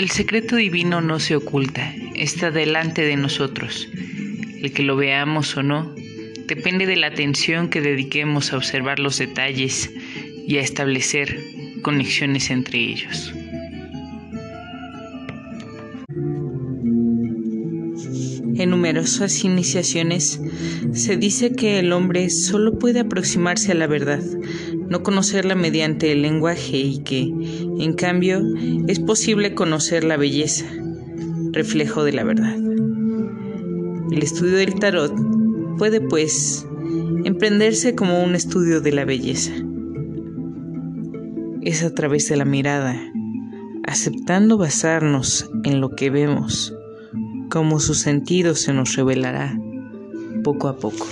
El 0.00 0.08
secreto 0.08 0.56
divino 0.56 1.02
no 1.02 1.20
se 1.20 1.36
oculta, 1.36 1.94
está 2.14 2.50
delante 2.50 3.02
de 3.02 3.16
nosotros. 3.16 3.86
El 4.62 4.72
que 4.72 4.82
lo 4.82 4.96
veamos 4.96 5.54
o 5.58 5.62
no 5.62 5.94
depende 6.46 6.86
de 6.86 6.96
la 6.96 7.08
atención 7.08 7.68
que 7.68 7.82
dediquemos 7.82 8.50
a 8.50 8.56
observar 8.56 8.98
los 8.98 9.18
detalles 9.18 9.90
y 10.46 10.56
a 10.56 10.62
establecer 10.62 11.38
conexiones 11.82 12.48
entre 12.48 12.78
ellos. 12.78 13.34
En 18.56 18.70
numerosas 18.70 19.44
iniciaciones 19.44 20.40
se 20.94 21.16
dice 21.18 21.54
que 21.54 21.78
el 21.78 21.92
hombre 21.92 22.30
solo 22.30 22.78
puede 22.78 23.00
aproximarse 23.00 23.72
a 23.72 23.74
la 23.74 23.86
verdad, 23.86 24.22
no 24.90 25.02
conocerla 25.02 25.54
mediante 25.54 26.12
el 26.12 26.22
lenguaje 26.22 26.76
y 26.76 27.02
que, 27.02 27.32
en 27.80 27.94
cambio, 27.94 28.42
es 28.88 29.00
posible 29.00 29.54
conocer 29.54 30.04
la 30.04 30.16
belleza, 30.16 30.66
reflejo 31.52 32.04
de 32.04 32.12
la 32.12 32.24
verdad. 32.24 32.56
El 32.56 34.22
estudio 34.22 34.56
del 34.56 34.74
tarot 34.74 35.14
puede, 35.78 36.00
pues, 36.00 36.66
emprenderse 37.24 37.94
como 37.94 38.22
un 38.22 38.34
estudio 38.34 38.80
de 38.80 38.92
la 38.92 39.04
belleza. 39.04 39.52
Es 41.62 41.82
a 41.82 41.94
través 41.94 42.28
de 42.28 42.36
la 42.36 42.44
mirada, 42.44 43.00
aceptando 43.86 44.58
basarnos 44.58 45.50
en 45.64 45.80
lo 45.80 45.90
que 45.90 46.10
vemos, 46.10 46.74
como 47.50 47.80
su 47.80 47.94
sentido 47.94 48.54
se 48.54 48.72
nos 48.72 48.94
revelará 48.94 49.58
poco 50.44 50.68
a 50.68 50.76
poco. 50.76 51.06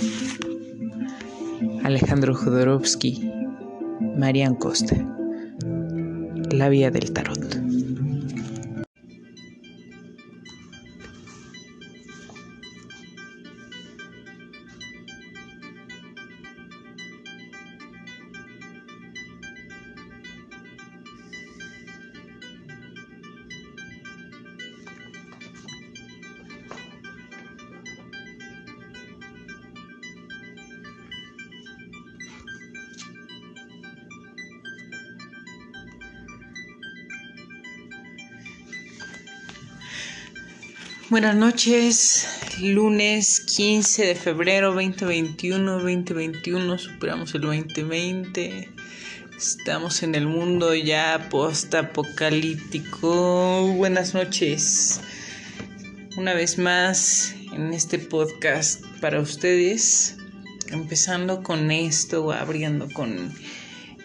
Alejandro 1.83 2.35
Jodorowsky, 2.35 3.31
Marian 4.17 4.55
Costa, 4.55 5.18
La 6.51 6.69
Vía 6.69 6.89
del 6.91 7.11
Tarot. 7.11 7.68
Buenas 41.09 41.35
noches, 41.35 42.27
lunes 42.61 43.39
15 43.39 44.05
de 44.05 44.13
febrero 44.13 44.75
2021, 44.75 45.79
2021, 45.79 46.77
superamos 46.77 47.33
el 47.33 47.41
2020, 47.41 48.69
estamos 49.35 50.03
en 50.03 50.13
el 50.13 50.27
mundo 50.27 50.75
ya 50.75 51.29
post-apocalíptico. 51.31 53.73
Buenas 53.75 54.13
noches, 54.13 55.01
una 56.15 56.35
vez 56.35 56.59
más 56.59 57.33
en 57.53 57.73
este 57.73 57.97
podcast 57.97 58.85
para 59.01 59.19
ustedes, 59.19 60.15
empezando 60.67 61.41
con 61.41 61.71
esto, 61.71 62.31
abriendo 62.31 62.87
con 62.93 63.33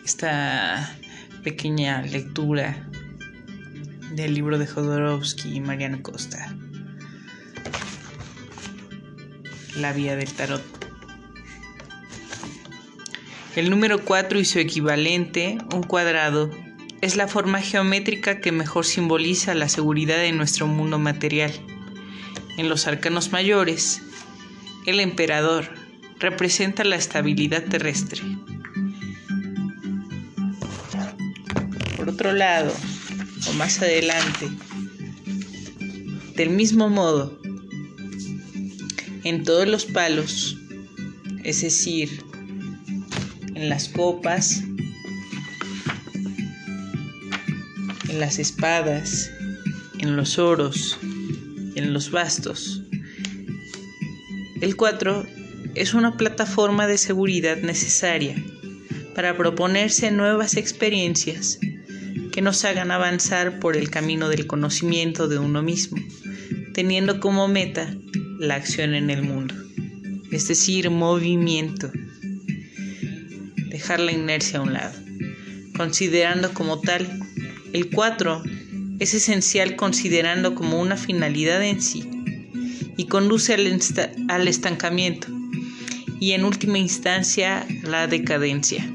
esta 0.06 0.96
pequeña 1.42 2.00
lectura 2.00 2.88
del 4.14 4.32
libro 4.32 4.56
de 4.56 4.66
Jodorowsky 4.66 5.56
y 5.56 5.60
Mariana 5.60 6.00
Costa. 6.00 6.56
La 9.76 9.92
vía 9.92 10.16
del 10.16 10.32
tarot. 10.32 10.62
El 13.56 13.70
número 13.70 14.04
4 14.04 14.40
y 14.40 14.44
su 14.44 14.58
equivalente, 14.58 15.58
un 15.72 15.82
cuadrado, 15.82 16.50
es 17.00 17.16
la 17.16 17.28
forma 17.28 17.60
geométrica 17.60 18.40
que 18.40 18.50
mejor 18.50 18.84
simboliza 18.84 19.54
la 19.54 19.68
seguridad 19.68 20.16
de 20.16 20.32
nuestro 20.32 20.66
mundo 20.66 20.98
material. 20.98 21.52
En 22.56 22.68
los 22.68 22.86
arcanos 22.86 23.30
mayores, 23.30 24.02
el 24.86 25.00
emperador 25.00 25.68
representa 26.18 26.82
la 26.82 26.96
estabilidad 26.96 27.64
terrestre. 27.64 28.22
Por 31.96 32.08
otro 32.08 32.32
lado, 32.32 32.72
o 33.48 33.52
más 33.52 33.80
adelante, 33.82 34.48
del 36.34 36.50
mismo 36.50 36.88
modo, 36.88 37.38
en 39.24 39.42
todos 39.42 39.66
los 39.66 39.86
palos, 39.86 40.56
es 41.42 41.62
decir, 41.62 42.22
en 43.54 43.68
las 43.68 43.88
copas, 43.88 44.62
en 48.08 48.20
las 48.20 48.38
espadas, 48.38 49.30
en 49.98 50.16
los 50.16 50.38
oros, 50.38 50.98
en 51.74 51.92
los 51.94 52.10
bastos. 52.10 52.82
El 54.60 54.76
4 54.76 55.26
es 55.74 55.94
una 55.94 56.16
plataforma 56.16 56.86
de 56.86 56.98
seguridad 56.98 57.56
necesaria 57.56 58.36
para 59.14 59.36
proponerse 59.36 60.10
nuevas 60.10 60.56
experiencias 60.56 61.58
que 62.30 62.42
nos 62.42 62.64
hagan 62.64 62.90
avanzar 62.90 63.58
por 63.58 63.76
el 63.76 63.90
camino 63.90 64.28
del 64.28 64.46
conocimiento 64.46 65.28
de 65.28 65.38
uno 65.38 65.62
mismo, 65.62 65.98
teniendo 66.74 67.20
como 67.20 67.48
meta 67.48 67.94
la 68.44 68.54
acción 68.54 68.94
en 68.94 69.10
el 69.10 69.22
mundo, 69.22 69.54
es 70.30 70.48
decir, 70.48 70.90
movimiento, 70.90 71.90
dejar 73.70 74.00
la 74.00 74.12
inercia 74.12 74.58
a 74.58 74.62
un 74.62 74.72
lado, 74.72 74.94
considerando 75.76 76.52
como 76.54 76.80
tal. 76.80 77.20
El 77.72 77.90
4 77.90 78.42
es 79.00 79.14
esencial 79.14 79.76
considerando 79.76 80.54
como 80.54 80.80
una 80.80 80.96
finalidad 80.96 81.62
en 81.62 81.82
sí. 81.82 82.08
Y 82.96 83.06
conduce 83.06 83.54
al, 83.54 84.48
estancamiento. 84.48 85.26
Y 86.20 86.32
en 86.32 86.44
última 86.44 86.78
instancia 86.78 87.66
la 87.82 88.06
decadencia. 88.06 88.88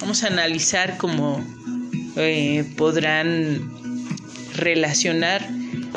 Vamos 0.00 0.24
a 0.24 0.26
analizar 0.26 0.96
cómo 0.98 1.44
eh, 2.16 2.64
podrán 2.76 3.70
relacionar 4.56 5.48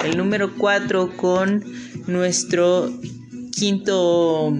el 0.04 0.18
número 0.18 0.56
4 0.56 1.16
con 1.18 1.64
nuestro 2.08 2.92
quinto 3.52 4.54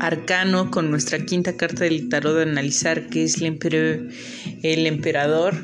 arcano 0.00 0.70
con 0.70 0.90
nuestra 0.90 1.24
quinta 1.24 1.56
carta 1.56 1.84
del 1.84 2.08
tarot 2.08 2.34
de 2.34 2.42
analizar 2.42 3.08
que 3.08 3.24
es 3.24 3.40
el, 3.40 4.86
emperador. 4.86 5.54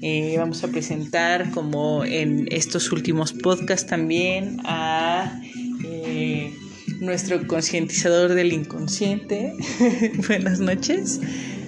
Eh, 0.00 0.36
vamos 0.38 0.62
a 0.64 0.68
presentar 0.68 1.50
como 1.50 2.04
en 2.04 2.46
estos 2.50 2.92
últimos 2.92 3.32
podcasts 3.32 3.86
también 3.86 4.58
a 4.64 5.40
eh, 5.84 6.54
nuestro 7.00 7.46
concientizador 7.46 8.34
del 8.34 8.52
inconsciente. 8.52 9.52
Buenas 10.28 10.60
noches, 10.60 11.20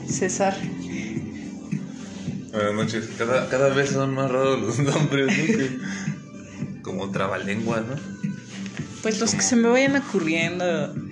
César. 0.09 0.57
Buenas 2.53 2.75
noches. 2.75 3.11
Cada, 3.19 3.49
cada 3.49 3.71
vez 3.71 3.91
son 3.91 4.15
más 4.15 4.31
raros 4.31 4.61
los 4.61 4.79
nombres, 4.95 5.33
como 6.87 7.11
trabalengua, 7.11 7.81
¿no? 7.81 7.97
Pues 9.03 9.21
los 9.21 9.35
que 9.35 9.43
se 9.43 9.57
me 9.57 9.69
vayan 9.69 9.97
ocurriendo. 9.97 10.65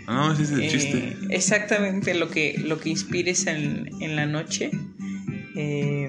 Ah, 0.06 0.32
ese 0.32 0.42
es 0.44 0.50
el 0.52 0.70
chiste. 0.70 0.98
Eh, 0.98 1.16
exactamente 1.30 2.14
lo 2.14 2.30
que, 2.30 2.56
lo 2.58 2.80
que 2.80 2.90
inspires 2.90 3.46
en, 3.46 4.16
la 4.16 4.26
noche 4.26 4.70
eh, 5.56 6.08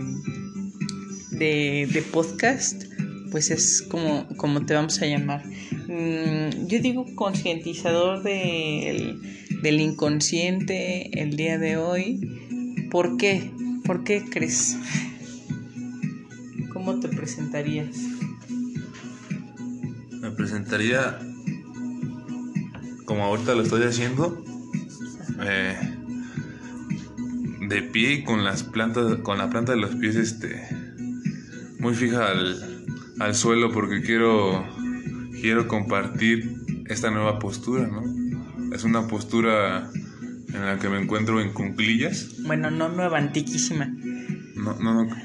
de, 1.31 2.03
podcast, 2.12 2.83
pues 3.31 3.50
es 3.51 3.81
como, 3.81 4.27
como 4.38 4.65
te 4.65 4.73
vamos 4.73 5.01
a 5.01 5.07
llamar. 5.07 5.44
Mm, 5.88 6.67
yo 6.67 6.79
digo 6.79 7.06
concientizador 7.15 8.23
del, 8.23 9.19
del 9.62 9.81
inconsciente 9.81 11.21
el 11.21 11.35
día 11.35 11.57
de 11.57 11.77
hoy. 11.77 12.88
¿Por 12.91 13.17
qué? 13.17 13.51
¿Por 13.83 14.03
qué 14.03 14.23
crees? 14.29 14.77
¿Cómo 16.73 17.00
te 17.00 17.07
presentarías? 17.09 18.14
Presentaría 20.36 21.20
como 23.06 23.24
ahorita 23.24 23.56
lo 23.56 23.62
estoy 23.62 23.84
haciendo, 23.84 24.44
eh, 25.42 25.78
de 27.68 27.82
pie 27.84 28.14
y 28.14 28.24
con 28.24 28.44
las 28.44 28.64
plantas, 28.64 29.18
con 29.18 29.38
la 29.38 29.50
planta 29.50 29.72
de 29.74 29.80
los 29.80 29.96
pies, 29.96 30.16
este, 30.16 30.68
muy 31.80 31.94
fija 31.94 32.28
al, 32.28 33.36
suelo 33.36 33.72
porque 33.72 34.02
quiero, 34.02 34.66
quiero 35.40 35.68
compartir 35.68 36.56
esta 36.88 37.12
nueva 37.12 37.40
postura, 37.40 37.88
¿no? 37.88 38.04
Es 38.74 38.84
una 38.84 39.08
postura 39.08 39.90
en 40.54 40.66
la 40.66 40.80
que 40.80 40.90
me 40.90 41.00
encuentro 41.00 41.40
en 41.42 41.54
cunclillas. 41.54 42.36
Bueno, 42.46 42.72
no 42.72 42.90
nueva, 42.90 43.20
antiquísima. 43.20 43.86
No, 44.56 44.76
no, 44.80 45.06
no. 45.06 45.16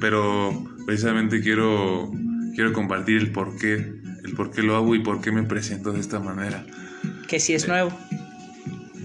Pero, 0.00 0.64
precisamente 0.86 1.40
quiero, 1.42 2.10
quiero 2.54 2.72
compartir 2.72 3.18
el 3.18 3.32
por 3.32 3.56
qué, 3.58 3.99
el 4.24 4.34
por 4.34 4.50
qué 4.50 4.62
lo 4.62 4.76
hago 4.76 4.94
y 4.94 5.00
por 5.00 5.20
qué 5.20 5.32
me 5.32 5.42
presento 5.42 5.92
de 5.92 6.00
esta 6.00 6.20
manera. 6.20 6.64
Que 7.28 7.40
si 7.40 7.54
es 7.54 7.68
nuevo. 7.68 7.96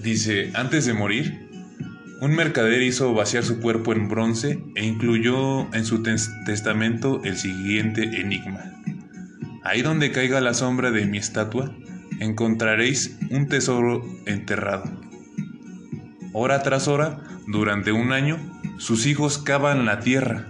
Dice, 0.02 0.52
antes 0.54 0.86
de 0.86 0.94
morir, 0.94 1.46
un 2.22 2.36
mercader 2.36 2.82
hizo 2.82 3.14
vaciar 3.14 3.44
su 3.44 3.60
cuerpo 3.60 3.94
en 3.94 4.08
bronce 4.08 4.60
e 4.76 4.86
incluyó 4.86 5.74
en 5.74 5.86
su 5.86 6.02
testamento 6.02 7.22
el 7.24 7.38
siguiente 7.38 8.04
enigma. 8.22 8.72
Ahí 9.64 9.82
donde 9.82 10.12
caiga 10.12 10.42
la 10.42 10.54
sombra 10.54 10.92
de 10.92 11.06
mi 11.06 11.18
estatua, 11.18 11.76
encontraréis 12.20 13.18
un 13.32 13.48
tesoro 13.48 14.06
enterrado. 14.26 14.86
Hora 16.34 16.64
tras 16.64 16.88
hora, 16.88 17.22
durante 17.48 17.92
un 17.92 18.12
año, 18.12 18.38
sus 18.78 19.06
hijos 19.06 19.38
cavan 19.38 19.86
la 19.86 20.00
tierra, 20.00 20.48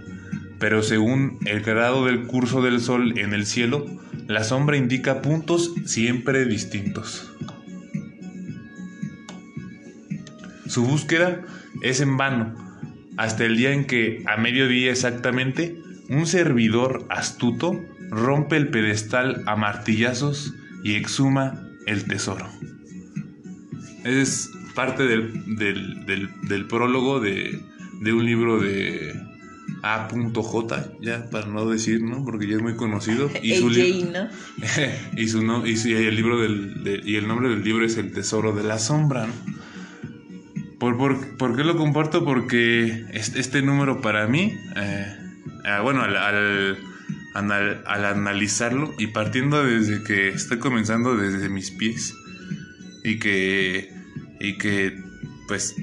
pero 0.58 0.82
según 0.82 1.38
el 1.46 1.62
grado 1.62 2.04
del 2.06 2.26
curso 2.26 2.62
del 2.62 2.80
sol 2.80 3.18
en 3.18 3.32
el 3.32 3.46
cielo, 3.46 3.86
la 4.26 4.44
sombra 4.44 4.76
indica 4.76 5.22
puntos 5.22 5.72
siempre 5.84 6.44
distintos. 6.44 7.32
Su 10.66 10.84
búsqueda 10.84 11.42
es 11.82 12.00
en 12.00 12.16
vano, 12.16 12.54
hasta 13.16 13.44
el 13.44 13.56
día 13.56 13.72
en 13.72 13.86
que, 13.86 14.22
a 14.26 14.36
mediodía 14.36 14.90
exactamente, 14.90 15.76
un 16.08 16.26
servidor 16.26 17.06
astuto 17.08 17.84
rompe 18.10 18.56
el 18.56 18.68
pedestal 18.68 19.42
a 19.46 19.56
martillazos 19.56 20.54
y 20.82 20.94
exhuma 20.94 21.62
el 21.86 22.04
tesoro. 22.04 22.48
Es 24.04 24.50
parte 24.74 25.04
del, 25.04 26.66
prólogo 26.68 27.20
de, 27.20 27.60
un 28.02 28.24
libro 28.24 28.60
de 28.60 29.14
A.J, 29.82 30.92
ya 31.00 31.30
para 31.30 31.46
no 31.46 31.68
decir, 31.68 32.02
¿no? 32.02 32.24
Porque 32.24 32.46
ya 32.46 32.56
es 32.56 32.62
muy 32.62 32.76
conocido. 32.76 33.30
Y 33.42 33.56
su, 33.56 33.70
¿no? 33.70 34.28
y, 35.16 35.28
su 35.28 35.42
no, 35.42 35.66
y, 35.66 35.74
el 35.92 36.16
libro 36.16 36.40
del, 36.40 37.02
y 37.04 37.16
el 37.16 37.28
nombre 37.28 37.48
del 37.48 37.62
libro 37.62 37.84
es 37.84 37.96
El 37.96 38.12
Tesoro 38.12 38.52
de 38.52 38.64
la 38.64 38.78
Sombra, 38.78 39.28
¿Por, 40.78 40.98
por, 41.38 41.56
qué 41.56 41.64
lo 41.64 41.78
comparto? 41.78 42.22
Porque 42.22 43.06
este, 43.14 43.62
número 43.62 44.02
para 44.02 44.26
mí, 44.26 44.52
eh, 44.76 45.16
ah, 45.64 45.80
bueno, 45.80 46.02
al 46.02 46.14
al, 47.36 48.04
analizarlo 48.04 48.94
y 48.98 49.08
partiendo 49.08 49.64
desde 49.64 50.02
que 50.02 50.28
estoy 50.28 50.58
comenzando 50.58 51.16
desde 51.16 51.48
mis 51.48 51.70
pies 51.70 52.14
y 53.04 53.18
que, 53.18 53.90
y 54.40 54.58
que 54.58 55.02
pues 55.48 55.74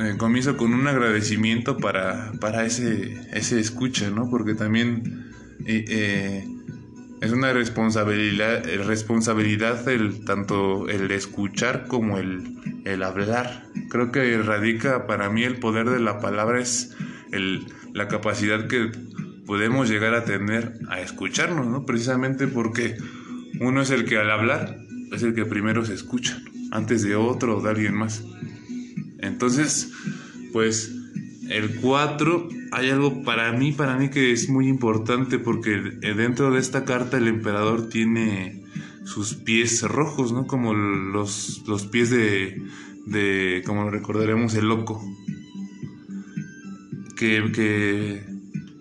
eh, 0.00 0.16
comienzo 0.16 0.56
con 0.56 0.72
un 0.72 0.86
agradecimiento 0.86 1.76
para, 1.76 2.32
para 2.40 2.64
ese, 2.64 3.20
ese 3.32 3.60
escucha, 3.60 4.10
¿no? 4.10 4.30
Porque 4.30 4.54
también 4.54 5.30
eh, 5.66 5.84
eh, 5.88 6.48
es 7.20 7.32
una 7.32 7.52
responsabilidad, 7.52 8.64
responsabilidad 8.86 9.88
el, 9.88 10.24
tanto 10.24 10.88
el 10.88 11.10
escuchar 11.10 11.86
como 11.86 12.18
el, 12.18 12.82
el 12.84 13.02
hablar. 13.02 13.64
Creo 13.88 14.10
que 14.10 14.38
radica 14.38 15.06
para 15.06 15.28
mí 15.30 15.44
el 15.44 15.58
poder 15.58 15.90
de 15.90 16.00
la 16.00 16.20
palabra 16.20 16.60
es 16.60 16.96
el, 17.32 17.66
la 17.92 18.08
capacidad 18.08 18.68
que 18.68 18.90
podemos 19.46 19.88
llegar 19.90 20.14
a 20.14 20.24
tener 20.24 20.78
a 20.88 21.00
escucharnos, 21.00 21.66
¿no? 21.66 21.84
Precisamente 21.84 22.46
porque 22.46 22.96
uno 23.60 23.82
es 23.82 23.90
el 23.90 24.04
que 24.04 24.16
al 24.16 24.30
hablar 24.30 24.78
es 25.12 25.22
el 25.22 25.34
que 25.34 25.44
primero 25.44 25.84
se 25.84 25.94
escucha, 25.94 26.40
antes 26.70 27.02
de 27.02 27.16
otro 27.16 27.58
o 27.58 27.60
de 27.60 27.70
alguien 27.70 27.94
más. 27.94 28.24
Entonces, 29.22 29.90
pues 30.52 30.92
el 31.48 31.76
4 31.76 32.48
hay 32.72 32.90
algo 32.90 33.22
para 33.22 33.52
mí, 33.52 33.72
para 33.72 33.96
mí 33.96 34.10
que 34.10 34.32
es 34.32 34.48
muy 34.48 34.68
importante 34.68 35.38
porque 35.38 35.70
dentro 36.16 36.50
de 36.52 36.60
esta 36.60 36.84
carta 36.84 37.18
el 37.18 37.28
emperador 37.28 37.88
tiene 37.88 38.62
sus 39.04 39.34
pies 39.34 39.82
rojos, 39.82 40.32
¿no? 40.32 40.46
Como 40.46 40.74
los, 40.74 41.62
los 41.66 41.86
pies 41.86 42.10
de, 42.10 42.62
de, 43.06 43.62
como 43.66 43.90
recordaremos, 43.90 44.54
el 44.54 44.68
loco. 44.68 45.02
Que, 47.16 47.52
que 47.52 48.30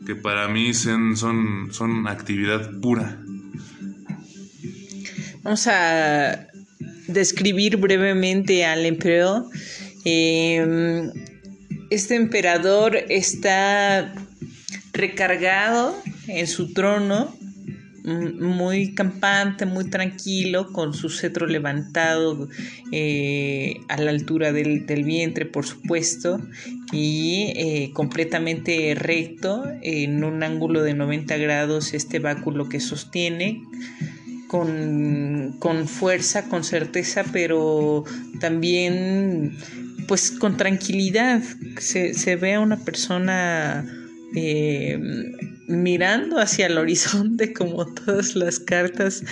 que 0.10 0.16
para 0.16 0.48
mí 0.48 0.74
son, 0.74 1.16
son, 1.16 1.68
son 1.72 2.08
actividad 2.08 2.80
pura. 2.82 3.22
Vamos 5.44 5.68
a 5.68 6.48
describir 7.08 7.78
brevemente 7.78 8.66
al 8.66 8.88
emperador. 8.88 9.46
Em, 10.12 11.12
este 11.92 12.16
emperador 12.16 12.98
está 13.10 14.12
recargado 14.92 15.96
en 16.28 16.48
su 16.48 16.74
trono 16.74 17.38
muy 18.04 18.96
campante, 18.96 19.68
muy 19.68 19.86
tranquilo, 19.86 20.74
con 20.74 20.96
su 20.96 21.10
cetro 21.10 21.46
levantado 21.46 22.50
eh, 22.92 23.82
a 23.88 23.98
la 23.98 24.10
altura 24.10 24.52
del, 24.52 25.04
vientre, 25.04 25.46
por 25.46 25.68
supuesto, 25.68 26.42
y 26.92 27.54
eh, 27.56 27.92
completamente 27.94 28.96
recto, 28.96 29.64
en 29.84 30.24
un 30.24 30.42
ángulo 30.42 30.82
de 30.82 30.96
90 30.96 31.38
grados, 31.38 31.94
este 31.94 32.18
báculo 32.18 32.68
que 32.68 32.80
sostiene. 32.80 33.62
Con, 34.48 35.58
con 35.60 35.88
fuerza, 35.88 36.50
con 36.50 36.64
certeza, 36.64 37.24
pero 37.32 38.04
también 38.40 39.56
pues 40.10 40.32
con 40.32 40.58
tranquilidad. 40.58 41.44
Se, 41.78 42.16
se 42.16 42.36
ve 42.36 42.56
a 42.56 42.60
una 42.60 42.78
persona 42.84 43.86
eh, 44.36 45.00
mirando 45.68 46.40
hacia 46.40 46.66
el 46.66 46.80
horizonte 46.80 47.54
como 47.54 47.86
todas 47.86 48.36
las 48.36 48.60
cartas 48.60 49.24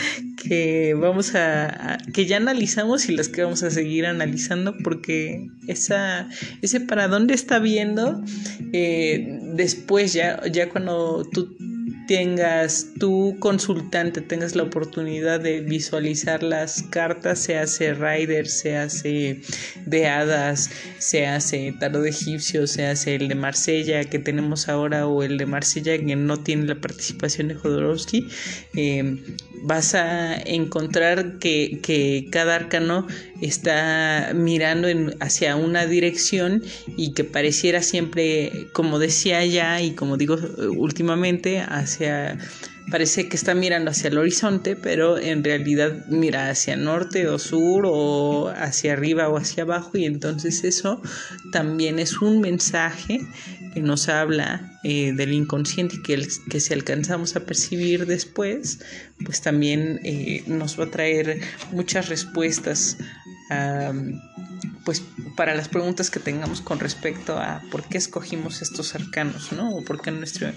que 0.41 0.93
vamos 0.93 1.33
a, 1.33 1.97
que 2.13 2.27
ya 2.27 2.37
analizamos 2.37 3.09
y 3.09 3.15
las 3.15 3.27
que 3.27 3.43
vamos 3.43 3.63
a 3.63 3.71
seguir 3.71 4.05
analizando 4.05 4.75
porque 4.83 5.49
esa 5.67 6.29
ese 6.61 6.79
para 6.79 7.07
dónde 7.07 7.33
está 7.33 7.59
viendo 7.59 8.23
eh, 8.71 9.39
después 9.55 10.13
ya 10.13 10.41
ya 10.47 10.69
cuando 10.69 11.27
tú 11.31 11.55
tengas 12.07 12.87
tu 12.99 13.35
consultante, 13.39 14.21
tengas 14.21 14.55
la 14.55 14.63
oportunidad 14.63 15.39
de 15.39 15.61
visualizar 15.61 16.41
las 16.41 16.81
cartas, 16.83 17.39
se 17.39 17.57
hace 17.57 17.93
Rider, 17.93 18.47
se 18.47 18.77
hace 18.77 19.41
de 19.85 20.07
hadas, 20.07 20.69
se 20.97 21.27
hace 21.27 21.73
tarot 21.79 22.05
egipcio, 22.05 22.65
se 22.65 22.87
hace 22.87 23.15
el 23.15 23.27
de 23.27 23.35
Marsella 23.35 24.05
que 24.05 24.19
tenemos 24.19 24.69
ahora 24.69 25.05
o 25.05 25.21
el 25.21 25.37
de 25.37 25.45
Marsella 25.45 25.97
que 25.97 26.15
no 26.15 26.37
tiene 26.37 26.65
la 26.65 26.75
participación 26.75 27.49
de 27.49 27.55
Jodorowsky, 27.55 28.27
eh, 28.75 29.17
vas 29.63 29.93
a 29.93 30.35
encontrar 30.35 31.39
que, 31.39 31.79
que, 31.81 32.27
cada 32.31 32.55
arcano 32.55 33.07
está 33.41 34.31
mirando 34.33 34.87
hacia 35.19 35.55
una 35.55 35.85
dirección 35.85 36.63
y 36.95 37.13
que 37.13 37.23
pareciera 37.23 37.81
siempre, 37.81 38.67
como 38.73 38.99
decía 38.99 39.45
ya 39.45 39.81
y 39.81 39.91
como 39.91 40.17
digo 40.17 40.37
últimamente, 40.75 41.59
hacia 41.59 42.37
parece 42.89 43.27
que 43.27 43.35
está 43.35 43.53
mirando 43.53 43.91
hacia 43.91 44.09
el 44.09 44.17
horizonte, 44.17 44.75
pero 44.75 45.17
en 45.17 45.43
realidad 45.43 46.05
mira 46.07 46.49
hacia 46.49 46.77
norte 46.77 47.27
o 47.27 47.37
sur 47.37 47.83
o 47.85 48.49
hacia 48.49 48.93
arriba 48.93 49.27
o 49.29 49.37
hacia 49.37 49.63
abajo 49.63 49.97
y 49.97 50.05
entonces 50.05 50.63
eso 50.63 51.01
también 51.51 51.99
es 51.99 52.21
un 52.21 52.39
mensaje 52.39 53.19
nos 53.81 54.09
habla 54.09 54.79
eh, 54.83 55.13
del 55.13 55.33
inconsciente 55.33 56.01
que, 56.01 56.27
que 56.49 56.59
si 56.59 56.73
alcanzamos 56.73 57.35
a 57.35 57.41
percibir 57.41 58.05
después, 58.05 58.79
pues 59.23 59.41
también 59.41 59.99
eh, 60.03 60.43
nos 60.47 60.79
va 60.79 60.85
a 60.85 60.91
traer 60.91 61.41
muchas 61.71 62.09
respuestas 62.09 62.97
pues 64.87 65.03
para 65.35 65.53
las 65.53 65.67
preguntas 65.67 66.09
que 66.09 66.21
tengamos 66.21 66.61
con 66.61 66.79
respecto 66.79 67.37
a 67.37 67.61
por 67.71 67.83
qué 67.83 67.97
escogimos 67.97 68.61
estos 68.61 68.95
arcanos, 68.95 69.51
¿no? 69.51 69.75
O 69.75 69.83
por 69.83 70.01
qué 70.01 70.11
nuestro 70.11 70.49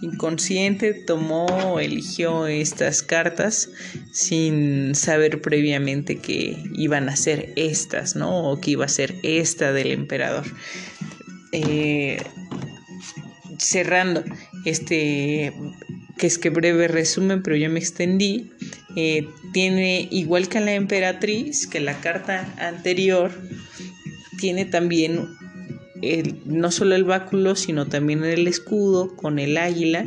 inconsciente 0.00 0.94
tomó 0.94 1.78
eligió 1.78 2.46
estas 2.46 3.02
cartas 3.02 3.68
sin 4.10 4.94
saber 4.94 5.42
previamente 5.42 6.16
que 6.16 6.64
iban 6.74 7.10
a 7.10 7.16
ser 7.16 7.52
estas, 7.56 8.16
¿no? 8.16 8.50
O 8.50 8.58
que 8.58 8.70
iba 8.70 8.86
a 8.86 8.88
ser 8.88 9.16
esta 9.22 9.72
del 9.74 9.92
emperador. 9.92 10.46
Eh, 11.52 12.22
cerrando 13.64 14.24
este 14.64 15.52
que 16.16 16.26
es 16.26 16.38
que 16.38 16.50
breve 16.50 16.88
resumen, 16.88 17.42
pero 17.42 17.56
yo 17.56 17.68
me 17.70 17.80
extendí, 17.80 18.52
eh, 18.96 19.26
tiene 19.52 20.08
igual 20.10 20.48
que 20.48 20.60
la 20.60 20.74
emperatriz, 20.74 21.66
que 21.66 21.80
la 21.80 22.00
carta 22.00 22.54
anterior, 22.58 23.32
tiene 24.38 24.64
también 24.64 25.28
el, 26.02 26.40
no 26.44 26.70
solo 26.70 26.94
el 26.94 27.04
báculo, 27.04 27.56
sino 27.56 27.86
también 27.86 28.24
el 28.24 28.46
escudo 28.46 29.16
con 29.16 29.38
el 29.38 29.56
águila. 29.56 30.06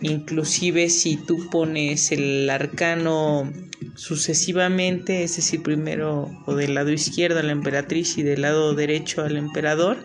Inclusive 0.00 0.90
si 0.90 1.16
tú 1.16 1.50
pones 1.50 2.12
el 2.12 2.48
arcano 2.48 3.52
sucesivamente, 3.96 5.24
es 5.24 5.36
decir, 5.36 5.62
primero 5.62 6.30
o 6.46 6.54
del 6.54 6.74
lado 6.74 6.92
izquierdo 6.92 7.40
a 7.40 7.42
la 7.42 7.52
emperatriz 7.52 8.16
y 8.16 8.22
del 8.22 8.42
lado 8.42 8.74
derecho 8.74 9.22
al 9.22 9.36
emperador, 9.36 9.98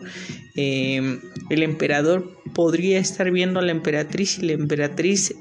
eh, 0.56 1.20
el 1.50 1.64
emperador 1.64 2.38
podría 2.54 3.00
estar 3.00 3.32
viendo 3.32 3.60
a 3.60 3.64
la 3.64 3.72
emperatriz 3.72 4.38
y 4.38 4.44
la 4.44 4.54
emperatriz 4.54 5.34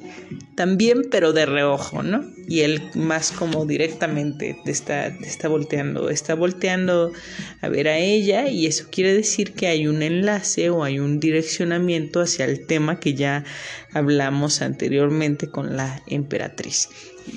también, 0.54 1.02
pero 1.11 1.35
de 1.35 1.45
reojo, 1.45 2.02
¿no? 2.02 2.25
Y 2.49 2.61
él 2.61 2.83
más 2.95 3.31
como 3.33 3.66
directamente 3.66 4.57
te 4.64 4.71
está, 4.71 5.16
te 5.16 5.26
está 5.26 5.49
volteando, 5.49 6.09
está 6.09 6.35
volteando 6.35 7.12
a 7.61 7.69
ver 7.69 7.88
a 7.88 7.99
ella 7.99 8.49
y 8.49 8.66
eso 8.66 8.87
quiere 8.90 9.12
decir 9.12 9.52
que 9.52 9.66
hay 9.66 9.87
un 9.87 10.02
enlace 10.02 10.71
o 10.71 10.83
hay 10.83 10.99
un 10.99 11.21
direccionamiento 11.21 12.21
hacia 12.21 12.47
el 12.47 12.66
tema 12.66 12.99
que 12.99 13.14
ya 13.14 13.45
hablamos 13.92 14.62
anteriormente 14.62 15.49
con 15.49 15.76
la 15.76 16.02
emperatriz. 16.07 16.88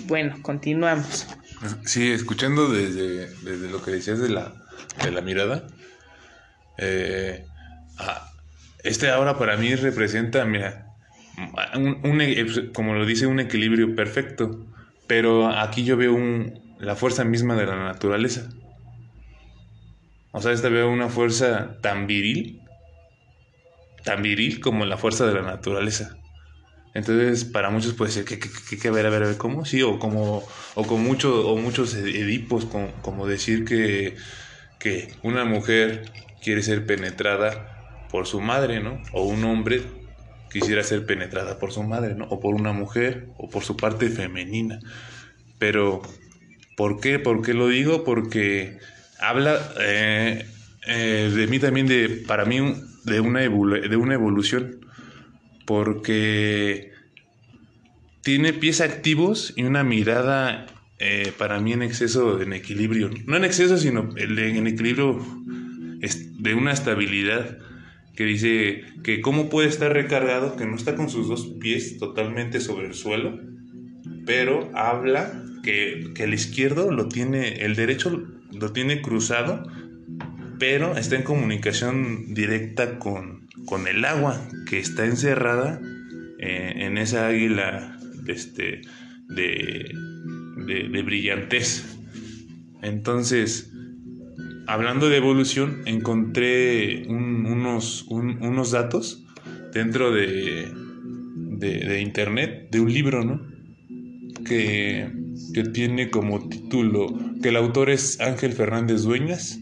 Bueno, 0.08 0.38
continuamos. 0.42 1.28
Sí, 1.86 2.12
escuchando 2.12 2.70
desde, 2.70 3.28
desde 3.44 3.70
lo 3.70 3.82
que 3.82 3.92
decías 3.92 4.20
de 4.20 4.30
la, 4.30 4.54
de 5.04 5.12
la 5.12 5.22
mirada, 5.22 5.68
eh, 6.78 7.46
ah, 7.98 8.32
este 8.84 9.10
ahora 9.10 9.38
para 9.38 9.58
mí 9.58 9.74
representa, 9.76 10.46
mira, 10.46 10.86
un, 11.76 12.22
e, 12.22 12.72
como 12.74 12.94
lo 12.94 13.06
dice, 13.06 13.28
un 13.28 13.40
equilibrio 13.40 13.96
perfecto. 13.96 14.66
Pero 15.08 15.50
aquí 15.50 15.84
yo 15.84 15.98
veo 15.98 16.14
un, 16.14 16.76
la 16.80 16.96
fuerza 16.96 17.24
misma 17.24 17.56
de 17.56 17.66
la 17.66 17.76
naturaleza. 17.76 18.50
O 20.32 20.42
sea, 20.42 20.52
esta 20.52 20.70
veo 20.70 20.92
una 20.92 21.10
fuerza 21.10 21.78
tan 21.82 22.08
viril, 22.08 22.62
tan 24.04 24.22
viril 24.22 24.60
como 24.60 24.86
la 24.86 24.98
fuerza 24.98 25.26
de 25.26 25.34
la 25.34 25.44
naturaleza. 25.44 26.18
Entonces, 26.94 27.44
para 27.46 27.70
muchos 27.70 27.94
puede 27.94 28.12
ser 28.12 28.26
que, 28.26 28.40
que, 28.40 28.50
que, 28.50 28.88
a 28.88 28.92
ver, 28.92 29.06
a 29.06 29.10
ver, 29.10 29.24
a 29.24 29.28
ver, 29.28 29.38
¿cómo? 29.38 29.66
Sí, 29.66 29.82
o 29.82 30.00
como, 30.00 30.44
o 30.76 30.88
con 30.88 31.04
mucho, 31.04 31.48
o 31.48 31.58
muchos 31.58 31.94
edipos, 31.94 32.66
como, 32.66 32.92
como 33.02 33.28
decir 33.28 33.66
que, 33.66 34.16
que 34.80 35.14
una 35.22 35.46
mujer 35.46 36.12
quiere 36.42 36.62
ser 36.62 36.86
penetrada 36.86 37.75
por 38.10 38.28
su 38.28 38.42
madre, 38.42 38.82
¿no? 38.82 39.02
O 39.12 39.24
un 39.24 39.44
hombre 39.44 39.82
quisiera 40.52 40.84
ser 40.84 41.06
penetrada 41.06 41.60
por 41.60 41.72
su 41.72 41.84
madre, 41.84 42.16
¿no? 42.16 42.26
O 42.26 42.40
por 42.40 42.56
una 42.56 42.72
mujer, 42.72 43.28
o 43.38 43.50
por 43.50 43.64
su 43.64 43.76
parte 43.76 44.10
femenina. 44.10 44.80
Pero, 45.60 46.02
¿por 46.78 47.00
qué? 47.00 47.20
¿Por 47.20 47.42
qué 47.42 47.54
lo 47.54 47.68
digo? 47.68 48.04
Porque 48.04 48.78
habla 49.20 49.60
eh, 49.82 50.46
eh, 50.88 51.32
de 51.36 51.48
mí 51.48 51.60
también, 51.60 51.88
de, 51.88 52.24
para 52.26 52.46
mí, 52.46 52.60
de 53.04 53.20
una, 53.20 53.42
de 53.42 53.96
una 53.98 54.14
evolución. 54.14 54.80
Porque 55.66 56.92
tiene 58.22 58.54
pies 58.54 58.82
activos 58.82 59.54
y 59.56 59.64
una 59.64 59.84
mirada 59.84 60.68
eh, 61.00 61.34
para 61.38 61.60
mí 61.60 61.74
en 61.74 61.82
exceso, 61.82 62.42
en 62.42 62.54
equilibrio. 62.54 63.10
No 63.26 63.36
en 63.36 63.44
exceso, 63.44 63.78
sino 63.78 64.10
en 64.16 64.68
equilibrio 64.68 65.20
de 66.00 66.54
una 66.54 66.72
estabilidad 66.72 67.58
que 68.16 68.24
dice 68.24 68.84
que 69.04 69.22
cómo 69.22 69.50
puede 69.50 69.68
estar 69.68 69.92
recargado, 69.92 70.56
que 70.56 70.66
no 70.66 70.76
está 70.76 70.96
con 70.96 71.10
sus 71.10 71.28
dos 71.28 71.46
pies 71.60 71.98
totalmente 71.98 72.60
sobre 72.60 72.88
el 72.88 72.94
suelo, 72.94 73.40
pero 74.26 74.72
habla 74.74 75.44
que, 75.64 76.14
el 76.18 76.34
izquierdo 76.34 76.92
lo 76.92 77.08
tiene, 77.10 77.66
el 77.66 77.76
derecho 77.76 78.26
lo 78.52 78.72
tiene 78.72 79.02
cruzado, 79.02 79.70
pero 80.60 80.98
está 80.98 81.16
en 81.16 81.24
comunicación 81.24 82.34
directa 82.34 83.00
con, 83.00 83.48
con 83.66 83.88
el 83.88 84.06
agua 84.06 84.48
que 84.70 84.80
está 84.80 85.06
encerrada 85.06 85.82
eh, 86.40 86.74
en 86.78 86.98
esa 86.98 87.28
águila 87.28 88.00
este, 88.28 88.82
de, 89.28 89.92
de, 90.66 90.90
de 90.90 91.02
brillantez. 91.02 91.84
Entonces, 92.82 93.72
hablando 94.68 95.10
de 95.10 95.18
evolución, 95.18 95.82
encontré 95.86 97.06
unos, 97.08 98.06
unos 98.10 98.72
datos 98.72 99.24
dentro 99.74 100.12
de, 100.12 100.72
de, 101.58 102.02
internet, 102.02 102.70
de 102.72 102.80
un 102.80 102.94
libro, 102.94 103.24
¿no? 103.24 103.42
Que, 104.46 105.10
que, 105.54 105.64
tiene 105.64 106.10
como 106.10 106.48
título, 106.50 107.08
que 107.42 107.50
el 107.50 107.56
autor 107.56 107.90
es 107.90 108.20
Ángel 108.20 108.54
Fernández 108.54 109.04
Dueñas 109.04 109.60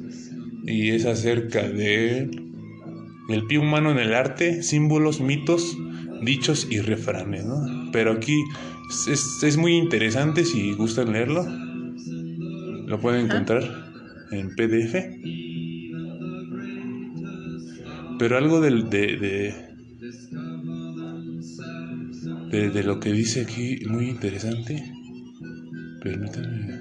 y 0.65 0.89
es 0.89 1.05
acerca 1.05 1.67
de 1.67 2.29
el 3.29 3.45
pie 3.47 3.59
humano 3.59 3.91
en 3.91 3.99
el 3.99 4.13
arte, 4.13 4.63
símbolos, 4.63 5.21
mitos, 5.21 5.77
dichos 6.21 6.67
y 6.69 6.79
refranes, 6.79 7.45
¿no? 7.45 7.91
Pero 7.91 8.11
aquí 8.11 8.35
es, 9.07 9.43
es 9.43 9.57
muy 9.57 9.75
interesante 9.75 10.43
si 10.43 10.73
gustan 10.73 11.13
leerlo. 11.13 11.45
Lo 12.85 12.99
pueden 12.99 13.25
encontrar 13.25 13.82
en 14.39 14.55
PDF. 14.55 15.19
Pero 18.17 18.37
algo 18.37 18.59
del, 18.61 18.89
de, 18.89 19.17
de, 19.17 19.55
de, 22.71 22.83
lo 22.83 22.99
que 22.99 23.11
dice 23.11 23.41
aquí 23.41 23.79
muy 23.85 24.09
interesante. 24.09 24.81
Permítanme. 26.03 26.72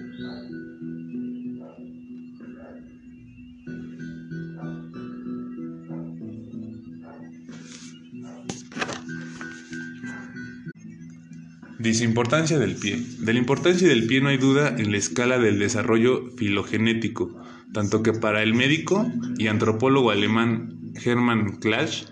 Dice 11.82 12.04
importancia 12.04 12.60
del 12.60 12.76
pie. 12.76 13.02
De 13.18 13.32
la 13.32 13.40
importancia 13.40 13.88
del 13.88 14.06
pie 14.06 14.20
no 14.20 14.28
hay 14.28 14.36
duda 14.36 14.72
en 14.78 14.92
la 14.92 14.98
escala 14.98 15.40
del 15.40 15.58
desarrollo 15.58 16.30
filogenético, 16.36 17.36
tanto 17.72 18.04
que 18.04 18.12
para 18.12 18.44
el 18.44 18.54
médico 18.54 19.10
y 19.36 19.48
antropólogo 19.48 20.12
alemán 20.12 20.92
Hermann 21.04 21.56
Klasch, 21.56 22.04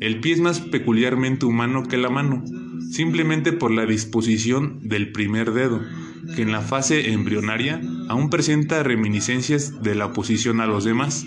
el 0.00 0.20
pie 0.20 0.32
es 0.32 0.40
más 0.40 0.60
peculiarmente 0.60 1.44
humano 1.44 1.82
que 1.82 1.98
la 1.98 2.08
mano, 2.08 2.42
simplemente 2.90 3.52
por 3.52 3.70
la 3.70 3.84
disposición 3.84 4.80
del 4.88 5.12
primer 5.12 5.52
dedo, 5.52 5.82
que 6.34 6.40
en 6.40 6.50
la 6.50 6.62
fase 6.62 7.12
embrionaria 7.12 7.82
aún 8.08 8.30
presenta 8.30 8.82
reminiscencias 8.82 9.82
de 9.82 9.94
la 9.94 10.06
oposición 10.06 10.62
a 10.62 10.66
los 10.66 10.84
demás, 10.84 11.26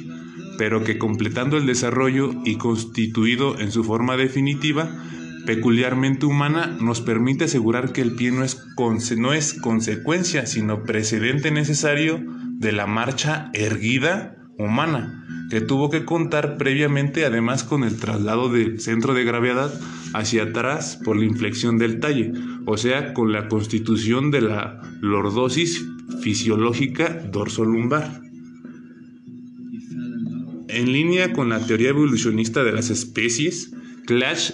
pero 0.58 0.84
que 0.84 0.98
completando 0.98 1.56
el 1.56 1.68
desarrollo 1.68 2.34
y 2.46 2.56
constituido 2.56 3.60
en 3.60 3.72
su 3.72 3.84
forma 3.84 4.18
definitiva, 4.18 4.90
peculiarmente 5.46 6.26
humana 6.26 6.78
nos 6.80 7.02
permite 7.02 7.46
asegurar 7.46 7.92
que 7.92 8.02
el 8.02 8.14
pie 8.14 8.32
no 8.32 8.44
es, 8.44 8.66
no 9.18 9.34
es 9.34 9.54
consecuencia, 9.54 10.46
sino 10.46 10.84
precedente 10.84 11.52
necesario 11.52 12.24
de 12.58 12.72
la 12.72 12.88
marcha 12.88 13.50
erguida 13.54 14.38
humana, 14.58 15.48
que 15.50 15.62
tuvo 15.62 15.90
que 15.90 16.06
contar 16.06 16.58
previamente 16.58 17.26
además 17.26 17.64
con 17.64 17.84
el 17.84 17.98
traslado 17.98 18.50
del 18.50 18.80
centro 18.80 19.14
de 19.14 19.24
gravedad 19.24 19.74
hacia 20.14 20.44
atrás 20.44 21.00
por 21.04 21.18
la 21.18 21.26
inflexión 21.26 21.78
del 21.78 22.00
talle, 22.00 22.32
o 22.66 22.78
sea, 22.78 23.14
con 23.14 23.32
la 23.32 23.48
constitución 23.48 24.32
de 24.32 24.42
la 24.42 24.82
lordosis 25.02 25.86
fisiológica 26.22 27.10
dorsolumbar. 27.32 28.22
En 30.68 30.94
línea 30.94 31.34
con 31.34 31.50
la 31.50 31.66
teoría 31.66 31.90
evolucionista 31.90 32.64
de 32.64 32.72
las 32.72 32.90
especies, 32.90 33.74
Clash 34.06 34.52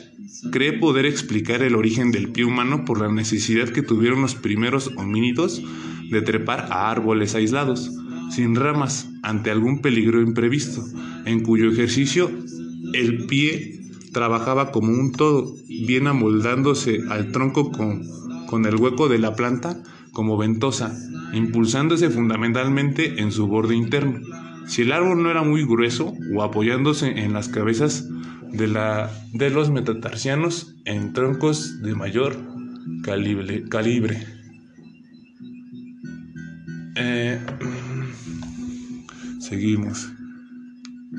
cree 0.52 0.74
poder 0.74 1.06
explicar 1.06 1.62
el 1.62 1.76
origen 1.76 2.12
del 2.12 2.30
pie 2.32 2.46
humano 2.46 2.86
por 2.86 3.02
la 3.02 3.12
necesidad 3.12 3.70
que 3.70 3.82
tuvieron 3.82 4.22
los 4.22 4.36
primeros 4.36 4.92
homínidos 4.98 5.62
de 6.10 6.22
trepar 6.22 6.68
a 6.72 6.90
árboles 6.90 7.36
aislados, 7.36 7.92
sin 8.32 8.56
ramas, 8.56 9.10
ante 9.24 9.52
algún 9.52 9.82
peligro 9.82 10.22
imprevisto, 10.22 10.84
en 11.26 11.42
cuyo 11.42 11.72
ejercicio 11.72 12.30
el 12.94 13.26
pie 13.26 13.82
trabajaba 14.14 14.72
como 14.72 14.92
un 14.92 15.12
todo, 15.12 15.54
bien 15.68 16.08
amoldándose 16.08 17.02
al 17.10 17.32
tronco 17.32 17.72
con, 17.72 18.04
con 18.48 18.66
el 18.66 18.76
hueco 18.76 19.10
de 19.10 19.20
la 19.20 19.36
planta 19.36 19.84
como 20.12 20.38
ventosa, 20.38 20.98
impulsándose 21.34 22.10
fundamentalmente 22.10 23.22
en 23.22 23.32
su 23.32 23.48
borde 23.48 23.76
interno. 23.76 24.20
Si 24.66 24.82
el 24.82 24.92
árbol 24.92 25.22
no 25.22 25.30
era 25.30 25.44
muy 25.44 25.64
grueso 25.64 26.14
o 26.36 26.44
apoyándose 26.44 27.20
en 27.20 27.34
las 27.34 27.50
cabezas 27.50 28.10
de, 28.52 28.68
la, 28.68 29.12
de 29.34 29.50
los 29.50 29.70
metatarsianos 29.70 30.76
en 30.86 31.14
troncos 31.14 31.82
de 31.82 31.96
mayor 31.96 32.38
calibre. 33.04 33.64
calibre. 33.70 34.26
Eh, 36.96 37.40
seguimos. 39.40 40.10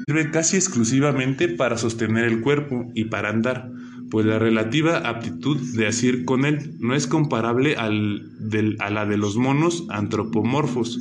Sirve 0.06 0.30
casi 0.30 0.56
exclusivamente 0.56 1.48
para 1.48 1.78
sostener 1.78 2.24
el 2.24 2.40
cuerpo 2.40 2.90
y 2.94 3.04
para 3.04 3.30
andar, 3.30 3.70
pues 4.10 4.26
la 4.26 4.38
relativa 4.38 5.08
aptitud 5.08 5.58
de 5.74 5.86
asir 5.86 6.24
con 6.24 6.44
él 6.44 6.76
no 6.78 6.94
es 6.94 7.06
comparable 7.06 7.76
al 7.76 8.30
a 8.78 8.90
la 8.90 9.06
de 9.06 9.18
los 9.18 9.36
monos 9.36 9.86
antropomorfos. 9.90 10.98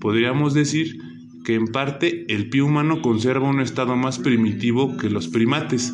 Podríamos 0.00 0.54
decir 0.54 0.98
que 1.44 1.54
en 1.54 1.66
parte 1.66 2.24
el 2.28 2.48
pie 2.48 2.62
humano 2.62 3.02
conserva 3.02 3.48
un 3.48 3.60
estado 3.60 3.96
más 3.96 4.18
primitivo 4.18 4.96
que 4.96 5.10
los 5.10 5.28
primates, 5.28 5.92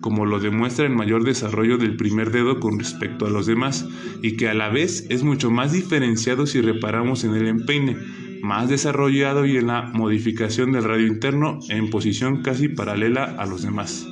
como 0.00 0.24
lo 0.24 0.40
demuestra 0.40 0.86
el 0.86 0.94
mayor 0.94 1.24
desarrollo 1.24 1.78
del 1.78 1.96
primer 1.96 2.30
dedo 2.30 2.60
con 2.60 2.78
respecto 2.78 3.26
a 3.26 3.30
los 3.30 3.46
demás, 3.46 3.86
y 4.22 4.36
que 4.36 4.48
a 4.48 4.54
la 4.54 4.68
vez 4.70 5.06
es 5.10 5.22
mucho 5.22 5.50
más 5.50 5.72
diferenciado 5.72 6.46
si 6.46 6.60
reparamos 6.60 7.24
en 7.24 7.34
el 7.34 7.46
empeine, 7.46 7.96
más 8.42 8.68
desarrollado 8.68 9.44
y 9.44 9.56
en 9.56 9.66
la 9.66 9.82
modificación 9.82 10.72
del 10.72 10.84
radio 10.84 11.06
interno 11.06 11.58
en 11.68 11.90
posición 11.90 12.42
casi 12.42 12.68
paralela 12.68 13.24
a 13.24 13.46
los 13.46 13.62
demás. 13.62 14.06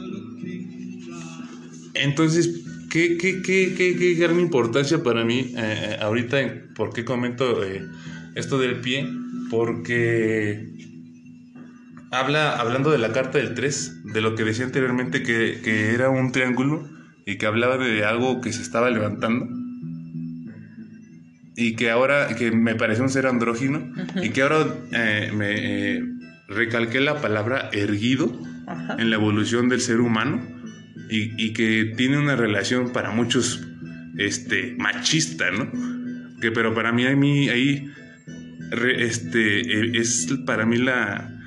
entonces, 1.94 2.64
¿qué, 2.90 3.16
qué, 3.16 3.40
qué, 3.42 3.74
qué, 3.74 4.14
gran 4.14 4.40
importancia 4.40 5.02
para 5.02 5.24
mí 5.24 5.54
eh, 5.56 5.96
ahorita? 6.00 6.38
¿Por 6.74 6.92
qué 6.92 7.04
comento 7.04 7.62
esto 8.34 8.58
del 8.58 8.80
pie? 8.80 9.08
Porque 9.50 10.72
habla, 12.10 12.56
hablando 12.56 12.90
de 12.90 12.98
la 12.98 13.12
carta 13.12 13.38
del 13.38 13.54
3, 13.54 14.04
de 14.12 14.20
lo 14.20 14.34
que 14.34 14.44
decía 14.44 14.64
anteriormente 14.64 15.22
que, 15.22 15.60
que 15.62 15.94
era 15.94 16.10
un 16.10 16.32
triángulo 16.32 16.88
y 17.26 17.36
que 17.36 17.46
hablaba 17.46 17.78
de 17.78 18.04
algo 18.04 18.40
que 18.40 18.52
se 18.52 18.62
estaba 18.62 18.90
levantando 18.90 19.46
y 21.56 21.76
que 21.76 21.90
ahora, 21.90 22.28
que 22.36 22.50
me 22.50 22.74
parece 22.74 23.02
un 23.02 23.10
ser 23.10 23.26
andrógino, 23.26 23.92
y 24.22 24.30
que 24.30 24.42
ahora 24.42 24.66
eh, 24.92 25.30
me 25.34 25.94
eh, 25.96 26.02
recalqué 26.48 27.00
la 27.00 27.20
palabra 27.20 27.70
erguido 27.72 28.32
en 28.98 29.10
la 29.10 29.16
evolución 29.16 29.68
del 29.68 29.80
ser 29.80 30.00
humano 30.00 30.42
y, 31.10 31.52
que 31.52 31.92
tiene 31.96 32.18
una 32.18 32.34
relación 32.34 32.90
para 32.90 33.10
muchos 33.10 33.62
este, 34.18 34.74
machista, 34.78 35.50
¿no? 35.50 35.70
Que, 36.40 36.50
pero 36.50 36.74
para 36.74 36.92
mí, 36.92 37.04
mí 37.14 37.48
ahí 37.48 37.88
este, 38.72 39.60
e, 39.60 39.98
es 39.98 40.28
para 40.46 40.66
mí 40.66 40.78
la, 40.78 41.40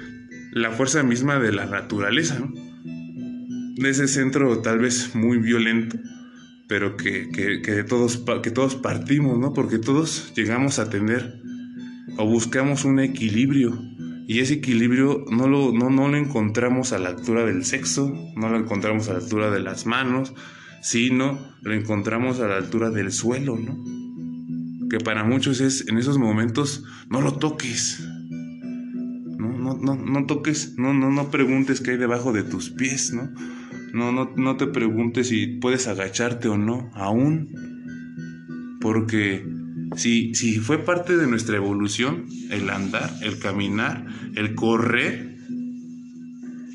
la 0.51 0.71
fuerza 0.71 1.03
misma 1.03 1.39
de 1.39 1.51
la 1.51 1.65
naturaleza, 1.65 2.39
¿no? 2.39 2.51
De 3.75 3.89
ese 3.89 4.07
centro 4.07 4.59
tal 4.59 4.79
vez 4.79 5.13
muy 5.13 5.37
violento 5.37 5.97
pero 6.67 6.97
que, 6.97 7.29
que, 7.31 7.83
todos, 7.83 8.23
que 8.43 8.51
todos 8.51 8.75
partimos, 8.75 9.39
¿no? 9.39 9.53
Porque 9.53 9.79
todos 9.79 10.33
llegamos 10.35 10.79
a 10.79 10.89
tener 10.89 11.41
o 12.17 12.25
buscamos 12.25 12.83
un 12.85 12.99
equilibrio. 12.99 13.79
Y 14.27 14.39
ese 14.39 14.55
equilibrio 14.55 15.23
no 15.31 15.47
lo, 15.47 15.71
no, 15.71 15.89
no 15.89 16.09
lo 16.09 16.17
encontramos 16.17 16.91
a 16.91 16.99
la 16.99 17.09
altura 17.09 17.45
del 17.45 17.63
sexo, 17.63 18.13
no 18.35 18.49
lo 18.49 18.57
encontramos 18.57 19.07
a 19.07 19.13
la 19.13 19.19
altura 19.19 19.49
de 19.49 19.61
las 19.61 19.85
manos, 19.85 20.33
sino 20.81 21.39
lo 21.61 21.73
encontramos 21.73 22.41
a 22.41 22.47
la 22.47 22.57
altura 22.57 22.89
del 22.89 23.13
suelo, 23.13 23.57
¿no? 23.57 24.06
Que 24.89 24.99
para 24.99 25.23
muchos 25.23 25.61
es 25.61 25.87
en 25.87 25.97
esos 25.97 26.17
momentos 26.17 26.83
no 27.09 27.21
lo 27.21 27.33
toques. 27.33 28.03
No, 29.37 29.49
no, 29.57 29.75
no, 29.75 29.95
no 29.95 30.25
toques, 30.25 30.75
no, 30.77 30.93
no, 30.93 31.11
no 31.11 31.29
preguntes 31.29 31.81
qué 31.81 31.91
hay 31.91 31.97
debajo 31.97 32.33
de 32.33 32.43
tus 32.43 32.69
pies, 32.69 33.13
¿no? 33.13 33.29
No, 33.93 34.11
no, 34.11 34.31
no 34.35 34.57
te 34.57 34.67
preguntes 34.67 35.29
si 35.29 35.47
puedes 35.47 35.87
agacharte 35.87 36.47
o 36.47 36.57
no, 36.57 36.89
aún. 36.93 37.49
Porque 38.81 39.45
si, 39.95 40.33
si 40.35 40.59
fue 40.59 40.79
parte 40.79 41.17
de 41.17 41.27
nuestra 41.27 41.57
evolución 41.57 42.25
el 42.51 42.69
andar, 42.69 43.09
el 43.21 43.39
caminar, 43.39 44.05
el 44.35 44.55
correr, 44.55 45.37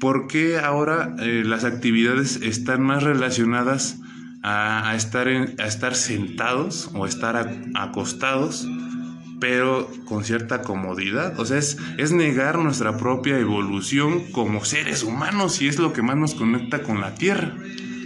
¿por 0.01 0.27
qué 0.27 0.59
ahora 0.59 1.15
eh, 1.21 1.45
las 1.45 1.65
actividades 1.65 2.41
están 2.43 2.83
más 2.83 3.03
relacionadas 3.03 4.02
a, 4.43 4.95
estar, 4.97 5.29
a 5.29 5.67
estar 5.67 5.95
sentados 5.95 6.91
o 6.95 7.07
estar 7.07 7.51
acostados 7.75 8.67
pero 9.43 9.91
con 10.05 10.23
cierta 10.25 10.63
comodidad. 10.63 11.37
O 11.41 11.45
sea, 11.45 11.59
es, 11.59 11.77
es 11.99 12.13
negar 12.13 12.61
nuestra 12.61 12.97
propia 12.97 13.37
evolución 13.41 14.31
como 14.31 14.65
seres 14.65 15.03
humanos 15.03 15.61
y 15.61 15.67
es 15.67 15.81
lo 15.81 15.93
que 15.93 16.01
más 16.01 16.17
nos 16.17 16.37
conecta 16.37 16.85
con 16.85 17.01
la 17.01 17.17
Tierra. 17.17 17.53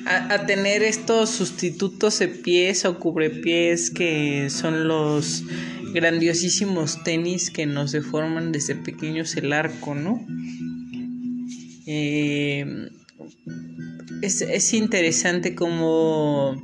A, 0.07 0.47
tener 0.47 0.83
estos 0.83 1.29
sustitutos 1.29 2.19
de 2.21 2.29
pies 2.29 2.87
o 2.87 2.99
cubrepies 2.99 3.91
que 3.91 4.49
son 4.49 4.89
los 4.89 5.45
grandiosísimos 5.93 7.05
tenis 7.05 7.51
que 7.51 7.67
nos 7.67 7.93
deforman 7.93 8.51
desde 8.51 8.75
pequeños 8.75 9.37
el 9.37 9.53
arco, 9.53 9.95
¿no? 9.95 10.25
Eh, 11.87 12.89
es, 14.27 14.43
es 14.43 14.75
interesante 14.75 15.55
como 15.55 16.63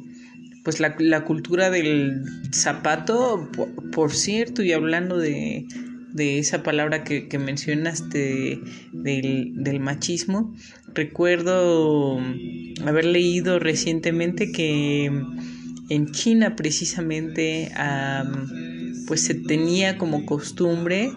pues 0.64 0.78
la, 0.80 0.94
la 0.98 1.24
cultura 1.24 1.70
del 1.70 2.22
zapato, 2.52 3.50
por, 3.92 4.12
cierto, 4.12 4.62
y 4.62 4.72
hablando 4.72 5.18
de, 5.18 5.66
de 6.12 6.38
esa 6.38 6.62
palabra 6.62 7.02
que, 7.02 7.28
que 7.28 7.38
mencionaste 7.38 8.60
del, 8.92 9.52
del, 9.56 9.80
machismo, 9.80 10.54
recuerdo 10.94 12.20
haber 12.86 13.04
leído 13.06 13.58
recientemente 13.58 14.52
que 14.52 15.10
en 15.88 16.10
China 16.12 16.54
precisamente 16.54 17.72
pues 19.06 19.22
se 19.22 19.34
tenía 19.34 19.98
como 19.98 20.24
costumbre 20.26 21.10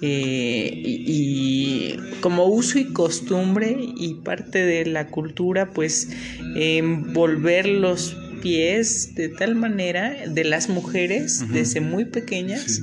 eh, 0.00 0.70
y, 0.74 1.96
como 2.20 2.46
uso 2.46 2.78
y 2.78 2.92
costumbre 2.92 3.76
y 3.96 4.14
parte 4.14 4.64
de 4.64 4.86
la 4.86 5.08
cultura 5.08 5.70
pues 5.70 6.08
envolver 6.54 7.66
los 7.66 8.16
pies 8.42 9.14
de 9.14 9.28
tal 9.28 9.54
manera 9.54 10.14
de 10.26 10.44
las 10.44 10.68
mujeres 10.68 11.44
desde 11.52 11.80
muy 11.80 12.04
pequeñas 12.04 12.82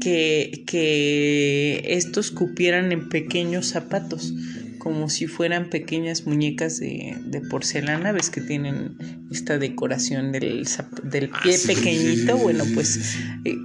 que, 0.00 0.64
que 0.66 1.82
estos 1.88 2.30
cupieran 2.30 2.92
en 2.92 3.08
pequeños 3.08 3.66
zapatos 3.66 4.32
como 4.80 5.10
si 5.10 5.26
fueran 5.26 5.68
pequeñas 5.70 6.26
muñecas 6.26 6.80
de, 6.80 7.42
porcelana, 7.48 8.10
ves 8.12 8.30
que 8.30 8.40
tienen 8.40 8.96
esta 9.30 9.58
decoración 9.58 10.32
del, 10.32 10.66
del 11.04 11.30
ah, 11.32 11.40
pie 11.42 11.58
pequeñito, 11.58 12.36
bueno, 12.38 12.64
pues 12.74 13.16
eh, 13.44 13.56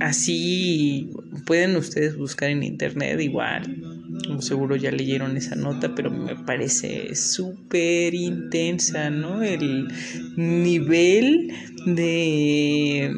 así 0.00 1.10
pueden 1.46 1.76
ustedes 1.76 2.16
buscar 2.16 2.50
en 2.50 2.62
internet 2.62 3.20
igual, 3.20 3.82
seguro 4.40 4.76
ya 4.76 4.90
leyeron 4.90 5.36
esa 5.36 5.54
nota, 5.54 5.94
pero 5.94 6.10
me 6.10 6.36
parece 6.36 7.14
súper 7.14 8.14
intensa, 8.14 9.10
¿no? 9.10 9.42
El 9.42 9.88
nivel 10.36 11.52
de 11.86 13.12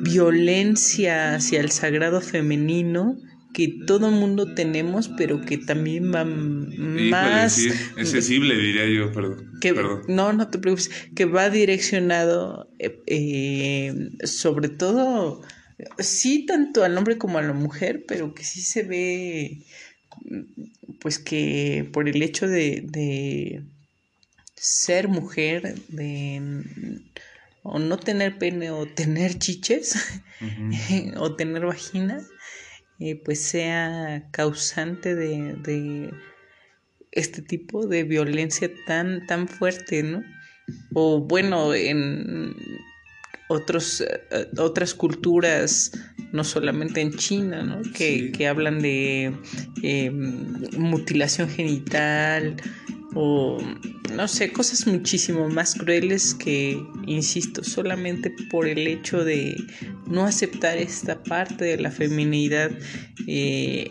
violencia 0.00 1.34
hacia 1.36 1.60
el 1.60 1.70
sagrado 1.70 2.20
femenino 2.20 3.16
que 3.54 3.68
todo 3.86 4.10
mundo 4.10 4.54
tenemos, 4.54 5.08
pero 5.08 5.40
que 5.40 5.56
también 5.56 6.12
va 6.12 6.24
más... 6.24 7.58
accesible, 7.96 8.58
diría 8.58 8.86
yo, 8.86 9.12
perdón. 9.12 9.52
No, 10.08 10.32
no 10.32 10.48
te 10.48 10.58
preocupes, 10.58 10.90
que 11.14 11.24
va 11.24 11.48
direccionado 11.48 12.68
eh, 12.78 13.00
eh, 13.06 14.10
sobre 14.24 14.68
todo 14.68 15.40
sí 15.98 16.46
tanto 16.46 16.84
al 16.84 16.96
hombre 16.98 17.18
como 17.18 17.38
a 17.38 17.42
la 17.42 17.52
mujer, 17.52 18.04
pero 18.06 18.34
que 18.34 18.44
sí 18.44 18.60
se 18.60 18.82
ve, 18.82 19.62
pues 21.00 21.18
que 21.18 21.88
por 21.92 22.08
el 22.08 22.22
hecho 22.22 22.46
de, 22.46 23.62
ser 24.54 25.08
mujer, 25.08 25.74
de 25.88 27.00
o 27.62 27.78
no 27.78 27.96
tener 27.98 28.36
pene 28.36 28.70
o 28.70 28.86
tener 28.86 29.38
chiches 29.38 29.96
o 31.16 31.34
tener 31.34 31.64
vagina, 31.64 32.20
eh, 33.00 33.20
pues 33.24 33.40
sea 33.40 34.28
causante 34.30 35.14
de, 35.14 35.54
de, 35.54 36.10
este 37.12 37.42
tipo 37.42 37.86
de 37.86 38.04
violencia 38.04 38.70
tan, 38.86 39.26
tan 39.26 39.48
fuerte, 39.48 40.02
¿no? 40.02 40.22
O 40.94 41.20
bueno, 41.20 41.74
en 41.74 42.54
otros, 43.48 44.00
eh, 44.00 44.48
otras 44.58 44.94
culturas, 44.94 45.92
no 46.32 46.44
solamente 46.44 47.00
en 47.00 47.12
China, 47.14 47.62
¿no? 47.62 47.82
que, 47.92 48.32
que 48.32 48.48
hablan 48.48 48.80
de 48.80 49.32
eh, 49.82 50.10
mutilación 50.10 51.48
genital 51.48 52.56
o 53.14 53.58
no 54.14 54.28
sé, 54.28 54.52
cosas 54.52 54.86
muchísimo 54.86 55.48
más 55.48 55.74
crueles 55.74 56.34
que, 56.34 56.80
insisto, 57.06 57.64
solamente 57.64 58.32
por 58.50 58.66
el 58.66 58.86
hecho 58.86 59.24
de 59.24 59.56
no 60.06 60.24
aceptar 60.24 60.78
esta 60.78 61.22
parte 61.22 61.64
de 61.64 61.78
la 61.78 61.90
feminidad, 61.90 62.70
eh, 63.26 63.90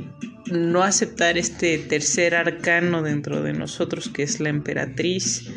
no 0.52 0.84
aceptar 0.84 1.38
este 1.38 1.78
tercer 1.78 2.36
arcano 2.36 3.02
dentro 3.02 3.42
de 3.42 3.54
nosotros 3.54 4.10
que 4.10 4.24
es 4.24 4.40
la 4.40 4.50
emperatriz, 4.50 5.50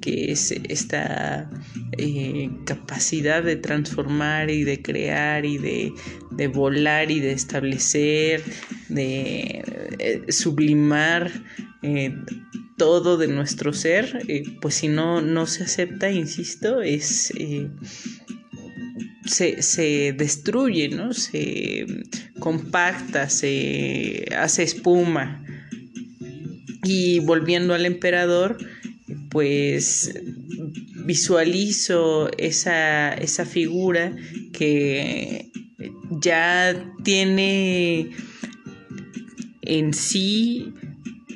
que 0.00 0.32
es 0.32 0.52
esta 0.68 1.50
eh, 1.98 2.50
capacidad 2.64 3.42
de 3.42 3.56
transformar 3.56 4.50
y 4.50 4.64
de 4.64 4.80
crear 4.80 5.44
y 5.44 5.58
de, 5.58 5.92
volar 6.48 7.10
y 7.10 7.20
de 7.20 7.32
establecer, 7.32 8.42
de 8.88 9.62
eh, 9.98 10.32
sublimar 10.32 11.30
eh, 11.82 12.14
todo 12.80 13.18
de 13.18 13.28
nuestro 13.28 13.74
ser, 13.74 14.22
pues 14.62 14.76
si 14.76 14.88
no, 14.88 15.20
no 15.20 15.46
se 15.46 15.64
acepta, 15.64 16.10
insisto, 16.10 16.80
es... 16.80 17.30
Se, 19.26 19.60
se, 19.60 20.14
destruye, 20.14 20.88
¿no? 20.88 21.12
Se 21.12 21.84
compacta, 22.38 23.28
se 23.28 24.24
hace 24.34 24.62
espuma. 24.62 25.44
Y 26.82 27.18
volviendo 27.18 27.74
al 27.74 27.84
emperador, 27.84 28.56
pues 29.30 30.14
visualizo 31.04 32.30
esa, 32.38 33.12
esa 33.12 33.44
figura 33.44 34.16
que 34.54 35.50
ya 36.22 36.94
tiene 37.04 38.10
en 39.60 39.92
sí 39.92 40.72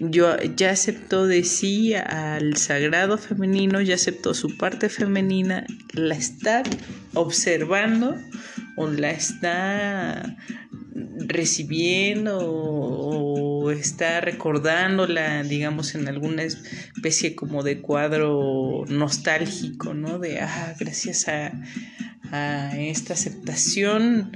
yo 0.00 0.36
ya 0.56 0.70
aceptó 0.70 1.26
de 1.26 1.44
sí 1.44 1.94
al 1.94 2.56
sagrado 2.56 3.18
femenino, 3.18 3.80
ya 3.80 3.94
aceptó 3.94 4.34
su 4.34 4.56
parte 4.56 4.88
femenina, 4.88 5.66
la 5.92 6.14
está 6.14 6.62
observando 7.14 8.16
o 8.76 8.86
la 8.88 9.10
está 9.10 10.36
recibiendo 11.26 12.38
o 12.40 13.53
está 13.70 14.20
recordándola, 14.20 15.42
digamos, 15.42 15.94
en 15.94 16.08
alguna 16.08 16.42
especie 16.42 17.34
como 17.34 17.62
de 17.62 17.80
cuadro 17.80 18.84
nostálgico, 18.88 19.94
¿no? 19.94 20.18
De, 20.18 20.40
ah, 20.40 20.74
gracias 20.78 21.28
a, 21.28 21.52
esta 22.76 23.12
aceptación 23.12 24.32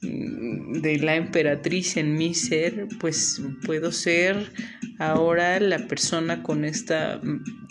de 0.00 0.98
la 0.98 1.16
emperatriz 1.16 1.96
en 1.96 2.14
mi 2.14 2.32
ser, 2.32 2.86
pues 3.00 3.42
puedo 3.66 3.90
ser 3.90 4.52
ahora 5.00 5.58
la 5.58 5.88
persona 5.88 6.44
con 6.44 6.64
esta 6.64 7.20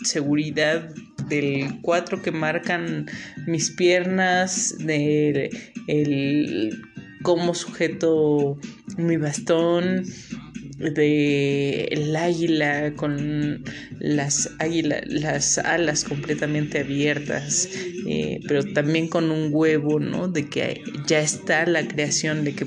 seguridad 0.04 0.92
del 1.30 1.80
cuatro 1.80 2.20
que 2.20 2.30
marcan 2.30 3.06
mis 3.46 3.70
piernas, 3.70 4.76
de 4.78 5.48
el 5.86 6.78
cómo 7.22 7.54
sujeto 7.54 8.58
mi 8.96 9.16
bastón, 9.16 10.04
de 10.80 11.84
el 11.90 12.16
águila 12.16 12.94
con 12.96 13.64
las 13.98 14.50
águila, 14.58 15.00
las 15.06 15.58
alas 15.58 16.04
completamente 16.04 16.80
abiertas, 16.80 17.68
eh, 18.06 18.40
pero 18.48 18.64
también 18.64 19.08
con 19.08 19.30
un 19.30 19.50
huevo, 19.52 20.00
¿no? 20.00 20.28
De 20.28 20.48
que 20.48 20.82
ya 21.06 21.20
está 21.20 21.66
la 21.66 21.86
creación, 21.86 22.44
de 22.44 22.54
que 22.54 22.66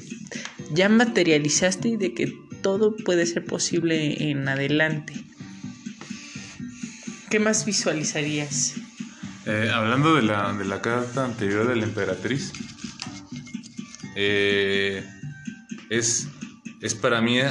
ya 0.72 0.90
materializaste 0.90 1.90
y 1.90 1.98
de 1.98 2.14
que 2.14 2.32
todo 2.62 2.96
puede 2.96 3.26
ser 3.26 3.44
posible 3.44 4.30
en 4.30 4.48
adelante. 4.48 5.14
¿Qué 7.30 7.40
más 7.40 7.66
visualizarías? 7.66 8.76
Eh, 9.46 9.70
hablando 9.74 10.16
de 10.16 10.22
la, 10.22 10.54
de 10.54 10.66
la 10.66 10.82
carta 10.82 11.26
anterior 11.26 11.68
de 11.68 11.76
la 11.76 11.84
emperatriz, 11.84 12.54
eh, 14.16 15.04
es, 15.90 16.28
es 16.84 16.96
para 16.96 17.22
mí 17.22 17.40
eh, 17.40 17.50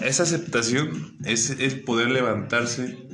esa 0.00 0.22
aceptación, 0.22 1.14
es, 1.26 1.50
es 1.50 1.74
poder 1.74 2.10
levantarse, 2.10 3.06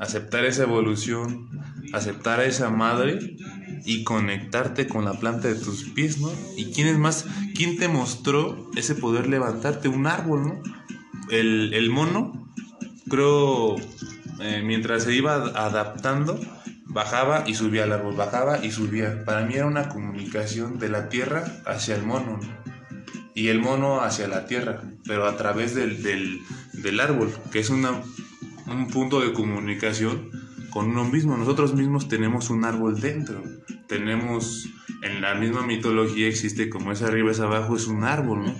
aceptar 0.00 0.44
esa 0.44 0.64
evolución, 0.64 1.48
aceptar 1.92 2.40
a 2.40 2.44
esa 2.44 2.70
madre 2.70 3.36
y 3.84 4.02
conectarte 4.02 4.88
con 4.88 5.04
la 5.04 5.12
planta 5.12 5.46
de 5.46 5.54
tus 5.54 5.84
pies, 5.90 6.18
¿no? 6.18 6.28
¿Y 6.56 6.72
quién 6.72 6.88
es 6.88 6.98
más? 6.98 7.26
¿Quién 7.54 7.78
te 7.78 7.86
mostró 7.86 8.68
ese 8.74 8.96
poder 8.96 9.28
levantarte? 9.28 9.86
Un 9.86 10.08
árbol, 10.08 10.42
¿no? 10.42 10.62
El, 11.30 11.88
mono, 11.90 12.50
creo, 13.08 13.76
eh, 14.40 14.60
mientras 14.64 15.04
se 15.04 15.14
iba 15.14 15.34
adaptando, 15.34 16.40
bajaba 16.86 17.44
y 17.46 17.54
subía 17.54 17.84
al 17.84 17.92
árbol, 17.92 18.16
bajaba 18.16 18.64
y 18.64 18.72
subía. 18.72 19.24
Para 19.24 19.46
mí 19.46 19.54
era 19.54 19.66
una 19.66 19.88
comunicación 19.88 20.80
de 20.80 20.88
la 20.88 21.08
tierra 21.08 21.44
hacia 21.64 21.94
el 21.94 22.02
mono, 22.02 22.40
¿no? 22.42 22.77
Y 23.38 23.50
el 23.50 23.60
mono 23.60 24.00
hacia 24.00 24.26
la 24.26 24.46
tierra, 24.46 24.82
pero 25.04 25.24
a 25.24 25.36
través 25.36 25.72
del, 25.72 26.02
del, 26.02 26.40
del 26.72 26.98
árbol, 26.98 27.32
que 27.52 27.60
es 27.60 27.70
una, 27.70 28.02
un 28.66 28.88
punto 28.88 29.20
de 29.20 29.32
comunicación 29.32 30.30
con 30.70 30.86
uno 30.88 31.04
mismo. 31.04 31.36
Nosotros 31.36 31.72
mismos 31.72 32.08
tenemos 32.08 32.50
un 32.50 32.64
árbol 32.64 33.00
dentro. 33.00 33.40
Tenemos, 33.86 34.68
en 35.02 35.20
la 35.20 35.36
misma 35.36 35.64
mitología 35.64 36.26
existe 36.26 36.68
como 36.68 36.90
es 36.90 37.02
arriba 37.02 37.30
es 37.30 37.38
abajo, 37.38 37.76
es 37.76 37.86
un 37.86 38.02
árbol, 38.02 38.44
¿no? 38.44 38.54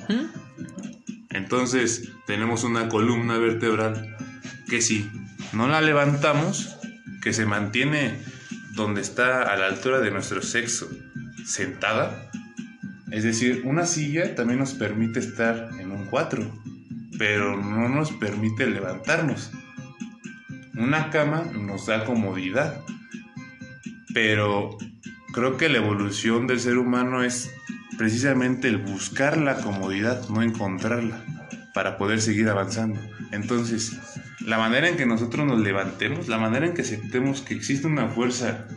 Entonces 1.31 2.11
tenemos 2.29 2.63
una 2.63 2.89
columna 2.89 3.37
vertebral 3.37 4.17
que 4.69 4.81
si 4.81 5.11
no 5.53 5.67
la 5.67 5.81
levantamos, 5.81 6.77
que 7.21 7.33
se 7.33 7.47
mantiene 7.47 8.23
donde 8.75 9.01
está 9.01 9.43
a 9.43 9.57
la 9.57 9.67
altura 9.67 9.99
de 9.99 10.13
nuestro 10.13 10.41
sexo, 10.41 10.89
sentada. 11.45 12.28
Es 13.11 13.25
decir, 13.25 13.63
una 13.65 13.87
silla 13.87 14.35
también 14.35 14.59
nos 14.59 14.75
permite 14.75 15.19
estar 15.19 15.71
en 15.81 15.91
un 15.93 16.07
cuatro, 16.07 16.53
pero 17.19 17.57
no 17.57 17.89
nos 17.89 18.13
permite 18.13 18.67
levantarnos. 18.67 19.51
Una 20.75 21.11
cama 21.11 21.45
nos 21.55 21.87
da 21.87 22.05
comodidad, 22.05 22.85
pero 24.13 24.77
creo 25.33 25.57
que 25.57 25.69
la 25.69 25.79
evolución 25.79 26.47
del 26.47 26.61
ser 26.61 26.79
humano 26.79 27.23
es 27.25 27.51
precisamente 27.97 28.69
el 28.69 28.77
buscar 28.77 29.39
la 29.39 29.57
comodidad, 29.57 30.29
no 30.29 30.43
encontrarla, 30.43 31.25
para 31.75 31.97
poder 31.97 32.21
seguir 32.21 32.49
avanzando. 32.49 33.01
Entonces, 33.33 33.99
la 34.45 34.59
manera 34.59 34.89
en 34.89 34.97
que 34.97 35.07
nosotros 35.07 35.47
nos 35.47 35.61
levantemos, 35.61 36.29
la 36.29 36.39
manera 36.39 36.67
en 36.67 36.75
que 36.75 36.83
aceptemos 36.83 37.41
que 37.41 37.55
existe 37.55 37.87
una 37.87 38.09
fuerza 38.09 38.69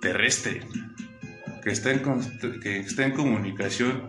terrestre 0.00 0.62
que 1.68 1.74
está 1.74 1.92
en, 1.92 2.00
que 2.60 2.78
está 2.80 3.04
en 3.04 3.12
comunicación 3.12 4.04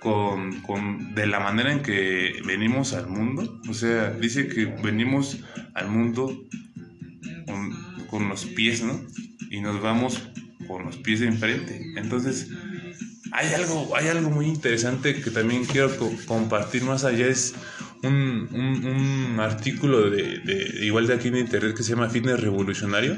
con, 0.00 1.14
de 1.14 1.26
la 1.28 1.38
manera 1.38 1.72
en 1.72 1.80
que 1.80 2.42
venimos 2.44 2.92
al 2.92 3.06
mundo. 3.06 3.60
O 3.68 3.74
sea, 3.74 4.10
dice 4.10 4.48
que 4.48 4.64
venimos 4.82 5.38
al 5.74 5.88
mundo 5.88 6.44
con, 8.10 8.28
los 8.28 8.46
pies, 8.46 8.82
¿no? 8.82 9.00
Y 9.48 9.60
nos 9.60 9.80
vamos 9.80 10.28
con 10.66 10.84
los 10.86 10.96
pies 10.96 11.20
de 11.20 11.28
enfrente. 11.28 11.92
Entonces, 11.96 12.50
hay 13.30 13.54
algo, 13.54 13.94
hay 13.94 14.08
algo 14.08 14.30
muy 14.30 14.46
interesante 14.46 15.20
que 15.20 15.30
también 15.30 15.64
quiero 15.66 15.92
compartir 16.26 16.82
más 16.82 17.04
allá. 17.04 17.28
Es 17.28 17.54
un, 18.02 18.48
un, 18.52 19.38
artículo 19.38 20.10
de, 20.10 20.40
de, 20.40 20.84
igual 20.84 21.06
de 21.06 21.14
aquí 21.14 21.28
en 21.28 21.36
internet 21.36 21.76
que 21.76 21.84
se 21.84 21.90
llama 21.90 22.08
Fitness 22.10 22.40
Revolucionario. 22.40 23.16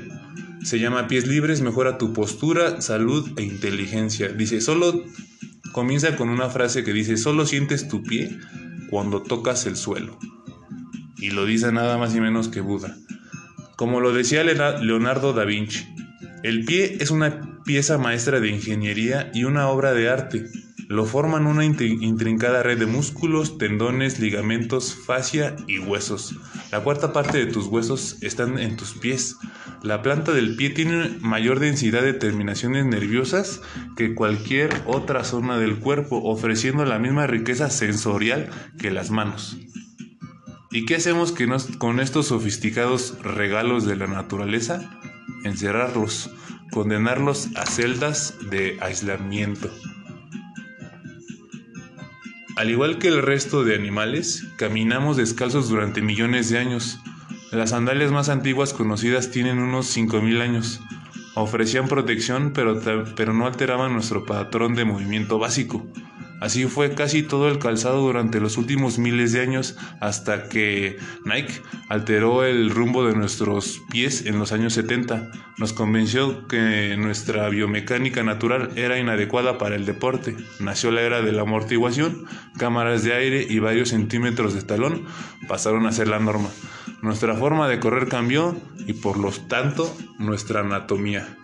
Se 0.68 0.78
llama 0.78 1.09
Pies 1.09 1.26
Libres, 1.26 1.62
mejora 1.62 1.96
tu 1.96 2.12
postura, 2.12 2.83
salud 2.83 3.26
e 3.38 3.42
inteligencia. 3.42 4.28
Dice, 4.28 4.61
solo 4.61 5.02
Comienza 5.72 6.16
con 6.16 6.28
una 6.28 6.50
frase 6.50 6.83
que 6.83 6.92
dice, 6.92 7.16
solo 7.16 7.46
sientes 7.46 7.88
tu 7.88 8.02
pie 8.02 8.37
cuando 8.90 9.22
tocas 9.22 9.64
el 9.64 9.76
suelo. 9.76 10.18
Y 11.16 11.31
lo 11.31 11.46
dice 11.46 11.72
nada 11.72 11.96
más 11.98 12.14
y 12.14 12.20
menos 12.20 12.48
que 12.48 12.61
Buda. 12.61 12.96
Como 13.76 14.00
lo 14.00 14.12
decía 14.12 14.42
Leonardo 14.42 15.33
da 15.33 15.44
Vinci, 15.44 15.87
el 16.42 16.64
pie 16.64 16.96
es 17.00 17.11
una 17.11 17.62
pieza 17.64 17.96
maestra 17.96 18.40
de 18.40 18.48
ingeniería 18.48 19.31
y 19.33 19.44
una 19.44 19.68
obra 19.68 19.92
de 19.92 20.09
arte 20.09 20.46
lo 20.88 21.05
forman 21.05 21.46
una 21.46 21.66
intrincada 21.66 22.62
red 22.62 22.79
de 22.79 22.87
músculos, 22.87 23.59
tendones, 23.59 24.20
ligamentos, 24.20 24.94
fascia 24.94 25.55
y 25.66 25.79
huesos. 25.79 26.35
La 26.72 26.81
cuarta 26.81 27.12
parte 27.12 27.37
de 27.37 27.53
tus 27.53 27.66
huesos 27.66 28.16
están 28.22 28.59
en 28.59 28.79
tus 28.79 28.94
pies. 28.94 29.37
La 29.83 30.01
planta 30.01 30.33
del 30.33 30.57
pie 30.57 30.70
tiene 30.70 31.18
mayor 31.20 31.61
densidad 31.61 32.01
de 32.01 32.14
terminaciones 32.14 32.87
nerviosas 32.87 33.61
que 33.98 34.14
cualquier 34.14 34.70
otra 34.87 35.24
zona 35.24 35.59
del 35.59 35.79
cuerpo, 35.79 36.22
ofreciendo 36.24 36.87
la 36.87 36.98
misma 36.98 37.27
riqueza 37.27 37.68
sensorial 37.68 38.48
que 38.79 38.90
las 38.90 39.11
manos. 39.11 39.59
¿Y 40.70 40.87
qué 40.87 40.96
hacemos 40.96 41.35
con 41.77 42.01
estos 42.01 42.29
sofisticados 42.29 43.22
regalos 43.22 43.85
de 43.85 43.96
la 43.96 44.07
naturaleza? 44.07 44.98
Encerrarlos, 45.44 46.31
condenarlos 46.72 47.51
a 47.57 47.66
celdas 47.66 48.37
de 48.51 48.79
aislamiento. 48.81 49.70
Al 52.59 52.71
igual 52.71 52.99
que 52.99 53.07
el 53.07 53.23
resto 53.23 53.62
de 53.62 53.77
animales, 53.77 54.49
caminamos 54.57 55.16
descalzos 55.16 55.68
durante 55.68 56.03
millones 56.03 56.51
de 56.51 56.59
años. 56.59 56.99
Las 57.53 57.71
sandalias 57.71 58.11
más 58.11 58.29
antiguas 58.29 58.73
conocidas 58.75 59.31
tienen 59.31 59.61
unos 59.61 59.97
5.000 59.97 60.40
años. 60.40 60.81
Ofrecían 61.37 61.87
protección, 61.87 62.53
pero, 62.53 62.81
pero 63.14 63.33
no 63.33 63.47
alteraban 63.47 63.92
nuestro 63.92 64.27
patrón 64.27 64.75
de 64.75 64.85
movimiento 64.85 65.38
básico. 65.38 65.87
Así 66.40 66.66
fue 66.66 66.94
casi 66.94 67.22
todo 67.22 67.48
el 67.48 67.59
calzado 67.59 68.01
durante 68.01 68.40
los 68.40 68.57
últimos 68.59 68.98
miles 68.98 69.33
de 69.33 69.40
años 69.40 69.77
hasta 70.01 70.48
que 70.48 70.96
Nike 71.24 71.62
alteró 71.88 72.44
el 72.44 72.70
rumbo 72.70 73.05
de 73.05 73.14
nuestros 73.14 73.81
pies 73.90 74.24
en 74.27 74.38
los 74.38 74.53
años 74.53 74.72
70. 74.74 75.31
Nos 75.59 75.72
convenció 75.72 76.46
que 76.46 76.96
nuestra 76.96 77.48
biomecánica 77.48 78.22
natural 78.22 78.70
era 78.77 78.98
inadecuada 78.98 79.59
para 79.59 79.74
el 79.74 79.85
deporte. 79.85 80.37
Nació 80.61 80.92
la 80.92 81.03
era 81.03 81.22
de 81.22 81.33
la 81.33 81.42
amortiguación, 81.42 82.27
cámaras 82.57 83.03
de 83.03 83.14
aire 83.14 83.46
y 83.48 83.59
varios 83.59 83.88
centímetros 83.88 84.55
de 84.55 84.62
talón 84.62 85.07
pasaron 85.48 85.87
a 85.87 85.92
ser 85.92 86.07
la 86.07 86.20
norma. 86.20 86.51
Nuestra 87.03 87.35
forma 87.35 87.68
de 87.68 87.81
correr 87.81 88.09
cambió 88.09 88.57
y 88.87 88.92
por 88.92 89.18
lo 89.18 89.31
tanto 89.31 89.96
nuestra 90.18 90.61
anatomía. 90.61 91.37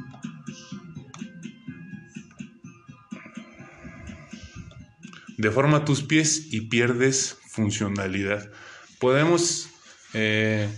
Deforma 5.37 5.85
tus 5.85 6.03
pies 6.03 6.49
y 6.51 6.63
pierdes 6.63 7.39
funcionalidad. 7.49 8.51
Podemos 8.99 9.69
eh, 10.13 10.69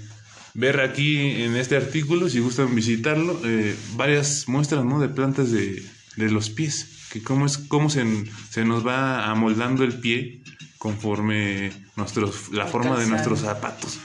ver 0.54 0.80
aquí 0.80 1.42
en 1.42 1.56
este 1.56 1.76
artículo, 1.76 2.28
si 2.28 2.40
gustan 2.40 2.74
visitarlo, 2.74 3.40
eh, 3.44 3.76
varias 3.96 4.48
muestras 4.48 4.84
de 5.00 5.08
plantas 5.08 5.50
de, 5.52 5.82
los 6.16 6.50
pies, 6.50 7.08
que 7.12 7.22
cómo, 7.22 7.46
es, 7.46 7.58
cómo 7.58 7.90
se, 7.90 8.04
se, 8.50 8.64
nos 8.64 8.86
va 8.86 9.30
amoldando 9.30 9.84
el 9.84 10.00
pie 10.00 10.42
conforme 10.78 11.72
nuestros, 11.96 12.50
la 12.52 12.66
forma 12.66 12.98
de 12.98 13.06
nuestros 13.06 13.40
zapatos. 13.40 13.98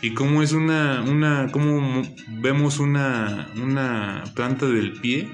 Y 0.00 0.14
cómo 0.14 0.42
es 0.42 0.52
una, 0.52 1.02
una, 1.02 1.48
cómo 1.50 2.02
vemos 2.28 2.78
una, 2.78 3.50
una 3.56 4.24
planta 4.34 4.66
del 4.66 4.92
pie 5.00 5.28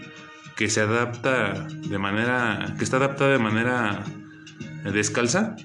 que 0.56 0.68
se 0.68 0.80
adapta 0.80 1.66
de 1.68 1.98
manera, 1.98 2.74
que 2.78 2.84
está 2.84 2.96
adaptada 2.98 3.32
de 3.32 3.38
manera 3.38 4.04
descalza 4.92 5.56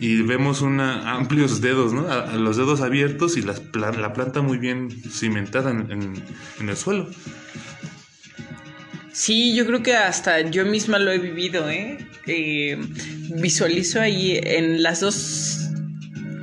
y 0.00 0.22
vemos 0.22 0.62
una, 0.62 1.12
amplios 1.12 1.60
dedos, 1.60 1.92
¿no? 1.92 2.06
los 2.38 2.56
dedos 2.56 2.80
abiertos 2.80 3.36
y 3.36 3.42
la 3.42 4.12
planta 4.14 4.40
muy 4.40 4.56
bien 4.56 4.90
cimentada 4.90 5.70
en, 5.70 6.22
el 6.60 6.76
suelo. 6.76 7.08
Sí, 9.12 9.54
yo 9.54 9.66
creo 9.66 9.82
que 9.82 9.94
hasta 9.94 10.40
yo 10.40 10.64
misma 10.64 10.98
lo 10.98 11.12
he 11.12 11.18
vivido. 11.18 11.68
¿eh? 11.68 11.98
Visualizo 13.36 14.00
ahí 14.00 14.40
en 14.42 14.82
las 14.82 15.00
dos 15.00 15.68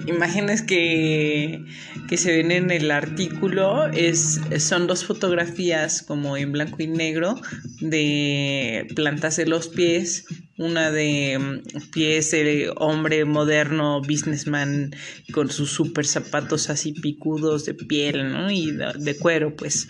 imágenes 0.05 0.61
que, 0.61 1.65
que, 2.07 2.17
se 2.17 2.35
ven 2.35 2.51
en 2.51 2.71
el 2.71 2.91
artículo 2.91 3.87
es, 3.87 4.39
son 4.59 4.87
dos 4.87 5.05
fotografías 5.05 6.01
como 6.01 6.37
en 6.37 6.51
blanco 6.51 6.77
y 6.79 6.87
negro 6.87 7.39
de 7.79 8.87
plantas 8.95 9.37
de 9.37 9.45
los 9.45 9.67
pies 9.67 10.25
una 10.57 10.91
de 10.91 11.37
mm, 11.37 11.91
pies 11.91 12.31
de 12.31 12.71
hombre 12.77 13.25
moderno, 13.25 14.01
businessman, 14.01 14.95
con 15.31 15.49
sus 15.51 15.69
super 15.69 16.05
zapatos 16.05 16.69
así 16.69 16.93
picudos 16.93 17.65
de 17.65 17.73
piel, 17.75 18.31
¿no? 18.31 18.49
Y 18.51 18.71
de, 18.71 19.17
cuero, 19.17 19.55
pues. 19.55 19.87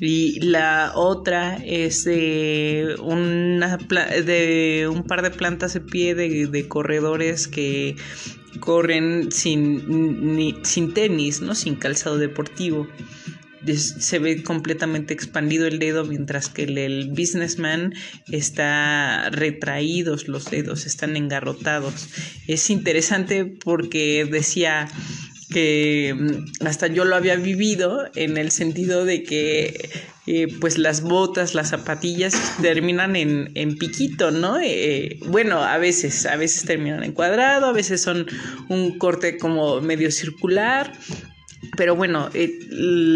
Y 0.00 0.40
la 0.40 0.92
otra 0.94 1.56
es 1.64 2.04
de, 2.04 2.96
una, 3.00 3.76
de 3.76 4.88
un 4.90 5.04
par 5.04 5.22
de 5.22 5.30
plantas 5.30 5.74
de 5.74 5.80
pie 5.80 6.14
de, 6.14 6.68
corredores 6.68 7.46
que 7.46 7.94
corren 8.60 9.30
sin, 9.32 10.60
sin 10.62 10.94
tenis, 10.94 11.40
¿no? 11.40 11.54
Sin 11.54 11.76
calzado 11.76 12.18
deportivo 12.18 12.86
se 13.76 14.18
ve 14.18 14.42
completamente 14.42 15.14
expandido 15.14 15.66
el 15.66 15.78
dedo 15.78 16.04
mientras 16.04 16.48
que 16.48 16.64
el, 16.64 17.10
businessman 17.10 17.94
está 18.30 19.30
retraídos 19.30 20.28
los 20.28 20.50
dedos, 20.50 20.86
están 20.86 21.16
engarrotados. 21.16 22.08
Es 22.46 22.70
interesante 22.70 23.44
porque 23.44 24.26
decía 24.30 24.88
que 25.50 26.14
mm, 26.16 26.66
hasta 26.66 26.86
yo 26.88 27.04
lo 27.04 27.16
había 27.16 27.36
vivido 27.36 28.06
en 28.14 28.36
el 28.36 28.50
sentido 28.50 29.04
de 29.04 29.22
que 29.22 29.90
eh, 30.26 30.48
pues 30.60 30.76
las 30.76 31.00
botas, 31.00 31.54
las 31.54 31.70
zapatillas 31.70 32.34
terminan 32.60 33.16
en, 33.16 33.50
en 33.54 33.78
piquito, 33.78 34.30
¿no? 34.30 34.58
Eh, 34.62 35.18
bueno, 35.26 35.62
a 35.62 35.78
veces, 35.78 36.26
a 36.26 36.36
veces 36.36 36.64
terminan 36.64 37.02
en 37.02 37.12
cuadrado, 37.12 37.66
a 37.66 37.72
veces 37.72 38.02
son 38.02 38.26
un 38.68 38.98
corte 38.98 39.38
como 39.38 39.80
medio 39.80 40.10
circular, 40.10 40.92
pero 41.76 41.96
bueno, 41.96 42.30
eh, 42.34 42.58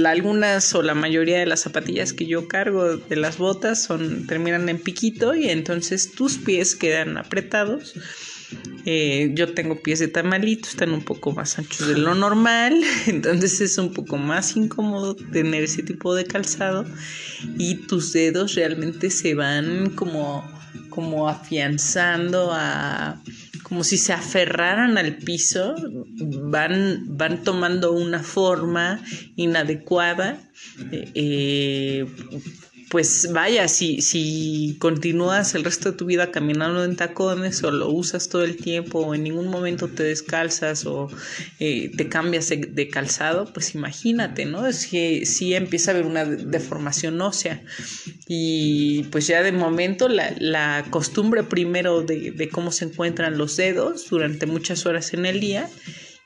algunas 0.07 0.75
o 0.75 0.83
la 0.83 0.95
mayoría 0.95 1.39
de 1.39 1.47
las 1.47 1.61
zapatillas 1.61 2.13
que 2.13 2.27
yo 2.27 2.49
cargo 2.49 2.97
de 2.97 3.17
las 3.17 3.39
botas 3.39 3.83
son 3.83 4.27
terminan 4.27 4.69
en 4.69 4.79
piquito 4.79 5.35
y 5.35 5.49
entonces 5.49 6.13
tus 6.13 6.39
pies 6.39 6.75
quedan 6.75 7.19
apretados. 7.19 7.95
Eh, 8.85 9.31
yo 9.35 9.55
tengo 9.55 9.81
pies 9.81 10.01
de 10.01 10.09
tamalito, 10.09 10.69
están 10.69 10.93
un 10.93 11.05
poco 11.05 11.31
más 11.33 11.59
anchos 11.59 11.87
de 11.87 11.97
lo 11.99 12.15
normal, 12.15 12.81
entonces 13.07 13.61
es 13.61 13.79
un 13.79 13.93
poco 13.93 14.19
más 14.19 14.57
incómodo 14.57 15.15
tener 15.15 15.65
ese 15.65 15.83
tipo 15.83 16.15
de 16.15 16.25
calzado 16.25 16.85
y 17.59 17.77
tus 17.87 18.13
dedos 18.13 18.55
realmente 18.57 19.11
se 19.11 19.35
van 19.35 19.91
como, 19.91 20.45
como 20.91 21.29
afianzando 21.29 22.51
a, 22.53 23.23
como 23.73 23.85
si 23.85 23.97
se 23.97 24.13
aferraran 24.13 24.99
al 24.99 25.17
piso, 25.17 25.75
van, 26.43 27.05
van 27.17 27.43
tomando 27.43 27.93
una 27.93 28.23
forma 28.23 29.01
inadecuada. 29.37 30.39
Eh, 30.91 31.11
eh, 31.15 32.07
pues 32.93 33.33
vaya, 33.33 33.69
si, 33.69 34.03
si 34.03 34.77
continúas 34.79 35.55
el 35.55 35.65
resto 35.65 35.93
de 35.93 35.97
tu 35.97 36.05
vida 36.05 36.31
caminando 36.31 36.85
en 36.85 36.95
tacones 36.95 37.65
o 37.65 37.71
lo 37.71 37.89
usas 37.89 38.29
todo 38.29 38.45
el 38.45 38.59
tiempo 38.59 38.99
o 38.99 39.15
en 39.15 39.23
ningún 39.23 39.49
momento 39.49 39.89
te 39.89 40.03
descalzas 40.03 40.85
o 40.85 41.09
eh, 41.59 41.91
te 41.97 42.11
cambias 42.11 42.51
de, 42.51 42.89
calzado, 42.89 43.51
pues 43.51 43.75
imagínate, 43.75 44.45
¿no? 44.45 44.71
Si, 44.75 45.25
si 45.25 45.55
empieza 45.55 45.91
a 45.91 45.95
haber 45.95 46.05
una 46.05 46.27
deformación 46.27 47.19
ósea 47.23 47.63
y 48.29 49.05
pues 49.05 49.27
ya 49.27 49.43
de 49.43 49.53
momento 49.53 50.11
la, 50.11 50.35
la 50.39 50.85
costumbre 50.91 51.45
primero 51.45 52.03
de, 52.03 52.33
de 52.33 52.49
cómo 52.51 52.71
se 52.73 52.85
encuentran 52.85 53.39
los 53.39 53.57
dedos 53.57 54.11
durante 54.11 54.45
muchas 54.45 54.85
horas 54.85 55.15
en 55.15 55.25
el 55.25 55.41
día 55.41 55.67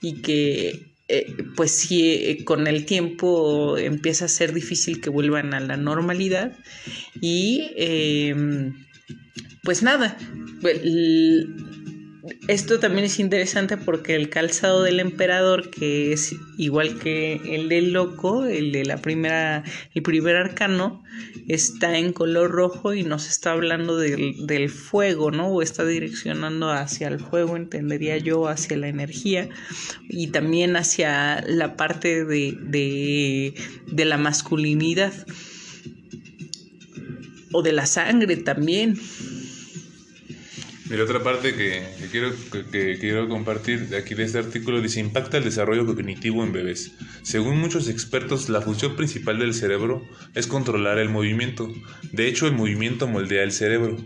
y 0.03 0.21
que 0.21 0.96
eh, 1.09 1.37
pues 1.55 1.71
sí, 1.71 2.15
eh, 2.15 2.45
con 2.45 2.67
el 2.67 2.85
tiempo 2.85 3.79
empieza 3.79 4.25
a 4.25 4.29
ser 4.29 4.53
difícil 4.53 5.01
que 5.01 5.11
vuelvan 5.11 5.55
a 5.55 5.61
la 5.61 5.77
normalidad 5.77 6.57
y 7.21 7.71
em, 7.77 8.75
pues 9.63 9.83
nada, 9.83 10.19
esto 12.49 12.79
también 12.79 13.05
es 13.05 13.19
interesante 13.19 13.77
porque 13.77 14.15
el 14.15 14.31
calzado 14.31 14.83
del 14.83 15.01
emperador, 15.01 15.71
que 15.71 16.13
es 16.13 16.35
igual 16.57 16.99
que 16.99 17.41
el 17.55 17.69
del 17.69 17.93
loco, 17.93 18.45
el 18.45 18.73
de 18.73 18.85
la 18.85 18.99
primera, 18.99 19.65
el 19.95 20.03
primer 20.03 20.37
arcano, 20.37 21.03
está 21.49 21.99
en 21.99 22.13
color 22.13 22.51
rojo 22.51 22.95
y 22.95 23.03
nos 23.03 23.29
está 23.29 23.53
hablando 23.53 23.97
del, 23.97 24.47
del 24.47 24.69
fuego, 24.71 25.31
¿no? 25.31 25.49
O 25.49 25.63
está 25.63 25.85
direccionando 25.85 26.71
hacia 26.71 27.09
el 27.09 27.21
fuego, 27.21 27.57
entendería 27.57 28.17
yo, 28.19 28.49
hacia 28.49 28.77
la 28.77 28.89
energía 28.89 29.49
y 30.09 30.29
también 30.29 30.77
hacia 30.77 31.43
la 31.47 31.77
parte 31.77 32.25
de, 32.25 32.57
de, 32.61 33.55
de 33.87 34.05
la 34.05 34.17
masculinidad 34.17 35.13
o 37.53 37.63
de 37.63 37.73
la 37.73 37.87
sangre 37.87 38.37
también. 38.37 38.99
Mira, 40.89 41.03
otra 41.03 41.23
parte 41.23 41.55
que, 41.55 41.83
quiero, 42.13 42.33
que, 42.71 42.97
quiero 43.01 43.29
compartir 43.29 43.89
de 43.89 43.97
aquí 43.97 44.15
de 44.15 44.23
este 44.23 44.39
artículo 44.39 44.81
dice 44.81 45.01
impacta 45.01 45.39
el 45.39 45.45
desarrollo 45.45 45.85
cognitivo 45.85 46.45
en 46.45 46.53
bebés. 46.53 46.93
Según 47.23 47.59
muchos 47.59 47.89
expertos, 47.89 48.49
la 48.49 48.61
función 48.61 48.95
principal 48.95 49.41
del 49.41 49.53
cerebro 49.53 50.07
es 50.35 50.47
controlar 50.47 50.99
el 50.99 51.09
movimiento. 51.09 51.73
De 52.13 52.29
hecho, 52.29 52.47
el 52.47 52.53
movimiento 52.53 53.09
moldea 53.09 53.43
el 53.43 53.51
cerebro. 53.51 53.97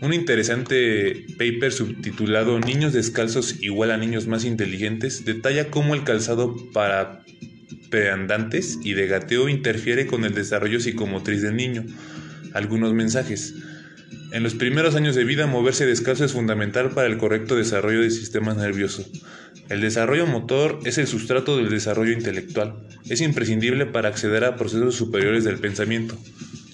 Un 0.00 0.12
interesante 0.12 1.26
paper 1.36 1.72
subtitulado 1.72 2.60
Niños 2.60 2.92
descalzos 2.92 3.60
igual 3.60 3.90
a 3.90 3.96
niños 3.96 4.28
más 4.28 4.44
inteligentes 4.44 5.24
detalla 5.24 5.70
cómo 5.70 5.94
el 5.94 6.04
calzado 6.04 6.54
para 6.72 7.24
peandantes 7.90 8.78
y 8.84 8.92
de 8.92 9.08
gateo 9.08 9.48
interfiere 9.48 10.06
con 10.06 10.24
el 10.24 10.34
desarrollo 10.34 10.78
psicomotriz 10.78 11.42
del 11.42 11.56
niño. 11.56 11.84
Algunos 12.52 12.92
mensajes. 12.92 13.54
En 14.32 14.42
los 14.42 14.54
primeros 14.54 14.94
años 14.96 15.14
de 15.14 15.24
vida, 15.24 15.46
moverse 15.46 15.86
descalzo 15.86 16.24
es 16.24 16.32
fundamental 16.32 16.90
para 16.90 17.06
el 17.06 17.16
correcto 17.16 17.56
desarrollo 17.56 18.00
del 18.00 18.10
sistema 18.10 18.54
nervioso. 18.54 19.04
El 19.68 19.80
desarrollo 19.80 20.26
motor 20.26 20.80
es 20.84 20.98
el 20.98 21.06
sustrato 21.06 21.56
del 21.56 21.70
desarrollo 21.70 22.12
intelectual. 22.12 22.74
Es 23.08 23.20
imprescindible 23.20 23.86
para 23.86 24.08
acceder 24.08 24.44
a 24.44 24.56
procesos 24.56 24.94
superiores 24.94 25.44
del 25.44 25.58
pensamiento. 25.58 26.16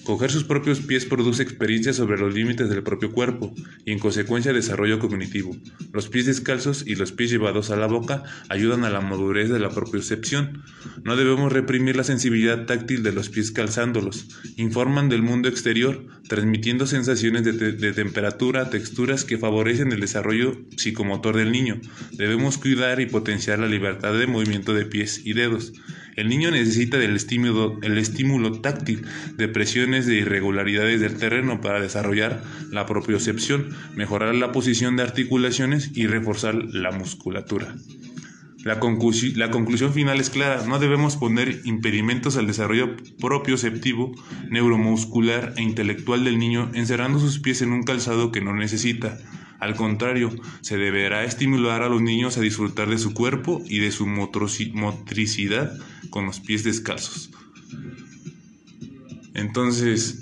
Coger 0.03 0.31
sus 0.31 0.43
propios 0.43 0.81
pies 0.81 1.05
produce 1.05 1.43
experiencias 1.43 1.95
sobre 1.95 2.17
los 2.17 2.33
límites 2.33 2.69
del 2.69 2.83
propio 2.83 3.11
cuerpo 3.11 3.53
y 3.85 3.91
en 3.93 3.99
consecuencia 3.99 4.51
desarrollo 4.51 4.99
cognitivo. 4.99 5.55
Los 5.93 6.09
pies 6.09 6.25
descalzos 6.25 6.83
y 6.85 6.95
los 6.95 7.13
pies 7.13 7.31
llevados 7.31 7.71
a 7.71 7.77
la 7.77 7.87
boca 7.87 8.23
ayudan 8.49 8.83
a 8.83 8.89
la 8.89 8.99
madurez 8.99 9.49
de 9.49 9.59
la 9.59 9.69
propiocepción. 9.69 10.63
No 11.03 11.15
debemos 11.15 11.53
reprimir 11.53 11.95
la 11.95 12.03
sensibilidad 12.03 12.65
táctil 12.65 13.01
de 13.01 13.13
los 13.13 13.29
pies 13.29 13.51
calzándolos. 13.51 14.27
Informan 14.57 15.07
del 15.07 15.21
mundo 15.21 15.47
exterior, 15.47 16.05
transmitiendo 16.27 16.85
sensaciones 16.85 17.43
de 17.43 17.93
temperatura, 17.93 18.69
texturas 18.69 19.23
que 19.23 19.37
favorecen 19.37 19.93
el 19.93 20.01
desarrollo 20.01 20.57
psicomotor 20.75 21.37
del 21.37 21.51
niño. 21.51 21.79
Debemos 22.11 22.57
cuidar 22.57 22.99
y 22.99 23.05
potenciar 23.05 23.59
la 23.59 23.67
libertad 23.67 24.13
de 24.13 24.27
movimiento 24.27 24.73
de 24.73 24.85
pies 24.85 25.21
y 25.23 25.33
dedos. 25.33 25.71
El 26.15 26.29
niño 26.29 26.51
necesita 26.51 26.97
del 26.97 27.15
estímulo, 27.15 27.79
el 27.81 27.97
estímulo 27.97 28.61
táctil 28.61 29.05
de 29.35 29.47
presiones 29.47 30.05
de 30.05 30.15
irregularidades 30.15 31.01
del 31.01 31.17
terreno 31.17 31.61
para 31.61 31.81
desarrollar 31.81 32.43
la 32.71 32.85
propiocepción, 32.85 33.69
mejorar 33.95 34.35
la 34.35 34.51
posición 34.51 34.95
de 34.95 35.03
articulaciones 35.03 35.91
y 35.95 36.07
reforzar 36.07 36.55
la 36.55 36.91
musculatura. 36.91 37.75
La, 38.63 38.75
la, 38.75 39.51
conclusión 39.51 39.93
final 39.93 40.21
es 40.21 40.29
clara, 40.29 40.65
no 40.65 40.79
debemos 40.79 41.17
poner 41.17 41.59
impedimentos 41.65 42.37
al 42.37 42.47
desarrollo 42.47 42.95
propioceptivo, 43.19 44.13
neuromuscular 44.49 45.53
e 45.57 45.63
intelectual 45.63 46.23
del 46.23 46.39
niño 46.39 46.71
encerrando 46.73 47.19
sus 47.19 47.39
pies 47.39 47.61
en 47.61 47.73
un 47.73 47.83
calzado 47.83 48.31
que 48.31 48.39
no 48.39 48.55
necesita. 48.55 49.19
Al 49.63 49.75
contrario, 49.77 50.29
se 50.59 50.75
deberá 50.77 51.23
estimular 51.23 51.83
a 51.83 51.87
los 51.87 52.01
niños 52.01 52.37
a 52.37 52.41
disfrutar 52.41 52.89
de 52.89 52.97
su 52.97 53.13
cuerpo 53.13 53.63
y 53.65 53.79
de 53.79 53.91
su 53.91 54.05
motricidad 54.05 55.79
con 56.09 56.25
los 56.25 56.41
pies 56.41 56.65
descalzos. 56.65 57.31
Entonces, 59.33 60.19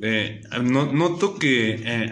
eh, 0.00 0.42
noto 0.60 1.38
que 1.38 1.80
eh, 1.84 2.10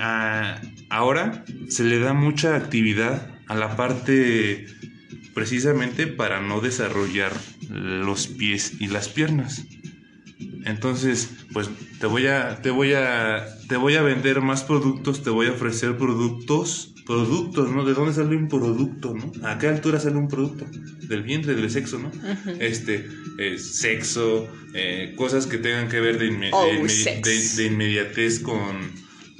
ahora 0.90 1.44
se 1.68 1.82
le 1.82 1.98
da 1.98 2.12
mucha 2.12 2.54
actividad 2.54 3.34
a 3.48 3.56
la 3.56 3.76
parte 3.76 4.66
precisamente 5.34 6.06
para 6.06 6.40
no 6.40 6.60
desarrollar 6.60 7.32
los 7.68 8.28
pies 8.28 8.74
y 8.78 8.86
las 8.86 9.08
piernas. 9.08 9.66
Entonces, 10.64 11.30
pues 11.52 11.68
te 12.00 12.06
voy 12.06 12.26
a 12.26 12.60
te 12.62 12.70
voy 12.70 12.92
a 12.94 13.46
te 13.68 13.76
voy 13.76 13.94
a 13.96 14.02
vender 14.02 14.40
más 14.40 14.62
productos, 14.64 15.22
te 15.22 15.30
voy 15.30 15.46
a 15.46 15.52
ofrecer 15.52 15.96
productos, 15.96 16.94
productos, 17.06 17.70
¿no? 17.70 17.84
¿De 17.84 17.94
dónde 17.94 18.12
sale 18.14 18.36
un 18.36 18.48
producto, 18.48 19.14
no? 19.14 19.32
¿A 19.46 19.58
qué 19.58 19.68
altura 19.68 19.98
sale 20.00 20.16
un 20.16 20.28
producto? 20.28 20.66
Del 21.08 21.22
vientre, 21.22 21.54
del 21.54 21.70
sexo, 21.70 21.98
¿no? 21.98 22.12
Este, 22.60 23.06
eh, 23.38 23.58
sexo, 23.58 24.48
eh, 24.74 25.14
cosas 25.16 25.46
que 25.46 25.58
tengan 25.58 25.88
que 25.88 26.00
ver 26.00 26.18
de, 26.18 26.50
Oh, 26.52 26.66
de- 27.24 27.56
de 27.56 27.66
inmediatez 27.66 28.38
con, 28.40 28.92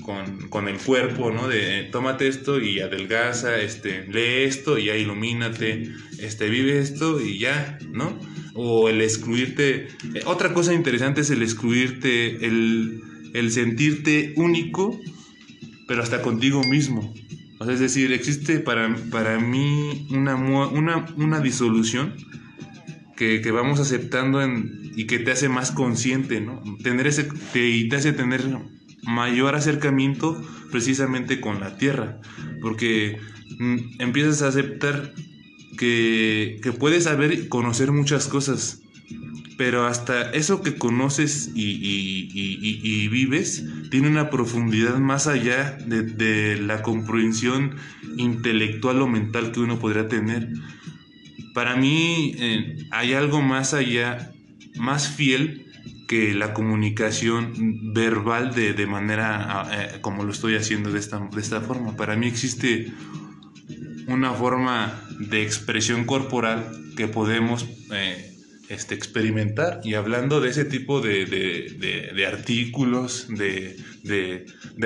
con, 0.03 0.49
con 0.49 0.69
el 0.69 0.79
cuerpo, 0.79 1.31
¿no? 1.31 1.47
De 1.49 1.81
eh, 1.81 1.89
tómate 1.93 2.27
esto 2.29 2.61
y 2.61 2.81
adelgaza, 2.81 3.61
este, 3.61 4.07
lee 4.09 4.45
esto 4.45 4.79
y 4.79 4.87
ya 4.87 4.97
ilumínate, 4.97 5.93
este, 6.19 6.49
vive 6.49 6.79
esto 6.81 7.21
y 7.21 7.39
ya, 7.39 7.79
¿no? 7.93 8.19
O 8.55 8.89
el 8.89 9.01
excluirte. 9.01 9.89
eh, 10.15 10.23
otra 10.27 10.53
cosa 10.53 10.75
interesante 10.75 11.21
es 11.21 11.31
el 11.31 11.43
excluirte, 11.43 12.45
el, 12.47 13.01
el 13.35 13.51
sentirte 13.53 14.35
único, 14.37 14.99
pero 15.87 16.03
hasta 16.03 16.23
contigo 16.23 16.63
mismo. 16.65 17.15
O 17.59 17.65
sea, 17.65 17.75
es 17.75 17.81
decir, 17.81 18.13
existe 18.13 18.59
para, 18.61 18.95
para 19.11 19.39
mí 19.39 20.07
una, 20.11 20.35
una, 20.35 21.07
una 21.17 21.41
disolución 21.41 22.15
que, 23.17 23.43
que 23.43 23.51
vamos 23.51 23.81
aceptando 23.81 24.41
y 24.97 25.07
que 25.07 25.19
te 25.19 25.31
hace 25.31 25.49
más 25.49 25.71
consciente, 25.71 26.41
¿no? 26.41 26.63
Tener 26.83 27.07
ese, 27.07 27.25
te, 27.53 27.69
y 27.69 27.89
te 27.89 27.97
hace 27.97 28.13
tener 28.13 28.43
mayor 29.03 29.55
acercamiento 29.55 30.43
precisamente 30.71 31.41
con 31.41 31.61
la 31.61 31.77
tierra, 31.77 32.21
porque 32.63 33.19
mm, 33.59 34.01
empiezas 34.01 34.43
a 34.43 34.49
aceptar 34.49 35.13
que, 35.79 36.59
que 36.63 36.73
puedes 36.73 37.05
saber 37.05 37.33
y 37.33 37.49
conocer 37.49 37.93
muchas 37.93 38.27
cosas, 38.29 38.81
pero 39.57 39.87
hasta 39.87 40.31
eso 40.33 40.63
que 40.63 40.77
conoces 40.77 41.51
y, 41.55 41.63
y- 41.73 42.31
y- 42.33 42.81
y- 42.83 43.09
vives 43.09 43.65
tiene 43.91 44.09
una 44.09 44.31
profundidad 44.31 44.99
más 44.99 45.27
allá 45.27 45.77
de, 45.87 46.03
de 46.03 46.61
la 46.61 46.81
comprensión 46.83 47.75
intelectual 48.17 49.03
o 49.03 49.07
mental 49.07 49.53
que 49.53 49.61
uno 49.61 49.79
podría 49.79 50.09
tener. 50.09 50.49
Para 51.55 51.77
mí 51.77 52.35
eh, 52.39 52.87
hay 52.91 53.13
algo 53.15 53.43
más 53.43 53.75
allá, 53.75 54.33
más 54.77 55.09
fiel 55.09 55.67
que 56.09 56.35
la 56.35 56.55
comunicación 56.55 57.93
verbal 57.93 58.55
de, 58.55 58.73
de 58.73 58.87
manera 58.87 59.69
eh, 59.73 59.99
como 60.01 60.25
lo 60.25 60.33
estoy 60.33 60.55
haciendo 60.57 60.91
de 60.91 60.99
esta, 60.99 61.19
de 61.19 61.41
esta 61.41 61.61
forma. 61.61 61.97
Para 61.97 62.17
mí 62.17 62.27
existe 62.27 62.93
una 64.13 64.33
forma 64.33 65.03
de 65.19 65.43
expresión 65.43 66.05
corporal 66.05 66.67
que 66.97 67.09
podemos 67.09 67.67
eh, 67.93 68.27
este, 68.69 68.95
experimentar. 68.95 69.81
Y 69.85 69.95
hablando 69.95 70.41
de 70.41 70.51
ese 70.51 70.65
tipo 70.65 71.01
de, 71.01 71.25
de- 71.27 71.77
de- 71.79 72.13
de 72.15 72.27
artículos, 72.27 73.27
de, 73.29 73.77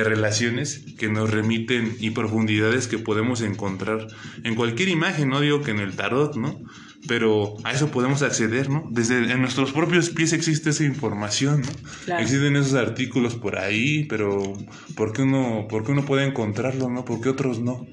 relaciones 0.04 0.84
que 0.98 1.08
nos 1.08 1.30
remiten 1.30 1.96
y 2.00 2.10
profundidades 2.10 2.86
que 2.88 2.98
podemos 2.98 3.40
encontrar 3.42 4.06
en 4.42 4.54
cualquier 4.54 4.88
imagen, 4.88 5.28
no 5.28 5.40
digo 5.40 5.62
que 5.62 5.70
en 5.72 5.80
el 5.80 5.94
tarot, 5.96 6.36
¿no? 6.36 6.60
Pero 7.06 7.56
a 7.64 7.72
eso 7.72 7.90
podemos 7.90 8.22
acceder, 8.22 8.70
¿no? 8.70 8.88
Desde 8.90 9.30
en 9.30 9.40
nuestros 9.40 9.72
propios 9.72 10.08
pies 10.10 10.32
existe 10.32 10.70
esa 10.70 10.84
información, 10.84 11.60
¿no? 11.60 11.68
Claro. 12.06 12.22
Existen 12.22 12.56
esos 12.56 12.74
artículos 12.74 13.34
por 13.34 13.58
ahí, 13.58 14.04
pero 14.04 14.54
¿por 14.96 15.12
qué 15.12 15.22
uno, 15.22 15.66
por 15.68 15.84
qué 15.84 15.92
uno 15.92 16.04
puede 16.06 16.26
encontrarlo, 16.26 16.88
no? 16.88 17.04
¿Por 17.04 17.20
qué 17.20 17.28
otros 17.28 17.60
no? 17.60 17.86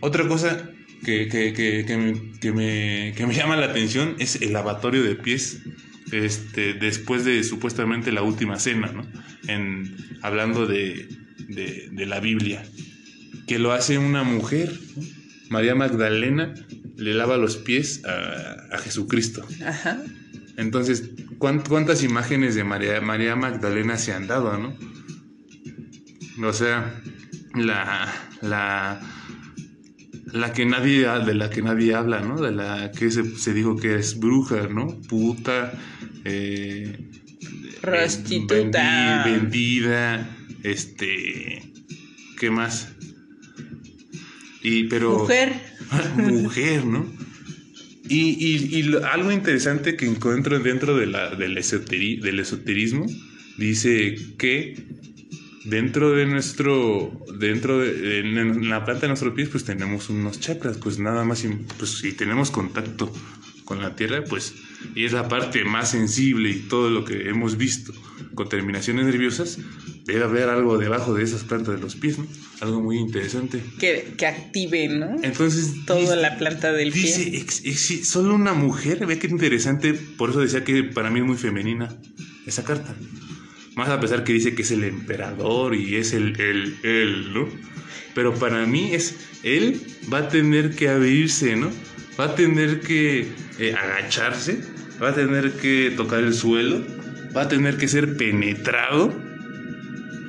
Otra 0.00 0.26
cosa 0.28 0.70
que, 1.04 1.28
que, 1.28 1.52
que, 1.52 1.84
que 1.86 1.96
me, 1.96 2.32
que, 2.40 2.52
me, 2.52 3.14
que 3.16 3.26
me 3.26 3.34
llama 3.38 3.56
la 3.56 3.66
atención 3.66 4.16
es 4.18 4.36
el 4.42 4.52
lavatorio 4.52 5.02
de 5.02 5.14
pies 5.16 5.60
este, 6.12 6.74
después 6.74 7.24
de 7.24 7.42
supuestamente 7.44 8.12
la 8.12 8.22
última 8.22 8.58
cena, 8.58 8.92
¿no? 8.92 9.06
En, 9.48 9.96
hablando 10.22 10.66
de, 10.66 11.08
de, 11.48 11.88
de 11.90 12.06
la 12.06 12.20
Biblia, 12.20 12.62
que 13.46 13.58
lo 13.58 13.72
hace 13.72 13.98
una 13.98 14.22
mujer, 14.22 14.72
¿no? 14.96 15.02
María 15.50 15.74
Magdalena 15.74 16.54
le 16.96 17.14
lava 17.14 17.36
los 17.36 17.56
pies 17.56 18.04
a, 18.04 18.74
a 18.74 18.78
Jesucristo. 18.78 19.46
Ajá. 19.64 20.02
Entonces, 20.56 21.10
¿cuán- 21.38 21.60
¿cuántas 21.60 22.02
imágenes 22.02 22.54
de 22.54 22.64
María, 22.64 23.00
María 23.00 23.36
Magdalena 23.36 23.96
se 23.98 24.12
han 24.12 24.26
dado, 24.26 24.56
no? 24.58 24.76
O 26.48 26.52
sea, 26.52 27.00
la, 27.54 28.12
la, 28.42 29.00
la 30.32 30.52
que 30.52 30.66
nadie, 30.66 31.06
de 31.24 31.34
la 31.34 31.50
que 31.50 31.62
nadie 31.62 31.94
habla, 31.94 32.20
¿no? 32.20 32.40
De 32.40 32.52
la 32.52 32.90
que 32.92 33.10
se, 33.10 33.36
se 33.36 33.54
dijo 33.54 33.76
que 33.76 33.94
es 33.96 34.18
bruja, 34.18 34.68
¿no? 34.68 34.88
Puta, 35.08 35.72
eh, 36.24 36.98
Prostituta. 37.80 39.24
vendi- 39.24 39.40
vendida, 39.40 40.36
este, 40.62 41.62
¿qué 42.38 42.50
más? 42.50 42.88
Y, 44.62 44.84
pero, 44.84 45.18
Mujer. 45.20 45.52
mujer, 46.16 46.84
¿no? 46.84 47.06
Y, 48.08 48.30
y- 48.44 48.76
y 48.78 48.82
lo- 48.84 49.04
algo 49.04 49.32
interesante 49.32 49.96
que 49.96 50.06
encuentro 50.06 50.58
dentro 50.60 50.96
de 50.96 51.06
la, 51.06 51.34
del, 51.34 51.56
esoteri- 51.56 52.20
del 52.20 52.40
esoterismo 52.40 53.06
dice 53.58 54.16
que 54.38 54.74
dentro 55.66 56.12
de 56.12 56.26
nuestro, 56.26 57.12
dentro 57.38 57.78
de 57.78 58.20
en, 58.20 58.68
la 58.68 58.84
planta 58.84 59.02
de 59.02 59.08
nuestros 59.08 59.34
pies, 59.34 59.48
pues 59.48 59.64
tenemos 59.64 60.08
unos 60.08 60.40
chakras, 60.40 60.78
pues 60.78 60.98
nada 60.98 61.24
más, 61.24 61.44
pues 61.78 61.90
si 61.98 62.12
tenemos 62.12 62.50
contacto 62.50 63.12
con 63.64 63.80
la 63.82 63.96
tierra, 63.96 64.22
pues 64.24 64.54
y 64.94 65.04
es 65.04 65.12
la 65.12 65.28
parte 65.28 65.64
más 65.64 65.90
sensible 65.90 66.50
y 66.50 66.60
todo 66.68 66.88
lo 66.90 67.04
que 67.04 67.28
hemos 67.28 67.56
visto 67.56 67.92
con 68.34 68.48
terminaciones 68.48 69.06
nerviosas, 69.06 69.58
debe 70.04 70.22
haber 70.24 70.48
algo 70.50 70.78
debajo 70.78 71.14
de 71.14 71.24
esas 71.24 71.42
plantas 71.42 71.74
de 71.74 71.80
los 71.80 71.96
pies, 71.96 72.18
¿no? 72.18 72.26
Algo 72.60 72.80
muy 72.80 72.98
interesante. 72.98 73.60
Que, 73.78 74.14
que 74.16 74.26
active, 74.26 74.88
¿no? 74.88 75.16
Entonces, 75.22 75.84
Toda 75.86 76.00
dice- 76.00 76.16
la 76.16 76.38
planta 76.38 76.72
del 76.72 76.92
Dice, 76.92 77.24
pie. 77.30 77.40
ex- 77.40 77.62
ex- 77.64 78.08
solo 78.08 78.34
una 78.34 78.52
mujer, 78.52 79.04
ve 79.06 79.18
qué 79.18 79.26
interesante, 79.26 79.94
por 79.94 80.30
eso 80.30 80.40
decía 80.40 80.62
que 80.64 80.84
para 80.84 81.10
mí 81.10 81.20
es 81.20 81.26
muy 81.26 81.36
femenina 81.36 81.96
esa 82.46 82.62
carta. 82.62 82.94
Más 83.76 83.88
a 83.90 84.00
pesar 84.00 84.24
que 84.24 84.32
dice 84.32 84.54
que 84.54 84.62
es 84.62 84.70
el 84.72 84.82
emperador 84.84 85.74
y 85.76 85.96
es 85.96 86.12
el, 86.14 86.40
el, 86.40 86.76
él, 86.82 87.32
¿no? 87.32 87.48
Pero 88.14 88.34
para 88.34 88.66
mí 88.66 88.94
es, 88.94 89.16
él 89.44 89.80
va 90.12 90.18
a 90.18 90.28
tener 90.28 90.74
que 90.74 90.88
abrirse, 90.88 91.54
¿no? 91.56 91.70
Va 92.18 92.24
a 92.24 92.34
tener 92.34 92.80
que 92.80 93.28
eh, 93.58 93.74
agacharse, 93.74 94.60
va 95.00 95.10
a 95.10 95.14
tener 95.14 95.52
que 95.52 95.92
tocar 95.96 96.20
el 96.24 96.32
suelo, 96.32 96.82
va 97.36 97.42
a 97.42 97.48
tener 97.48 97.76
que 97.76 97.86
ser 97.86 98.16
penetrado 98.16 99.12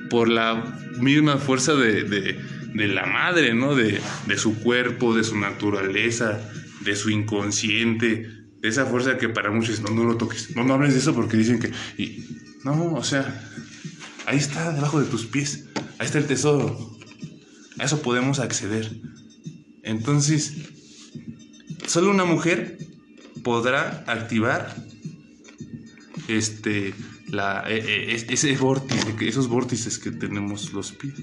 por 0.10 0.29
la 0.29 0.77
misma 0.99 1.38
fuerza 1.38 1.73
de, 1.75 2.03
de- 2.03 2.57
la 2.88 3.07
madre, 3.07 3.55
¿no? 3.55 3.73
De, 3.73 3.99
de 4.27 4.38
su 4.38 4.60
cuerpo, 4.60 5.15
de 5.15 5.23
su 5.23 5.36
naturaleza, 5.39 6.39
de 6.81 6.95
su 6.95 7.10
inconsciente, 7.10 8.27
de 8.62 8.69
esa 8.69 8.86
fuerza 8.86 9.17
que 9.17 9.29
para 9.29 9.49
muchos 9.49 9.81
no, 9.81 9.89
no 9.89 10.03
lo 10.03 10.15
toques, 10.17 10.55
no, 10.55 10.63
no 10.63 10.75
hables 10.75 10.93
de 10.93 10.99
eso 10.99 11.15
porque 11.15 11.38
dicen 11.38 11.57
que... 11.60 11.71
no, 12.75 12.93
o 12.95 13.03
sea, 13.03 13.41
ahí 14.25 14.38
está, 14.38 14.71
debajo 14.73 14.99
de 14.99 15.08
tus 15.08 15.25
pies, 15.25 15.65
ahí 15.99 16.05
está 16.05 16.18
el 16.18 16.28
tesoro, 16.28 16.97
a 17.80 17.84
eso 17.86 18.01
podemos 18.01 18.39
acceder. 18.39 18.99
Entonces, 19.84 20.53
solo 21.88 22.11
una 22.11 22.26
mujer 22.26 22.78
podrá 23.43 24.03
activar 24.07 24.76
este 26.28 26.93
la 27.30 27.61
es- 27.70 28.26
ese 28.30 28.55
vórtice 28.57 29.15
esos 29.22 29.47
vórtices 29.47 29.99
que 29.99 30.11
tenemos 30.11 30.74
los 30.74 30.91
pies. 30.91 31.13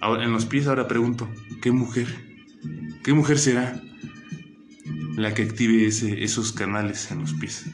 Ahora 0.00 0.24
en 0.24 0.32
los 0.32 0.44
pies 0.46 0.66
ahora 0.66 0.88
pregunto 0.88 1.30
qué 1.62 1.70
mujer 1.72 2.06
qué 3.02 3.12
mujer 3.14 3.38
será 3.38 3.82
la 5.16 5.32
que 5.34 5.42
active 5.42 5.86
ese, 5.86 6.22
esos 6.24 6.52
canales 6.52 7.10
en 7.10 7.20
los 7.20 7.32
pies 7.34 7.64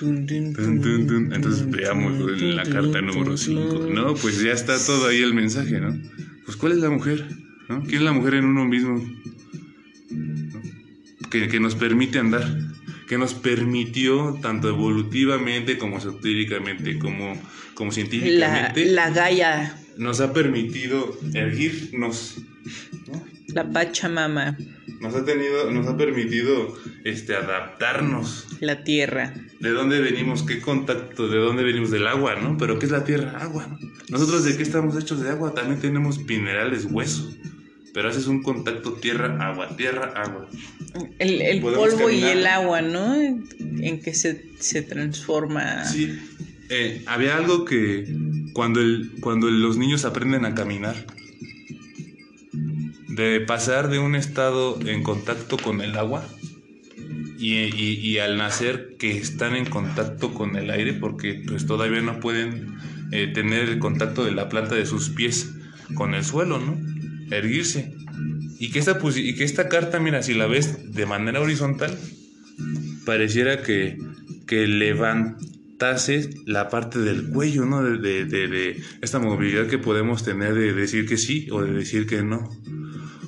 entonces 0.00 1.70
veamos 1.70 2.40
la 2.40 2.64
carta 2.64 3.00
número 3.00 3.30
tun, 3.34 3.38
5 3.38 3.74
tun. 3.74 3.94
no 3.94 4.14
pues 4.14 4.40
ya 4.42 4.52
está 4.52 4.76
todo 4.84 5.08
ahí 5.08 5.22
el 5.22 5.34
mensaje 5.34 5.80
no 5.80 5.98
pues 6.44 6.56
cuál 6.56 6.72
es 6.72 6.78
la 6.78 6.90
mujer 6.90 7.26
¿no? 7.68 7.82
quién 7.82 7.96
es 7.96 8.02
la 8.02 8.12
mujer 8.12 8.34
en 8.34 8.44
uno 8.44 8.64
mismo 8.64 9.02
¿No? 10.10 10.60
que, 11.30 11.48
que 11.48 11.60
nos 11.60 11.74
permite 11.74 12.18
andar 12.18 12.58
que 13.08 13.18
nos 13.18 13.34
permitió 13.34 14.38
tanto 14.42 14.68
evolutivamente 14.68 15.78
como 15.78 15.98
esotéricamente 15.98 16.98
como 16.98 17.40
como 17.76 17.90
La, 17.90 17.94
científicamente 17.94 18.86
la 18.86 19.10
Gaia, 19.10 19.78
nos 19.98 20.20
ha 20.20 20.32
permitido 20.32 21.16
erguirnos, 21.34 22.38
¿no? 23.06 23.22
la 23.48 23.70
Pachamama. 23.70 24.56
nos 25.00 25.14
ha 25.14 25.24
tenido, 25.24 25.70
nos 25.70 25.86
ha 25.86 25.96
permitido 25.96 26.74
este, 27.04 27.36
adaptarnos. 27.36 28.46
La 28.60 28.82
tierra. 28.82 29.34
¿De 29.60 29.70
dónde 29.70 30.00
venimos? 30.00 30.42
¿Qué 30.42 30.60
contacto? 30.60 31.28
¿De 31.28 31.38
dónde 31.38 31.62
venimos? 31.62 31.90
Del 31.90 32.06
agua, 32.06 32.36
¿no? 32.36 32.58
Pero 32.58 32.78
¿qué 32.78 32.86
es 32.86 32.92
la 32.92 33.04
tierra? 33.04 33.38
Agua. 33.40 33.78
Nosotros 34.08 34.44
de 34.44 34.56
qué 34.56 34.62
estamos 34.62 34.96
hechos 34.96 35.22
de 35.22 35.30
agua? 35.30 35.54
También 35.54 35.80
tenemos 35.80 36.18
minerales, 36.18 36.86
hueso. 36.90 37.34
Pero 37.94 38.10
haces 38.10 38.26
un 38.26 38.42
contacto 38.42 38.94
tierra-agua, 38.94 39.74
tierra-agua. 39.76 40.48
El, 41.18 41.60
polvo 41.62 42.10
y 42.10 42.22
el 42.22 42.46
agua, 42.46 42.82
¿no? 42.82 43.14
En 43.14 44.02
que 44.02 44.14
se, 44.14 44.44
se 44.58 44.82
transforma. 44.82 45.84
Sí. 45.86 46.18
Eh, 46.68 47.02
había 47.06 47.36
algo 47.36 47.64
que 47.64 48.06
cuando, 48.52 48.80
el, 48.80 49.12
cuando 49.20 49.48
los 49.50 49.78
niños 49.78 50.04
aprenden 50.04 50.44
a 50.44 50.54
caminar, 50.54 51.06
de 53.08 53.40
pasar 53.40 53.88
de 53.88 53.98
un 53.98 54.14
estado 54.14 54.78
en 54.84 55.02
contacto 55.02 55.56
con 55.56 55.80
el 55.80 55.96
agua 55.96 56.28
y, 57.38 58.18
al 58.18 58.36
nacer 58.36 58.96
que 58.98 59.16
están 59.16 59.56
en 59.56 59.66
contacto 59.66 60.32
con 60.34 60.56
el 60.56 60.70
aire 60.70 60.94
porque 60.94 61.42
pues 61.46 61.66
todavía 61.66 62.00
no 62.00 62.20
pueden 62.20 62.76
eh, 63.12 63.28
tener 63.32 63.68
el 63.68 63.78
contacto 63.78 64.24
de 64.24 64.32
la 64.32 64.48
planta 64.48 64.74
de 64.74 64.86
sus 64.86 65.10
pies 65.10 65.54
con 65.94 66.14
el 66.14 66.24
suelo, 66.24 66.58
¿no? 66.58 66.76
Erguirse. 67.30 67.94
Y 68.58 68.70
que 68.70 68.78
esta, 68.78 68.98
y 69.14 69.34
que 69.34 69.44
esta 69.44 69.68
carta, 69.68 70.00
mira, 70.00 70.22
si 70.22 70.34
la 70.34 70.46
ves 70.46 70.94
de 70.94 71.06
manera 71.06 71.40
horizontal, 71.40 71.96
pareciera 73.04 73.62
que, 73.62 73.98
que 74.46 74.66
levantase 74.66 76.30
la 76.46 76.68
parte 76.70 76.98
del 76.98 77.28
cuello, 77.28 77.66
¿no? 77.66 77.82
De, 77.82 78.24
de, 78.24 78.48
de, 78.48 78.82
esta 79.02 79.18
movilidad 79.18 79.66
que 79.66 79.78
podemos 79.78 80.24
tener 80.24 80.54
de 80.54 80.72
decir 80.72 81.06
que 81.06 81.18
sí 81.18 81.48
o 81.50 81.62
de 81.62 81.72
decir 81.72 82.06
que 82.06 82.22
no 82.22 82.50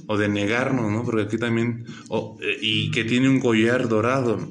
o 0.09 0.17
de 0.17 0.29
negarnos, 0.29 0.91
¿no? 0.91 1.05
Porque 1.05 1.23
aquí 1.23 1.39
también, 1.39 1.85
eh, 2.11 2.59
y 2.61 2.91
que 2.91 3.05
tiene 3.05 3.29
un 3.29 3.41
collar 3.41 3.89
dorado, 3.89 4.51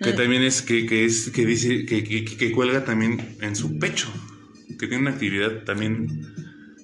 que 0.00 0.12
mm. 0.12 0.16
también 0.16 0.42
es, 0.42 0.62
que, 0.62 0.86
que 0.86 1.04
es, 1.04 1.30
que 1.30 1.44
dice, 1.44 1.84
que, 1.84 2.02
que, 2.02 2.24
que, 2.24 2.50
cuelga 2.50 2.84
también 2.84 3.36
en 3.42 3.54
su 3.54 3.78
pecho, 3.78 4.08
que 4.78 4.86
tiene 4.86 5.02
una 5.02 5.10
actividad 5.10 5.64
también 5.64 6.32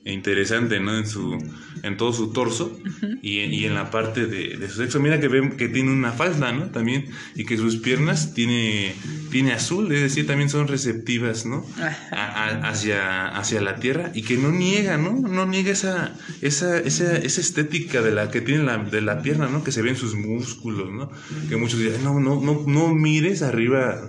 interesante, 0.05 0.81
¿no? 0.81 0.97
En 0.99 1.07
su, 1.07 1.39
en 1.83 1.97
todo 1.97 2.13
su 2.13 2.33
torso 2.33 2.79
y, 3.23 3.41
y, 3.41 3.65
en 3.65 3.75
la 3.75 3.91
parte 3.91 4.27
de, 4.27 4.57
de, 4.57 4.69
su 4.69 4.77
sexo. 4.77 5.01
Mira 5.01 5.21
que 5.21 5.29
ve 5.29 5.57
que 5.57 5.69
tiene 5.69 5.93
una 5.93 6.13
falda, 6.13 6.53
¿no? 6.53 6.67
También, 6.67 7.07
y 7.35 7.45
que 7.45 7.57
sus 7.57 7.77
piernas 7.77 8.35
tiene, 8.35 8.95
tiene 9.31 9.53
azul, 9.53 9.93
es 9.93 10.01
decir, 10.01 10.27
también 10.27 10.51
son 10.51 10.69
receptivas, 10.69 11.47
¿no? 11.47 11.65
hacia, 12.11 13.29
hacia 13.29 13.61
la 13.61 13.77
tierra 13.77 14.13
y 14.15 14.23
que 14.23 14.37
no 14.37 14.51
niega, 14.51 14.97
¿no? 14.97 15.13
No 15.13 15.47
niega 15.47 15.73
esa, 15.73 16.17
esa, 16.41 16.79
esa, 16.79 17.17
esa 17.17 17.41
estética 17.41 18.03
de 18.03 18.13
la 18.13 18.31
que 18.31 18.41
tiene 18.41 18.65
la, 18.65 18.79
de 18.79 19.01
la 19.01 19.23
pierna, 19.23 19.49
¿no? 19.49 19.65
Que 19.65 19.73
se 19.73 19.83
ven 19.83 19.97
sus 19.97 20.15
músculos, 20.15 20.91
¿no? 20.93 21.11
Que 21.49 21.57
muchos 21.57 21.79
dicen, 21.79 22.05
no, 22.05 22.21
no, 22.21 22.41
no, 22.41 22.65
no 22.67 22.95
mires 22.95 23.43
arriba 23.43 24.09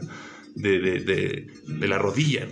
de, 0.55 0.80
de, 0.80 0.99
de, 0.99 1.47
de 1.67 1.88
la 1.88 1.97
rodilla. 1.97 2.47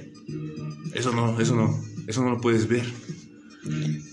Eso 0.93 1.11
no, 1.11 1.39
eso 1.39 1.55
no, 1.55 1.79
eso 2.07 2.23
no 2.23 2.31
lo 2.31 2.41
puedes 2.41 2.67
ver. 2.67 2.83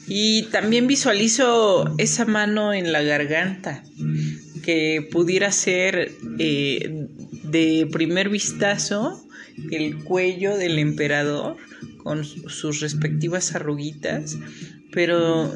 Y 0.08 0.44
también 0.44 0.86
visualizo 0.86 1.94
esa 1.98 2.24
mano 2.24 2.72
en 2.72 2.92
la 2.92 3.02
garganta, 3.02 3.82
que 4.62 5.06
pudiera 5.10 5.50
ser 5.52 6.12
eh, 6.38 7.08
de 7.44 7.88
primer 7.90 8.28
vistazo 8.28 9.22
el 9.70 10.04
cuello 10.04 10.56
del 10.56 10.78
emperador 10.78 11.56
con 12.02 12.24
sus 12.24 12.80
respectivas 12.80 13.54
arruguitas, 13.54 14.38
pero 14.92 15.52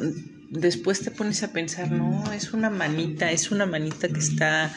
después 0.50 1.00
te 1.00 1.10
pones 1.10 1.42
a 1.42 1.52
pensar, 1.52 1.92
no, 1.92 2.32
es 2.32 2.52
una 2.52 2.70
manita, 2.70 3.30
es 3.30 3.50
una 3.50 3.66
manita 3.66 4.08
que 4.08 4.18
está 4.18 4.72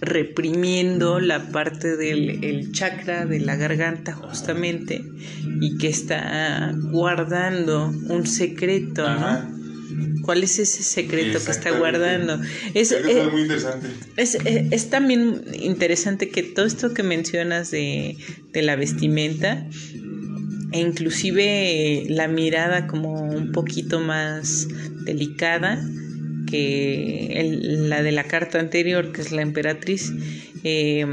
reprimiendo 0.00 1.20
la 1.20 1.48
parte 1.50 1.96
del 1.96 2.72
chakra 2.72 3.26
de 3.26 3.40
la 3.40 3.56
garganta 3.56 4.12
justamente 4.12 5.04
y 5.60 5.78
que 5.78 5.88
está 5.88 6.72
guardando 6.90 7.88
un 8.08 8.26
secreto, 8.26 9.08
¿no? 9.08 9.62
¿Cuál 10.22 10.44
es 10.44 10.58
ese 10.58 10.82
secreto 10.82 11.44
que 11.44 11.50
está 11.50 11.76
guardando? 11.76 12.40
Es, 12.74 12.92
eh, 12.92 13.28
muy 13.30 13.42
interesante. 13.42 13.88
Eh, 14.16 14.68
es, 14.70 14.88
también 14.88 15.42
interesante 15.52 16.28
que 16.28 16.44
todo 16.44 16.64
esto 16.64 16.94
que 16.94 17.02
mencionas 17.02 17.70
de, 17.72 18.16
de 18.52 18.62
la 18.62 18.76
vestimenta, 18.76 19.66
e 20.70 20.80
inclusive 20.80 22.04
la 22.08 22.28
mirada 22.28 22.86
como 22.86 23.20
un 23.20 23.52
poquito 23.52 24.00
más 24.00 24.68
delicada, 25.04 25.84
que 26.52 27.78
la 27.88 28.02
de 28.02 28.12
la 28.12 28.24
carta 28.24 28.60
anterior, 28.60 29.10
que 29.10 29.22
es 29.22 29.32
la 29.32 29.40
emperatriz, 29.40 30.12
eh, 30.64 31.06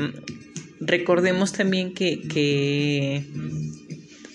recordemos 0.82 1.54
también 1.54 1.94
que, 1.94 3.24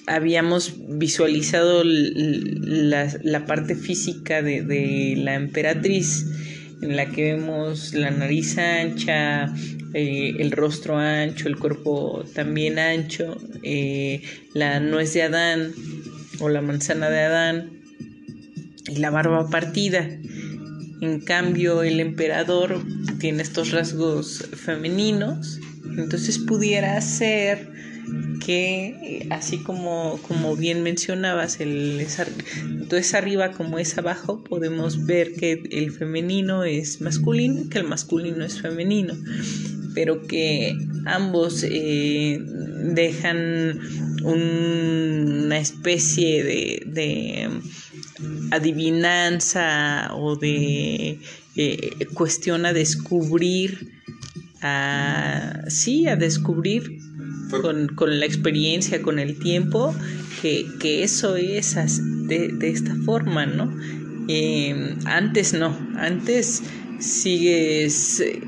habíamos 0.06 0.74
visualizado 0.88 1.82
la, 1.84 3.46
parte 3.46 3.74
física 3.74 4.40
de, 4.42 5.14
la 5.18 5.34
emperatriz, 5.34 6.24
en 6.80 6.96
la 6.96 7.10
que 7.10 7.34
vemos 7.34 7.92
la 7.92 8.10
nariz 8.10 8.56
ancha, 8.56 9.54
eh, 9.92 10.34
el 10.38 10.52
rostro 10.52 10.96
ancho, 10.98 11.48
el 11.48 11.58
cuerpo 11.58 12.24
también 12.34 12.78
ancho, 12.78 13.36
eh, 13.62 14.22
la 14.54 14.80
nuez 14.80 15.12
de 15.12 15.22
Adán 15.22 15.72
o 16.40 16.48
la 16.48 16.62
manzana 16.62 17.10
de 17.10 17.20
Adán 17.20 17.70
y 18.88 18.96
la 18.96 19.10
barba 19.10 19.48
partida. 19.50 20.08
En 21.04 21.20
cambio, 21.20 21.82
el 21.82 22.00
emperador 22.00 22.82
tiene 23.18 23.42
estos 23.42 23.72
rasgos 23.72 24.48
femeninos, 24.54 25.60
entonces 25.98 26.38
pudiera 26.38 26.98
ser 27.02 27.68
que, 28.42 29.26
así 29.30 29.58
como, 29.58 30.18
como 30.26 30.56
bien 30.56 30.82
mencionabas, 30.82 31.60
el 31.60 32.00
es, 32.00 33.14
arriba 33.14 33.52
como 33.52 33.78
es 33.78 33.98
abajo, 33.98 34.42
podemos 34.44 35.04
ver 35.04 35.34
que 35.34 35.62
el 35.70 35.90
femenino 35.90 36.64
es 36.64 37.02
masculino 37.02 37.60
y 37.60 37.68
que 37.68 37.80
el 37.80 37.84
masculino 37.84 38.42
es 38.42 38.62
femenino, 38.62 39.14
pero 39.94 40.26
que 40.26 40.74
ambos 41.04 41.66
eh, 41.68 42.40
dejan 42.94 43.78
una 44.22 45.58
especie 45.58 46.44
de 46.44 47.50
adivinanza 48.50 50.10
o 50.14 50.36
de 50.36 51.18
eh, 51.56 52.06
cuestión 52.14 52.66
a 52.66 52.72
descubrir, 52.72 53.92
a, 54.62 55.62
sí, 55.68 56.06
a 56.06 56.16
descubrir 56.16 56.98
con, 57.96 58.18
la 58.18 58.26
experiencia, 58.26 59.02
con 59.02 59.18
el 59.18 59.38
tiempo, 59.38 59.94
que, 60.42 61.02
eso 61.02 61.36
es 61.36 61.74
de, 62.28 62.48
de 62.48 62.70
esta 62.70 62.94
forma, 63.04 63.46
¿no? 63.46 63.74
Eh, 64.28 64.96
antes 65.04 65.52
no, 65.52 65.76
antes 65.96 66.62
sigues 66.98 68.20
eh, 68.20 68.40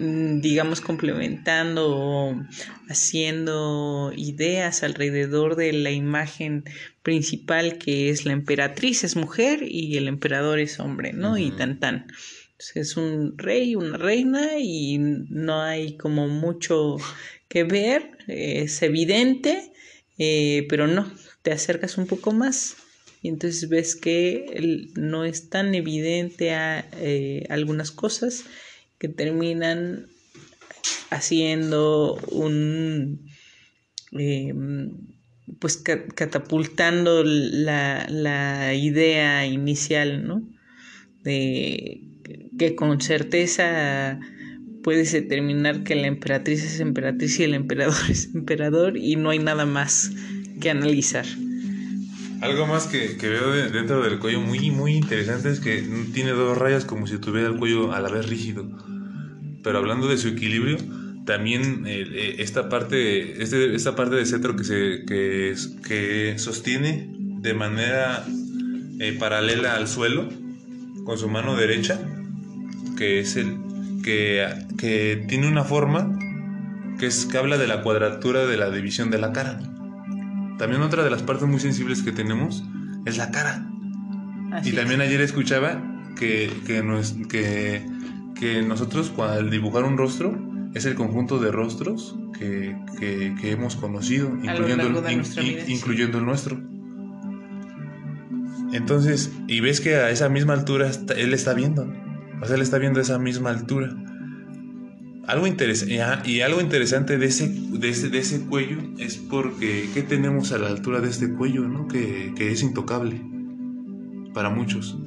digamos, 0.00 0.80
complementando 0.80 1.96
o 1.96 2.42
haciendo 2.88 4.12
ideas 4.16 4.82
alrededor 4.82 5.56
de 5.56 5.72
la 5.72 5.90
imagen 5.90 6.64
principal 7.02 7.78
que 7.78 8.10
es 8.10 8.24
la 8.24 8.32
emperatriz 8.32 9.04
es 9.04 9.16
mujer 9.16 9.62
y 9.62 9.96
el 9.96 10.08
emperador 10.08 10.58
es 10.58 10.80
hombre, 10.80 11.12
¿no? 11.12 11.38
Y 11.38 11.50
tan 11.50 11.80
tan. 11.80 12.06
es 12.74 12.96
un 12.96 13.38
rey, 13.38 13.74
una 13.74 13.96
reina 13.96 14.58
y 14.58 14.98
no 14.98 15.62
hay 15.62 15.96
como 15.96 16.28
mucho 16.28 16.96
que 17.48 17.64
ver, 17.64 18.10
es 18.28 18.82
evidente, 18.82 19.72
eh, 20.18 20.66
pero 20.68 20.86
no, 20.86 21.10
te 21.42 21.52
acercas 21.52 21.98
un 21.98 22.06
poco 22.06 22.32
más 22.32 22.76
y 23.22 23.28
entonces 23.28 23.68
ves 23.68 23.96
que 23.96 24.90
no 24.94 25.24
es 25.24 25.50
tan 25.50 25.74
evidente 25.74 26.52
a 26.52 26.88
eh, 26.98 27.44
algunas 27.50 27.90
cosas 27.90 28.44
que 28.98 29.08
terminan 29.08 30.06
haciendo 31.10 32.14
un 32.30 33.28
em, 34.12 35.19
pues 35.58 35.76
catapultando 35.76 37.22
la, 37.24 38.74
idea 38.74 39.46
inicial, 39.46 40.26
¿no? 40.26 40.42
De 41.22 42.02
que 42.58 42.74
con 42.74 43.00
certeza 43.00 44.20
puedes 44.82 45.12
determinar 45.12 45.82
que 45.82 45.94
la 45.94 46.06
emperatriz 46.06 46.64
es 46.64 46.80
emperatriz 46.80 47.38
y 47.40 47.44
el 47.44 47.54
emperador 47.54 47.96
es 48.08 48.34
emperador 48.34 48.96
y 48.96 49.16
no 49.16 49.30
hay 49.30 49.38
nada 49.38 49.66
más 49.66 50.12
que 50.60 50.70
analizar. 50.70 51.26
Algo 52.40 52.66
más 52.66 52.86
que, 52.86 53.16
veo 53.20 53.50
dentro 53.50 54.02
del 54.02 54.18
cuello 54.18 54.40
muy, 54.40 54.70
muy 54.70 54.94
interesante 54.94 55.50
es 55.50 55.60
que 55.60 55.84
tiene 56.14 56.30
dos 56.30 56.56
rayas 56.56 56.86
como 56.86 57.06
si 57.06 57.18
tuviera 57.18 57.48
el 57.48 57.56
cuello 57.58 57.92
a 57.92 58.00
la 58.00 58.08
vez 58.08 58.28
rígido. 58.30 58.66
Pero 59.62 59.76
hablando 59.76 60.08
de 60.08 60.16
su 60.16 60.28
equilibrio, 60.28 60.78
también 61.30 61.84
eh, 61.86 62.34
esta, 62.38 62.68
parte, 62.68 63.40
este, 63.40 63.76
esta 63.76 63.94
parte 63.94 64.16
del 64.16 64.26
cetro 64.26 64.56
que, 64.56 64.64
se, 64.64 65.04
que, 65.06 65.54
que 65.86 66.34
sostiene 66.38 67.08
de 67.14 67.54
manera 67.54 68.24
eh, 68.98 69.16
paralela 69.16 69.76
al 69.76 69.86
suelo 69.86 70.28
con 71.04 71.18
su 71.18 71.28
mano 71.28 71.54
derecha, 71.54 72.00
que 72.98 73.20
es 73.20 73.36
el 73.36 73.58
que, 74.02 74.44
que 74.76 75.24
tiene 75.28 75.46
una 75.46 75.62
forma 75.62 76.18
que 76.98 77.06
es 77.06 77.26
que 77.26 77.38
habla 77.38 77.58
de 77.58 77.68
la 77.68 77.82
cuadratura 77.82 78.44
de 78.44 78.56
la 78.56 78.68
división 78.68 79.12
de 79.12 79.18
la 79.18 79.32
cara. 79.32 79.60
También 80.58 80.82
otra 80.82 81.04
de 81.04 81.10
las 81.10 81.22
partes 81.22 81.46
muy 81.46 81.60
sensibles 81.60 82.02
que 82.02 82.10
tenemos 82.10 82.64
es 83.06 83.18
la 83.18 83.30
cara. 83.30 83.70
y 84.64 84.72
también 84.72 85.00
ayer 85.00 85.20
escuchaba 85.20 85.80
que, 86.18 86.50
que, 86.66 86.82
que, 87.28 87.86
que 88.34 88.62
nosotros 88.62 89.12
al 89.16 89.48
dibujar 89.48 89.84
un 89.84 89.96
rostro 89.96 90.49
es 90.74 90.84
el 90.84 90.94
conjunto 90.94 91.38
de 91.38 91.50
rostros 91.50 92.16
que, 92.38 92.76
que, 92.98 93.50
hemos 93.50 93.76
conocido, 93.76 94.28
incluyendo, 94.42 95.06
el, 95.06 95.68
incluyendo 95.68 96.18
el 96.18 96.24
nuestro. 96.24 96.60
Entonces, 98.72 99.32
y 99.48 99.60
ves 99.60 99.80
que 99.80 99.96
a 99.96 100.10
esa 100.10 100.28
misma 100.28 100.52
altura 100.52 100.90
él 101.16 101.34
está 101.34 101.54
viendo, 101.54 101.92
o 102.40 102.46
sea, 102.46 102.54
él 102.54 102.62
está 102.62 102.78
viendo 102.78 103.00
esa 103.00 103.18
misma 103.18 103.50
altura. 103.50 103.94
Algo 105.26 105.46
interesante, 105.46 106.30
y 106.30 106.40
algo 106.40 106.60
interesante 106.60 107.18
de 107.18 107.26
ese, 107.26 107.48
de, 107.48 107.88
ese, 107.88 108.08
de 108.08 108.18
ese 108.18 108.46
cuello 108.46 108.78
es 108.98 109.16
porque, 109.16 109.88
¿qué 109.92 110.02
tenemos 110.02 110.52
a 110.52 110.58
la 110.58 110.68
altura 110.68 111.00
de 111.00 111.08
este 111.08 111.32
cuello, 111.34 111.68
no? 111.68 111.88
Que, 111.88 112.32
que 112.36 112.52
es 112.52 112.62
intocable 112.62 113.20
para 114.32 114.50
muchos. 114.50 114.98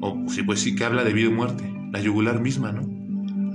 O 0.00 0.24
sí, 0.28 0.42
pues 0.42 0.60
sí 0.60 0.74
que 0.74 0.84
habla 0.84 1.04
de 1.04 1.12
vida 1.12 1.28
y 1.28 1.32
muerte, 1.32 1.72
la 1.92 2.00
yugular 2.00 2.40
misma, 2.40 2.72
¿no? 2.72 2.99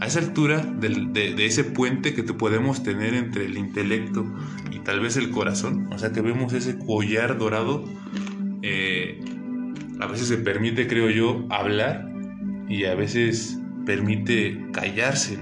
A 0.02 0.08
esa 0.08 0.20
altura 0.20 0.60
de, 0.60 1.34
ese 1.46 1.64
puente 1.64 2.14
que 2.14 2.24
te 2.24 2.34
podemos 2.34 2.84
tener 2.84 3.14
entre 3.14 3.46
el 3.46 3.58
intelecto 3.58 4.26
y 4.72 4.80
tal 4.80 5.00
vez 5.00 5.16
el 5.18 5.30
corazón, 5.32 5.92
o 5.94 5.98
sea 5.98 6.12
que 6.12 6.22
vemos 6.22 6.54
ese 6.54 6.78
collar 6.78 7.38
dorado, 7.38 7.86
eh, 8.62 9.20
a 10.00 10.08
veces 10.08 10.28
se 10.28 10.38
permite, 10.38 10.88
creo 10.88 11.10
yo, 11.10 11.46
hablar 11.50 12.10
y 12.68 12.86
a 12.86 12.96
veces 12.96 13.58
permite 13.86 14.66
callarse 14.74 15.40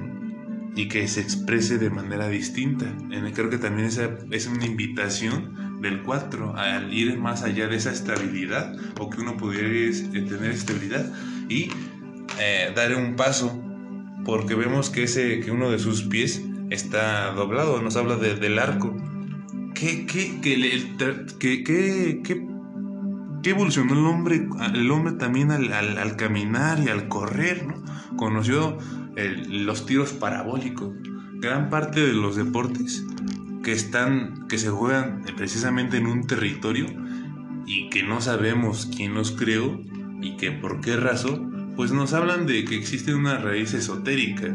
y 0.76 0.88
que 0.88 1.08
se 1.08 1.22
exprese 1.22 1.78
de 1.78 1.90
manera 1.90 2.28
distinta. 2.28 2.86
Creo 3.34 3.50
que 3.50 3.58
también 3.58 3.88
esa 3.88 4.10
es 4.32 4.48
una 4.48 4.66
invitación 4.66 5.82
del 5.82 6.02
4 6.04 6.56
al 6.56 6.94
ir 6.94 7.18
más 7.18 7.44
allá 7.44 7.68
de 7.68 7.76
esa 7.76 7.92
estabilidad 7.92 8.76
o 9.00 9.10
que 9.10 9.22
uno 9.22 9.38
pudiera 9.38 9.68
tener 10.12 10.52
estabilidad 10.52 11.12
y 11.50 11.70
eh, 12.40 12.72
dar 12.76 12.96
un 12.96 13.16
paso 13.16 13.62
porque 14.26 14.56
vemos 14.56 14.90
que, 14.90 15.04
ese, 15.04 15.40
que 15.40 15.52
uno 15.52 15.70
de 15.70 15.80
sus 15.80 16.04
pies 16.04 16.44
está 16.70 17.32
doblado, 17.32 17.82
nos 17.82 17.96
habla 17.96 18.16
del 18.16 18.60
arco. 18.60 18.96
¿Qué, 19.74 20.06
qué, 20.06 20.40
qué, 20.42 22.22
qué, 22.24 23.50
evolucionó 23.50 23.94
el 23.94 24.06
hombre, 24.06 24.48
el 24.74 24.92
hombre 24.92 25.14
también 25.14 25.52
al, 25.52 26.16
caminar 26.16 26.80
y 26.80 26.90
al 26.90 27.08
correr? 27.08 27.66
¿no? 27.68 27.84
Conoció 28.16 28.78
los 29.16 29.86
tiros 29.86 30.14
parabólicos. 30.14 30.94
Gran 31.36 31.70
parte 31.70 32.00
de 32.00 32.14
los 32.14 32.36
deportes 32.36 33.04
que, 33.64 33.74
están, 33.74 34.48
que 34.48 34.58
se 34.58 34.70
juegan 34.70 35.24
precisamente 35.36 35.98
en 35.98 36.08
un 36.08 36.26
territorio 36.26 36.86
y 37.66 37.90
que 37.90 38.04
no 38.04 38.22
sabemos 38.22 38.90
quién 38.96 39.14
los 39.14 39.32
creó 39.32 39.82
y 40.22 40.38
que 40.38 40.52
por 40.52 40.80
qué 40.80 40.96
razón 40.96 41.53
pues 41.76 41.92
nos 41.92 42.14
hablan 42.14 42.46
de 42.46 42.66
que 42.66 42.76
existe 42.76 43.14
una 43.14 43.38
raíz 43.38 43.74
esotérica, 43.74 44.48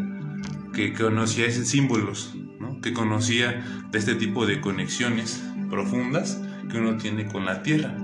que 0.72 0.92
conocía 0.92 1.46
esos 1.46 1.68
símbolos, 1.68 2.34
que 2.82 2.92
conocía 2.92 3.64
de 3.90 3.98
este 3.98 4.14
tipo 4.14 4.46
de 4.46 4.60
conexiones 4.60 5.42
profundas 5.68 6.40
que 6.70 6.78
uno 6.78 6.96
tiene 6.96 7.26
con 7.26 7.44
la 7.44 7.62
tierra. 7.62 7.96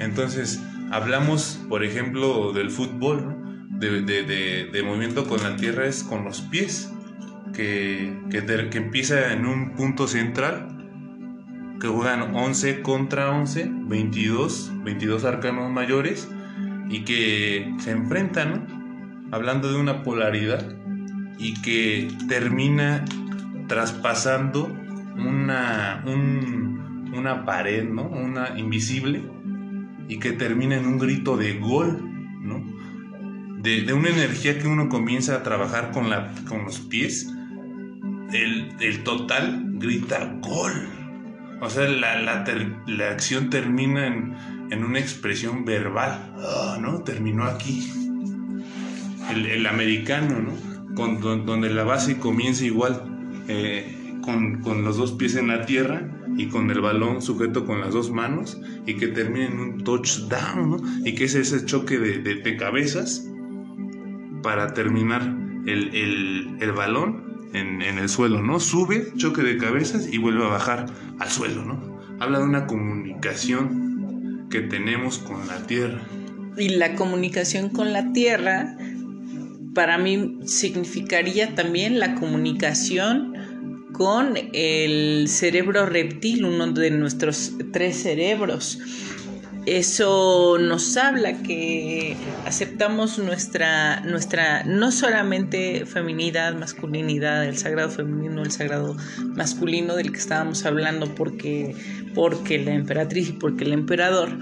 Entonces, 0.00 0.62
hablamos, 0.90 1.60
por 1.68 1.84
ejemplo, 1.84 2.52
del 2.52 2.70
fútbol, 2.70 3.36
de, 3.70 4.82
movimiento 4.84 5.26
con 5.26 5.42
la 5.42 5.56
tierra 5.56 5.86
es 5.86 6.02
con 6.02 6.24
los 6.24 6.40
pies, 6.40 6.92
que, 7.52 8.18
que, 8.30 8.78
empieza 8.78 9.32
en 9.32 9.46
un 9.46 9.74
punto 9.74 10.08
central, 10.08 10.68
que 11.80 11.88
juegan 11.88 12.34
11 12.34 12.82
contra 12.82 13.30
11, 13.30 13.70
22, 13.86 14.72
22 14.84 15.24
arcanos 15.24 15.70
mayores, 15.70 16.28
y 16.88 17.04
que 17.04 17.74
se 17.78 17.90
enfrentan, 17.90 19.28
hablando 19.32 19.72
de 19.72 19.78
una 19.78 20.02
polaridad, 20.02 20.76
y 21.38 21.54
que 21.62 22.08
termina 22.28 23.04
traspasando 23.66 24.66
una, 25.16 26.04
una 27.12 27.44
pared, 27.44 27.88
¿no? 27.88 28.04
Una 28.04 28.58
invisible, 28.58 29.24
y 30.08 30.18
que 30.18 30.32
termina 30.32 30.76
en 30.76 30.86
un 30.86 30.98
grito 30.98 31.36
de 31.36 31.58
gol, 31.58 32.00
¿no? 32.42 32.62
De, 33.62 33.92
una 33.94 34.10
energía 34.10 34.58
que 34.58 34.68
uno 34.68 34.88
comienza 34.88 35.36
a 35.36 35.42
trabajar 35.42 35.90
con, 35.90 36.10
la, 36.10 36.32
con 36.48 36.64
los 36.64 36.80
pies, 36.80 37.32
el, 38.32 39.02
total 39.04 39.62
grita 39.78 40.36
gol. 40.42 40.72
O 41.60 41.70
sea, 41.70 41.88
la, 41.88 42.44
la 42.86 43.08
acción 43.08 43.48
termina 43.48 44.06
en, 44.06 44.34
en 44.70 44.84
una 44.84 44.98
expresión 44.98 45.64
verbal, 45.64 46.34
ah, 46.38 46.78
¿no? 46.80 47.02
Terminó 47.02 47.44
aquí. 47.44 47.90
El, 49.30 49.66
americano, 49.66 50.38
¿no? 50.40 50.94
Con, 50.94 51.20
donde 51.20 51.70
la 51.70 51.84
base 51.84 52.18
comienza 52.18 52.64
igual, 52.64 53.42
eh, 53.48 54.18
con, 54.22 54.84
los 54.84 54.96
dos 54.96 55.12
pies 55.12 55.36
en 55.36 55.48
la 55.48 55.66
tierra 55.66 56.10
y 56.36 56.46
con 56.46 56.70
el 56.70 56.80
balón 56.80 57.22
sujeto 57.22 57.64
con 57.64 57.80
las 57.80 57.92
dos 57.92 58.10
manos 58.10 58.60
y 58.86 58.94
que 58.94 59.08
termine 59.08 59.46
en 59.46 59.58
un 59.58 59.84
touchdown, 59.84 60.70
¿no? 60.70 60.76
Y 61.04 61.14
que 61.14 61.24
es 61.24 61.34
ese 61.34 61.64
choque 61.64 61.98
de, 61.98 62.56
cabezas 62.56 63.26
para 64.42 64.74
terminar 64.74 65.22
el, 65.66 66.72
balón 66.76 67.48
en, 67.54 67.80
en, 67.82 67.98
el 67.98 68.08
suelo, 68.08 68.42
¿no? 68.42 68.60
Sube, 68.60 69.12
choque 69.16 69.42
de 69.42 69.56
cabezas 69.56 70.06
y 70.12 70.18
vuelve 70.18 70.44
a 70.44 70.48
bajar 70.48 70.86
al 71.18 71.28
suelo, 71.28 71.64
¿no? 71.64 71.94
Habla 72.20 72.38
de 72.38 72.44
una 72.44 72.66
comunicación 72.66 73.83
que 74.54 74.60
tenemos 74.60 75.18
con 75.18 75.48
la 75.48 75.66
tierra. 75.66 76.06
Y 76.56 76.68
la 76.68 76.94
comunicación 76.94 77.70
con 77.70 77.92
la 77.92 78.12
tierra 78.12 78.78
para 79.74 79.98
mí 79.98 80.38
significaría 80.44 81.56
también 81.56 81.98
la 81.98 82.14
comunicación 82.14 83.34
con 83.92 84.34
el 84.52 85.26
cerebro 85.26 85.86
reptil, 85.86 86.44
uno 86.44 86.68
de 86.68 86.92
nuestros 86.92 87.54
tres 87.72 88.00
cerebros. 88.00 88.78
Eso 89.66 90.58
nos 90.58 90.96
habla 90.98 91.42
que 91.42 92.16
aceptamos 92.44 93.18
nuestra, 93.18 94.00
nuestra, 94.00 94.62
no 94.64 94.92
solamente 94.92 95.86
feminidad, 95.86 96.54
masculinidad, 96.54 97.46
el 97.46 97.56
sagrado 97.56 97.90
femenino, 97.90 98.42
el 98.42 98.50
sagrado 98.50 98.96
masculino 99.34 99.96
del 99.96 100.12
que 100.12 100.18
estábamos 100.18 100.66
hablando, 100.66 101.14
porque 101.14 101.74
porque 102.14 102.58
la 102.58 102.74
emperatriz 102.74 103.30
y 103.30 103.32
porque 103.32 103.64
el 103.64 103.72
emperador, 103.72 104.38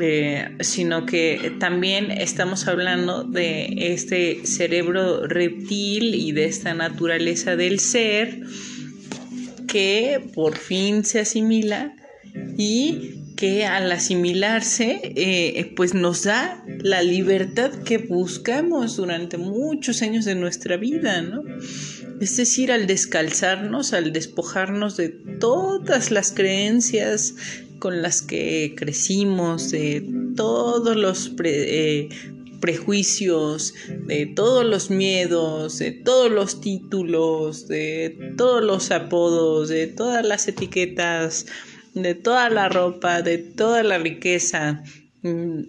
eh, 0.00 0.56
sino 0.60 1.06
que 1.06 1.54
también 1.58 2.10
estamos 2.10 2.68
hablando 2.68 3.24
de 3.24 3.92
este 3.92 4.46
cerebro 4.46 5.26
reptil 5.26 6.14
y 6.14 6.32
de 6.32 6.44
esta 6.44 6.74
naturaleza 6.74 7.56
del 7.56 7.80
ser 7.80 8.40
que 9.66 10.30
por 10.34 10.56
fin 10.56 11.04
se 11.04 11.20
asimila 11.20 11.94
y 12.56 13.25
que 13.36 13.66
al 13.66 13.92
asimilarse 13.92 15.12
eh, 15.14 15.72
pues 15.76 15.94
nos 15.94 16.24
da 16.24 16.64
la 16.80 17.02
libertad 17.02 17.70
que 17.84 17.98
buscamos 17.98 18.96
durante 18.96 19.36
muchos 19.36 20.00
años 20.02 20.24
de 20.24 20.34
nuestra 20.34 20.78
vida, 20.78 21.20
¿no? 21.20 21.44
Es 22.20 22.36
decir, 22.38 22.72
al 22.72 22.86
descalzarnos, 22.86 23.92
al 23.92 24.12
despojarnos 24.12 24.96
de 24.96 25.10
todas 25.10 26.10
las 26.10 26.32
creencias 26.32 27.34
con 27.78 28.00
las 28.00 28.22
que 28.22 28.74
crecimos, 28.74 29.70
de 29.70 30.08
todos 30.34 30.96
los 30.96 31.32
eh, 31.44 32.08
prejuicios, 32.60 33.74
de 34.06 34.26
todos 34.26 34.64
los 34.64 34.90
miedos, 34.90 35.78
de 35.78 35.92
todos 35.92 36.30
los 36.30 36.62
títulos, 36.62 37.68
de 37.68 38.32
todos 38.38 38.64
los 38.64 38.90
apodos, 38.90 39.68
de 39.68 39.86
todas 39.88 40.24
las 40.26 40.48
etiquetas, 40.48 41.46
de 41.96 42.14
toda 42.14 42.50
la 42.50 42.68
ropa, 42.68 43.22
de 43.22 43.38
toda 43.38 43.82
la 43.82 43.96
riqueza, 43.96 44.82
mm, 45.22 45.60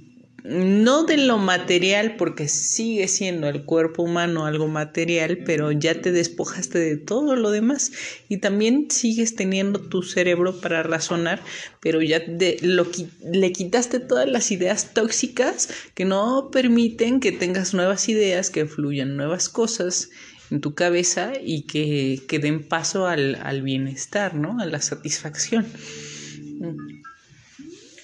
no 0.43 1.03
de 1.03 1.17
lo 1.17 1.37
material, 1.37 2.15
porque 2.17 2.47
sigue 2.49 3.07
siendo 3.07 3.47
el 3.47 3.63
cuerpo 3.63 4.03
humano 4.03 4.45
algo 4.45 4.67
material, 4.67 5.39
pero 5.45 5.71
ya 5.71 6.01
te 6.01 6.11
despojaste 6.11 6.79
de 6.79 6.97
todo 6.97 7.35
lo 7.35 7.49
demás 7.51 7.91
y 8.29 8.37
también 8.37 8.91
sigues 8.91 9.35
teniendo 9.35 9.79
tu 9.79 10.03
cerebro 10.03 10.59
para 10.59 10.83
razonar, 10.83 11.41
pero 11.81 12.01
ya 12.01 12.21
lo, 12.61 12.87
le 13.25 13.51
quitaste 13.51 13.99
todas 13.99 14.29
las 14.29 14.51
ideas 14.51 14.93
tóxicas 14.93 15.69
que 15.95 16.05
no 16.05 16.49
permiten 16.51 17.19
que 17.19 17.31
tengas 17.31 17.73
nuevas 17.73 18.07
ideas, 18.09 18.49
que 18.49 18.65
fluyan 18.65 19.17
nuevas 19.17 19.49
cosas 19.49 20.09
en 20.51 20.61
tu 20.61 20.75
cabeza 20.75 21.33
y 21.41 21.63
que, 21.63 22.21
que 22.27 22.39
den 22.39 22.67
paso 22.67 23.07
al, 23.07 23.35
al 23.35 23.61
bienestar, 23.61 24.33
¿no? 24.35 24.59
A 24.59 24.65
la 24.65 24.81
satisfacción. 24.81 25.65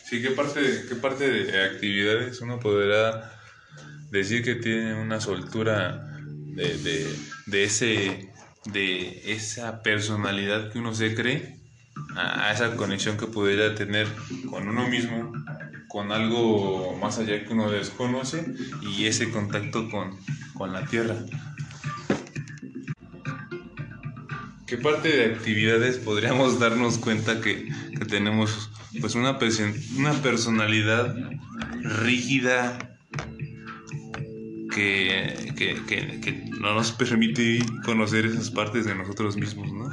Sí, 0.05 0.21
¿qué 0.21 0.31
parte, 0.31 0.61
qué 0.87 0.95
parte 0.95 1.29
de 1.29 1.63
actividades 1.63 2.41
uno 2.41 2.59
podrá 2.59 3.33
decir 4.11 4.43
que 4.43 4.55
tiene 4.55 4.93
una 4.93 5.19
soltura 5.19 6.13
de, 6.55 7.63
ese, 7.63 8.31
de 8.65 9.33
esa 9.33 9.81
personalidad 9.81 10.71
que 10.71 10.79
uno 10.79 10.93
se 10.93 11.15
cree, 11.15 11.59
a, 12.15 12.51
esa 12.53 12.75
conexión 12.75 13.17
que 13.17 13.25
pudiera 13.25 13.73
tener 13.75 14.07
con 14.49 14.67
uno 14.67 14.87
mismo, 14.87 15.33
con 15.87 16.11
algo 16.11 16.95
más 17.01 17.17
allá 17.17 17.43
que 17.43 17.53
uno 17.53 17.71
desconoce 17.71 18.45
y 18.81 19.05
ese 19.05 19.31
contacto 19.31 19.89
con, 19.89 20.17
con 20.53 20.73
la 20.73 20.85
tierra. 20.85 21.15
¿Qué 24.73 24.79
parte 24.79 25.15
de 25.15 25.25
actividades 25.25 25.99
podríamos 25.99 26.59
darnos 26.59 26.97
cuenta 26.97 27.41
que, 27.41 27.71
que 27.95 28.05
tenemos 28.05 28.71
pues 28.99 29.13
una, 29.13 29.37
una 29.97 30.13
personalidad 30.23 31.15
rígida 31.83 32.97
que, 34.73 35.53
que, 35.55 35.75
que, 35.85 36.49
no 36.59 36.73
nos 36.73 36.91
permite 36.91 37.63
conocer 37.85 38.25
esas 38.25 38.49
partes 38.49 38.85
de 38.85 38.95
nosotros 38.95 39.37
mismos, 39.37 39.71
¿no? 39.71 39.91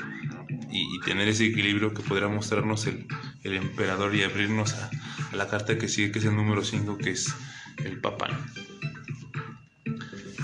Y, 0.72 0.98
tener 1.04 1.28
ese 1.28 1.44
equilibrio 1.44 1.92
que 1.92 2.02
podrá 2.02 2.28
mostrarnos 2.28 2.86
el, 2.86 3.06
el 3.44 3.56
emperador 3.56 4.14
y 4.14 4.22
abrirnos 4.22 4.72
a, 4.72 4.90
la 5.34 5.46
carta 5.46 5.76
que 5.76 5.88
sigue, 5.88 6.10
que 6.10 6.20
es 6.20 6.24
el 6.24 6.36
número 6.36 6.64
5, 6.64 6.96
que 6.96 7.10
es 7.10 7.34
el 7.84 8.00
papá. 8.00 8.30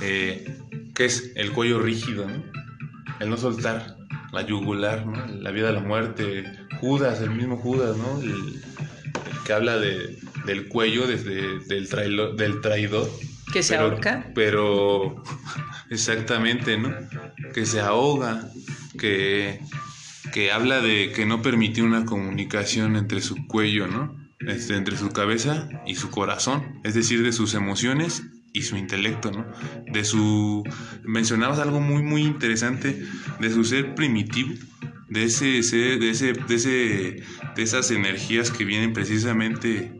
Eh, 0.03 0.59
que 0.95 1.07
es 1.07 1.33
el 1.37 1.53
cuello 1.53 1.79
rígido, 1.79 2.27
el 3.19 3.31
no 3.31 3.39
soltar, 3.39 3.97
la 4.37 4.47
yugular, 4.47 5.07
¿no? 5.07 5.27
la 5.27 5.51
vida 5.51 5.69
de 5.69 5.73
la 5.73 5.81
muerte, 5.81 6.45
Judas, 6.79 7.23
el 7.23 7.31
mismo 7.31 7.57
Judas, 7.57 7.97
¿no? 7.97 8.21
el, 8.21 8.63
que 9.47 9.53
habla 9.55 9.79
de, 9.79 10.19
del 10.45 10.69
cuello 10.69 11.07
desde 11.07 11.61
del, 11.61 11.89
del 12.37 12.61
traidor. 12.61 13.09
Que 13.51 13.63
se 13.63 13.77
ahorca. 13.77 14.31
Pero, 14.35 15.23
exactamente, 15.91 16.77
¿no? 16.77 16.95
Que 17.55 17.65
se 17.65 17.81
ahoga, 17.81 18.51
que, 18.99 19.61
que 20.35 20.53
habla 20.53 20.83
de 20.83 21.13
que 21.13 21.25
no 21.25 21.41
permitió 21.41 21.85
una 21.85 22.05
comunicación 22.05 22.97
entre 22.97 23.23
su 23.23 23.47
cuello, 23.47 23.87
¿no? 23.87 24.15
Este, 24.41 24.77
entre 24.77 24.99
su 24.99 25.13
cabeza 25.13 25.71
y 25.87 25.95
su 25.95 26.11
corazón, 26.11 26.81
es 26.85 26.93
decir, 26.93 27.23
de 27.23 27.33
sus 27.33 27.55
emociones 27.55 28.23
y 28.57 28.63
su 28.63 28.79
intelecto, 28.79 29.31
¿no? 29.31 29.47
De 29.93 30.03
su... 30.03 30.65
Mencionabas 31.05 31.59
algo 31.59 31.79
muy, 31.79 32.03
muy 32.03 32.23
interesante, 32.23 33.03
de 33.39 33.51
su 33.51 33.65
ser 33.65 33.95
primitivo, 33.95 34.55
de 35.11 35.25
ese, 35.25 35.45
de 35.47 36.11
ese, 36.11 36.33
de 36.33 36.55
ese, 36.55 37.23
de 37.55 37.63
esas 37.63 37.91
energías 37.91 38.51
que 38.51 38.65
vienen 38.65 38.95
precisamente, 38.95 39.93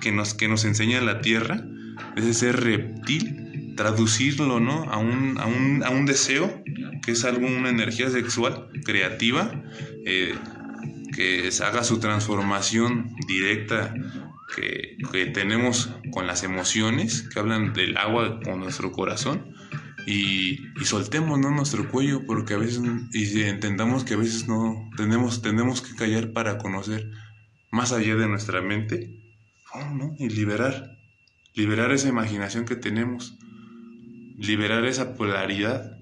que, 0.00 0.12
nos, 0.12 0.34
que 0.34 0.46
nos 0.46 0.64
enseña 0.64 1.00
la 1.00 1.20
Tierra, 1.20 1.64
de 2.14 2.22
ese 2.22 2.32
ser 2.32 2.60
reptil, 2.60 3.74
traducirlo, 3.76 4.60
¿no? 4.60 4.84
A 4.84 4.98
un, 4.98 5.36
a 5.38 5.46
un, 5.46 5.82
a 5.82 5.90
un 5.90 6.06
deseo, 6.06 6.62
que 7.02 7.10
es 7.10 7.24
algo, 7.24 7.48
una 7.48 7.70
energía 7.70 8.08
sexual, 8.08 8.68
creativa, 8.84 9.64
eh, 10.06 10.34
que 11.12 11.50
haga 11.60 11.82
su 11.82 11.98
transformación 11.98 13.16
directa 13.26 13.92
que, 14.54 14.96
que, 15.12 15.26
tenemos 15.26 15.90
con 16.10 16.26
las 16.26 16.42
emociones, 16.42 17.22
que 17.22 17.38
hablan 17.38 17.72
del 17.72 17.96
agua 17.96 18.40
con 18.40 18.60
nuestro 18.60 18.92
corazón, 18.92 19.54
y, 20.06 20.58
soltemos 20.84 21.38
¿no? 21.38 21.50
nuestro 21.50 21.88
cuello 21.88 22.24
porque 22.26 22.54
a 22.54 22.58
veces 22.58 22.80
y 23.12 23.42
entendamos 23.42 24.04
que 24.04 24.14
a 24.14 24.18
veces 24.18 24.48
no 24.48 24.90
tenemos, 24.96 25.42
tenemos 25.42 25.82
que 25.82 25.94
callar 25.94 26.32
para 26.32 26.58
conocer 26.58 27.10
más 27.70 27.92
allá 27.92 28.16
de 28.16 28.28
nuestra 28.28 28.60
mente 28.62 29.20
oh, 29.74 29.94
¿no? 29.94 30.14
y 30.18 30.28
liberar 30.28 30.98
liberar 31.54 31.92
esa 31.92 32.08
imaginación 32.08 32.64
que 32.64 32.76
tenemos 32.76 33.36
liberar 34.36 34.84
esa 34.84 35.14
polaridad 35.14 35.98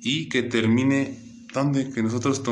y 0.00 0.28
que 0.28 0.42
termine 0.42 1.18
donde 1.52 1.90
que 1.90 2.02
nosotros 2.02 2.42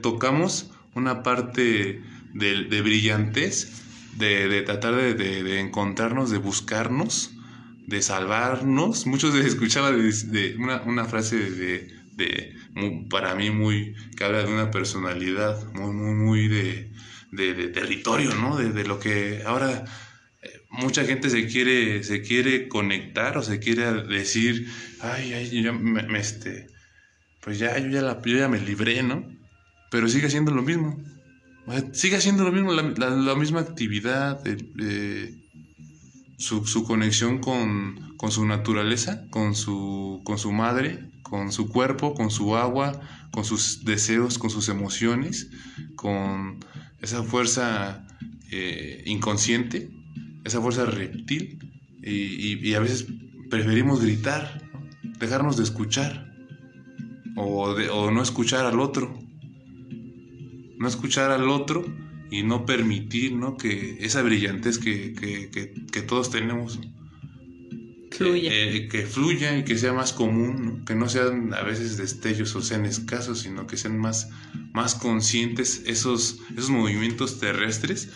tocamos 0.00 0.70
una 0.94 1.22
parte 1.22 2.02
de, 2.34 2.64
de 2.64 2.82
brillantez 2.82 3.87
de, 4.18 4.48
de 4.48 4.62
tratar 4.62 4.94
de, 4.96 5.14
de, 5.14 5.60
encontrarnos 5.60 6.30
de 6.30 6.38
buscarnos 6.38 7.30
de 7.86 8.02
salvarnos. 8.02 9.06
Muchos 9.06 9.34
escuchaba 9.46 9.92
de, 9.92 10.12
de 10.12 10.56
una, 10.58 10.82
una, 10.82 11.04
frase 11.04 11.36
de, 11.36 11.88
de 12.12 12.54
para 13.08 13.34
mí 13.34 13.50
muy, 13.50 13.94
que 14.16 14.24
habla 14.24 14.42
de 14.42 14.52
una 14.52 14.70
personalidad 14.70 15.72
muy, 15.72 15.92
muy, 15.92 16.14
muy 16.14 16.48
de, 16.48 16.90
de 17.32 17.68
territorio, 17.68 18.34
¿no? 18.34 18.56
De, 18.56 18.84
lo 18.84 18.98
que 18.98 19.42
ahora 19.46 19.84
eh, 20.42 20.48
mucha 20.70 21.04
gente 21.04 21.30
se 21.30 21.46
quiere, 21.46 22.02
se 22.02 22.22
quiere 22.22 22.68
conectar 22.68 23.38
o 23.38 23.42
se 23.42 23.58
quiere 23.60 23.90
decir, 24.04 24.68
ay, 25.00 25.32
ay, 25.32 25.62
yo 25.62 25.72
me, 25.72 26.18
este, 26.18 26.66
pues 27.40 27.58
ya, 27.58 27.78
yo 27.78 27.88
ya, 27.88 28.02
la, 28.02 28.20
yo 28.22 28.38
ya 28.38 28.48
me 28.48 28.60
libré, 28.60 29.02
¿no? 29.02 29.24
Pero 29.90 30.08
sigue 30.08 30.28
siendo 30.28 30.52
lo 30.52 30.62
mismo. 30.62 31.02
Sigue 31.92 32.20
siendo 32.20 32.44
lo 32.44 32.52
mismo, 32.52 32.72
la, 32.72 33.10
la, 33.10 33.34
misma 33.34 33.60
actividad, 33.60 34.42
su, 36.38 36.84
conexión 36.84 37.40
con, 37.40 38.14
su 38.30 38.46
naturaleza, 38.46 39.26
con 39.30 39.54
su, 39.54 40.20
con 40.24 40.38
su 40.38 40.52
madre, 40.52 41.10
con 41.22 41.52
su 41.52 41.68
cuerpo, 41.68 42.14
con 42.14 42.30
su 42.30 42.56
agua, 42.56 43.00
con 43.32 43.44
sus 43.44 43.84
deseos, 43.84 44.38
con 44.38 44.50
sus 44.50 44.68
emociones, 44.68 45.50
con 45.96 46.60
esa 47.00 47.22
fuerza 47.22 48.06
eh, 48.50 49.02
inconsciente, 49.06 49.90
esa 50.44 50.60
fuerza 50.60 50.86
reptil, 50.86 51.58
y, 52.02 52.74
a 52.74 52.80
veces 52.80 53.06
preferimos 53.50 54.00
gritar, 54.00 54.62
dejarnos 55.18 55.56
de 55.56 55.64
escuchar, 55.64 56.32
o, 57.36 57.70
o 57.70 58.10
no 58.10 58.22
escuchar 58.22 58.64
al 58.64 58.80
otro, 58.80 59.27
no 60.78 60.88
escuchar 60.88 61.30
al 61.30 61.48
otro 61.48 61.84
y 62.30 62.42
no 62.42 62.66
permitir 62.66 63.34
¿no? 63.34 63.56
que 63.56 63.98
esa 64.00 64.22
brillantez 64.22 64.78
que, 64.78 65.12
que, 65.12 66.02
todos 66.02 66.30
tenemos 66.30 66.78
fluya. 68.10 68.50
Eh, 68.52 68.88
que 68.88 69.06
fluya 69.06 69.56
y 69.58 69.64
que 69.64 69.76
sea 69.76 69.92
más 69.92 70.12
común, 70.12 70.84
que 70.86 70.94
no 70.94 71.08
sean 71.08 71.52
a 71.54 71.62
veces 71.62 71.96
destellos 71.96 72.54
o 72.56 72.62
sean 72.62 72.84
escasos, 72.84 73.40
sino 73.40 73.66
que 73.66 73.76
sean 73.76 73.98
más, 73.98 74.30
más 74.72 74.94
conscientes 74.94 75.82
esos, 75.86 76.40
esos 76.52 76.70
movimientos 76.70 77.40
terrestres, 77.40 78.10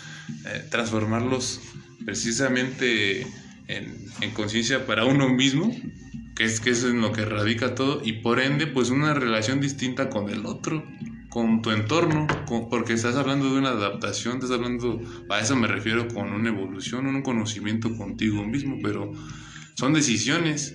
eh, 0.47 0.67
transformarlos 0.71 1.61
precisamente 2.05 3.27
en, 3.69 4.07
en 4.21 4.31
conciencia 4.33 4.87
para 4.87 5.05
uno 5.05 5.29
mismo, 5.29 5.75
que 6.35 6.45
es 6.45 6.61
que 6.61 6.71
eso 6.71 6.89
es 6.89 6.95
en 6.95 7.01
lo 7.01 7.13
que 7.13 7.25
radica 7.25 7.75
todo, 7.75 8.03
y 8.05 8.15
por 8.15 8.41
ende 8.41 8.67
pues 8.67 8.91
una 8.91 9.15
relación 9.15 9.61
distinta 9.61 10.09
con 10.09 10.31
el 10.31 10.47
otro 10.47 10.85
con 11.33 11.63
tu 11.63 11.71
entorno, 11.71 12.27
porque 12.69 12.93
estás 12.93 13.17
hablando 13.17 13.51
de 13.51 13.59
una 13.59 13.71
adaptación, 13.71 14.35
estás 14.35 14.51
hablando, 14.51 15.01
a 15.31 15.41
eso 15.41 15.57
me 15.57 15.67
refiero 15.67 16.07
con 16.09 16.31
una 16.31 16.51
evolución, 16.51 17.07
un 17.07 17.23
conocimiento 17.23 17.97
contigo 17.97 18.45
mismo, 18.45 18.77
pero 18.83 19.11
son 19.75 19.95
decisiones, 19.95 20.75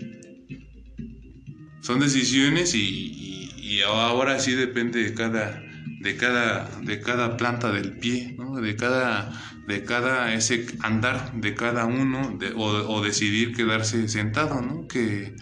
son 1.81 1.99
decisiones 1.99 2.73
y, 2.73 3.81
ahora 3.85 4.39
sí 4.39 4.53
depende 4.53 5.03
de 5.03 5.13
cada, 5.13 5.61
de 6.01 6.17
cada, 6.17 6.67
de 6.81 7.01
cada 7.01 7.37
planta 7.37 7.71
del 7.71 7.99
pie, 7.99 8.35
de 8.59 8.75
cada, 8.75 9.31
de 9.67 9.83
cada 9.83 10.33
ese 10.33 10.65
andar 10.81 11.33
de 11.35 11.53
cada 11.53 11.85
uno, 11.85 12.39
o, 12.55 13.01
decidir 13.03 13.53
quedarse 13.53 14.07
sentado, 14.07 14.59
¿no? 14.61 14.87
que 14.87 15.35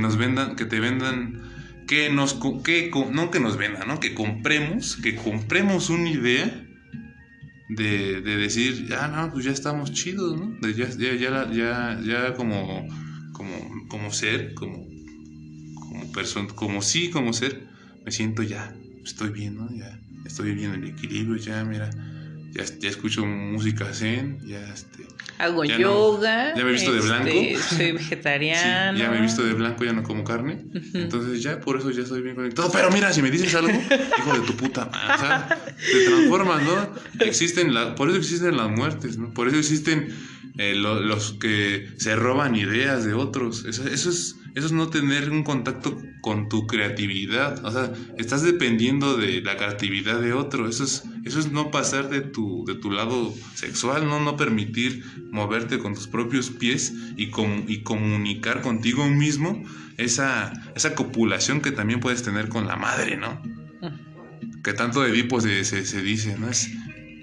nos 0.00 0.16
vendan, 0.16 0.56
que 0.56 0.64
te 0.64 0.80
vendan 0.80 1.59
que 1.90 2.08
nos 2.08 2.34
que 2.62 2.88
no 3.10 3.32
que 3.32 3.40
nos 3.40 3.56
venda, 3.56 3.84
¿no? 3.84 3.98
Que 3.98 4.14
compremos, 4.14 4.94
que 5.02 5.16
compremos 5.16 5.90
una 5.90 6.08
idea 6.08 6.46
de, 7.68 8.20
decir, 8.20 8.86
ya 8.86 9.08
no, 9.08 9.32
pues 9.32 9.44
ya 9.44 9.50
estamos 9.50 9.92
chidos, 9.92 10.38
¿no? 10.38 10.56
ya, 10.68 10.88
ya, 10.88 11.50
ya, 11.50 12.00
ya, 12.00 12.34
como, 12.34 12.86
como, 13.32 13.88
como 13.88 14.12
ser, 14.12 14.54
como, 14.54 14.86
como 15.80 16.12
persona, 16.12 16.46
como 16.54 16.80
sí, 16.80 17.10
como 17.10 17.32
ser, 17.32 17.66
me 18.04 18.12
siento 18.12 18.44
ya, 18.44 18.72
estoy 19.04 19.30
bien, 19.32 19.56
¿no? 19.56 19.68
Ya 19.74 20.00
estoy 20.24 20.52
en 20.52 20.74
el 20.74 20.84
equilibrio, 20.84 21.38
ya, 21.38 21.64
mira, 21.64 21.90
ya, 22.50 22.64
ya 22.78 22.88
escucho 22.88 23.24
música 23.26 23.92
zen, 23.92 24.38
ya 24.46 24.60
este 24.72 25.06
hago 25.38 25.64
yoga. 25.64 26.54
ya 26.54 26.64
me 26.64 26.70
he 26.70 26.72
visto 26.72 26.92
de 26.92 27.00
blanco. 27.00 27.28
Este, 27.28 27.76
soy 27.76 27.92
vegetariano. 28.00 28.98
ya 28.98 29.10
me 29.10 29.18
he 29.18 29.20
visto 29.22 29.42
de 29.42 29.54
blanco, 29.54 29.84
ya 29.84 29.92
no 29.92 30.02
como 30.02 30.24
carne. 30.24 30.64
Entonces 30.94 31.42
ya 31.42 31.60
por 31.60 31.78
eso 31.78 31.90
ya 31.90 32.02
estoy 32.02 32.22
bien 32.22 32.34
conectado. 32.34 32.70
Pero 32.72 32.90
mira, 32.90 33.12
si 33.12 33.22
me 33.22 33.30
dices 33.30 33.54
algo, 33.54 33.70
hijo 33.70 34.32
de 34.32 34.46
tu 34.46 34.56
puta 34.56 34.90
o 34.90 35.18
sea, 35.18 35.48
te 35.76 36.04
transformas, 36.06 36.62
¿no? 36.62 36.94
Existen 37.24 37.74
la, 37.74 37.94
por 37.94 38.08
eso 38.08 38.18
existen 38.18 38.56
las 38.56 38.70
muertes, 38.70 39.16
¿no? 39.18 39.32
Por 39.32 39.48
eso 39.48 39.56
existen 39.56 40.14
eh, 40.58 40.74
los 40.74 41.32
que 41.34 41.88
se 41.96 42.16
roban 42.16 42.54
ideas 42.56 43.04
de 43.04 43.14
otros. 43.14 43.64
Eso, 43.64 43.86
eso, 43.86 44.10
es, 44.10 44.36
eso 44.54 44.66
es 44.66 44.72
no 44.72 44.88
tener 44.88 45.30
un 45.30 45.42
contacto 45.42 45.96
con 46.20 46.48
tu 46.48 46.66
creatividad. 46.66 47.64
O 47.64 47.70
sea, 47.70 47.92
estás 48.18 48.42
dependiendo 48.42 49.16
de 49.16 49.40
la 49.42 49.56
creatividad 49.56 50.20
de 50.20 50.32
otro. 50.32 50.68
Eso 50.68 50.84
es, 50.84 51.04
eso 51.24 51.38
es 51.38 51.52
no 51.52 51.70
pasar 51.70 52.10
de 52.10 52.20
tu, 52.20 52.64
de 52.66 52.74
tu 52.74 52.90
lado 52.90 53.34
sexual, 53.54 54.06
¿no? 54.06 54.20
No 54.20 54.36
permitir 54.36 55.04
moverte 55.30 55.78
con 55.78 55.94
tus 55.94 56.08
propios 56.08 56.50
pies 56.50 56.92
y, 57.16 57.30
y 57.68 57.82
comunicar 57.82 58.60
contigo 58.60 59.08
mismo 59.08 59.64
esa, 59.96 60.52
esa 60.74 60.94
copulación 60.94 61.60
que 61.60 61.72
también 61.72 62.00
puedes 62.00 62.22
tener 62.22 62.48
con 62.48 62.66
la 62.66 62.76
madre, 62.76 63.16
¿no? 63.16 63.40
Que 64.62 64.72
tanto 64.72 65.02
de 65.02 65.10
Edipo 65.10 65.40
se, 65.40 65.64
se, 65.64 66.02
dice, 66.02 66.36
¿no? 66.38 66.48
Es, 66.48 66.70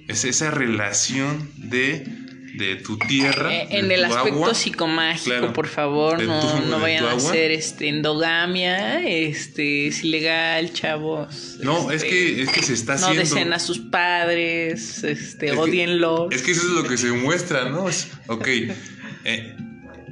es 0.07 0.25
esa 0.25 0.49
relación 0.51 1.49
de 1.57 2.26
de 2.57 2.75
tu 2.77 2.97
tierra. 2.97 3.53
Eh, 3.53 3.67
en 3.71 3.91
el 3.91 4.05
aspecto 4.05 4.53
psicomágico, 4.53 5.53
por 5.53 5.67
favor, 5.67 6.21
no, 6.21 6.59
no 6.61 6.79
vayan 6.79 7.05
a 7.05 7.11
hacer 7.13 7.51
este, 7.51 7.87
endogamia, 7.89 9.07
este, 9.07 9.87
es 9.87 10.03
ilegal, 10.03 10.73
chavos. 10.73 11.57
No, 11.61 11.91
es, 11.91 12.03
que, 12.03 12.41
es 12.41 12.49
que 12.49 12.63
se 12.63 12.73
está 12.73 12.93
haciendo. 12.93 13.15
No 13.15 13.19
deseen 13.21 13.53
a 13.53 13.59
sus 13.59 13.79
padres, 13.79 15.03
este, 15.03 15.51
odienlos. 15.51 16.27
es 16.31 16.41
que 16.41 16.51
eso 16.51 16.61
es 16.61 16.73
lo 16.73 16.83
que 16.83 16.97
se 16.97 17.11
muestra, 17.11 17.69
¿no? 17.69 17.85
ok, 18.27 18.47
eh, 18.47 19.55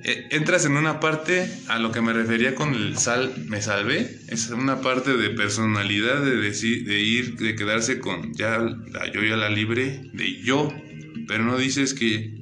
eh, 0.08 0.28
entras 0.30 0.66
en 0.66 0.78
una 0.78 1.00
parte 1.00 1.50
a 1.68 1.80
lo 1.80 1.92
que 1.92 2.00
me 2.00 2.14
refería 2.14 2.54
con 2.54 2.76
el 2.76 2.96
sal, 2.96 3.34
me 3.48 3.60
salvé, 3.60 4.20
es 4.28 4.52
una 4.52 4.82
parte 4.82 5.18
de 5.18 5.32
personalidad, 5.32 6.22
de 6.22 6.36
decir, 6.36 6.86
de 6.86 7.00
ir, 7.00 7.38
de 7.38 7.56
quedarse 7.56 8.00
con 8.00 8.32
ya 8.36 8.60
la 8.60 9.12
yo 9.12 9.24
ya 9.24 9.36
la 9.36 9.50
libre, 9.50 10.02
de 10.14 10.42
yo 10.44 10.72
pero 11.28 11.44
no 11.44 11.58
dices 11.58 11.94
que 11.94 12.42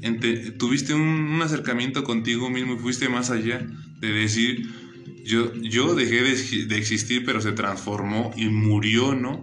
tuviste 0.58 0.94
un, 0.94 1.42
acercamiento 1.42 2.04
contigo 2.04 2.50
mismo 2.50 2.76
y 2.76 2.78
fuiste 2.78 3.10
más 3.10 3.30
allá 3.30 3.66
de 4.00 4.12
decir, 4.12 4.70
yo, 5.24 5.54
yo 5.56 5.96
dejé 5.96 6.22
de, 6.22 6.78
existir, 6.78 7.24
pero 7.26 7.42
se 7.42 7.52
transformó 7.52 8.32
y 8.36 8.48
murió, 8.48 9.16
¿no? 9.16 9.42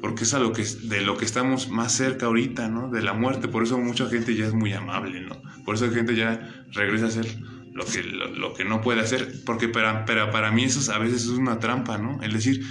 Porque 0.00 0.24
es 0.24 0.34
a 0.34 0.38
lo 0.38 0.52
que, 0.52 0.64
de 0.64 1.02
lo 1.02 1.16
que 1.16 1.24
estamos 1.24 1.68
más 1.68 1.92
cerca 1.92 2.26
ahorita, 2.26 2.68
¿no? 2.68 2.90
De 2.90 3.02
la 3.02 3.12
muerte. 3.12 3.48
Por 3.48 3.62
eso 3.62 3.78
mucha 3.78 4.08
gente 4.08 4.34
ya 4.34 4.46
es 4.46 4.54
muy 4.54 4.72
amable, 4.72 5.20
¿no? 5.20 5.40
Por 5.64 5.74
eso 5.74 5.86
la 5.86 5.92
gente 5.92 6.16
ya 6.16 6.64
regresa 6.72 7.04
a 7.04 7.08
hacer 7.08 7.26
lo 7.72 7.84
que, 7.84 8.02
lo, 8.02 8.54
que 8.54 8.64
no 8.64 8.80
puede 8.80 9.00
hacer. 9.00 9.42
Porque 9.44 9.68
para, 9.68 10.06
para, 10.06 10.30
para 10.30 10.50
mí 10.50 10.64
eso 10.64 10.92
a 10.92 10.98
veces 10.98 11.24
es 11.24 11.28
una 11.28 11.58
trampa, 11.58 11.98
¿no? 11.98 12.20
El 12.22 12.32
decir, 12.32 12.64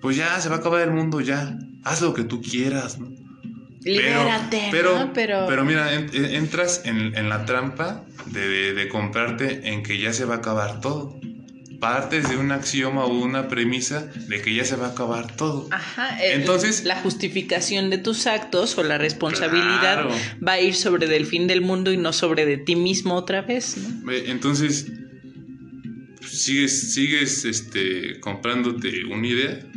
pues 0.00 0.16
ya 0.16 0.40
se 0.40 0.48
va 0.48 0.56
a 0.56 0.58
acabar 0.58 0.80
el 0.80 0.94
mundo, 0.94 1.20
ya, 1.20 1.58
haz 1.84 2.00
lo 2.00 2.14
que 2.14 2.24
tú 2.24 2.40
quieras, 2.40 2.98
¿no? 2.98 3.08
Libérate, 3.82 4.68
pero, 4.70 5.10
pero, 5.14 5.46
pero, 5.48 5.64
mira, 5.64 5.94
entras 5.94 6.82
en, 6.84 7.28
la 7.28 7.46
trampa 7.46 8.04
de, 8.26 8.88
comprarte 8.90 9.68
en 9.70 9.82
que 9.82 9.98
ya 9.98 10.12
se 10.12 10.24
va 10.24 10.36
a 10.36 10.38
acabar 10.38 10.80
todo. 10.80 11.18
Partes 11.80 12.28
de 12.28 12.36
un 12.36 12.52
axioma 12.52 13.06
o 13.06 13.08
una 13.08 13.48
premisa 13.48 14.02
de 14.28 14.42
que 14.42 14.54
ya 14.54 14.66
se 14.66 14.76
va 14.76 14.88
a 14.88 14.90
acabar 14.90 15.34
todo. 15.34 15.66
Ajá. 15.70 16.18
Entonces. 16.22 16.84
La 16.84 16.96
justificación 16.96 17.88
de 17.88 17.96
tus 17.96 18.26
actos 18.26 18.76
o 18.76 18.82
la 18.82 18.98
responsabilidad 18.98 20.06
va 20.46 20.52
a 20.52 20.60
ir 20.60 20.74
sobre 20.74 21.06
del 21.06 21.24
fin 21.24 21.46
del 21.46 21.62
mundo 21.62 21.90
y 21.90 21.96
no 21.96 22.12
sobre 22.12 22.44
de 22.44 22.58
ti 22.58 22.76
mismo 22.76 23.14
otra 23.14 23.40
vez. 23.40 23.78
Entonces, 24.26 24.92
sigues, 26.20 26.92
sigues 26.92 27.46
este, 27.46 28.20
comprándote 28.20 29.06
una 29.06 29.26
idea 29.26 29.70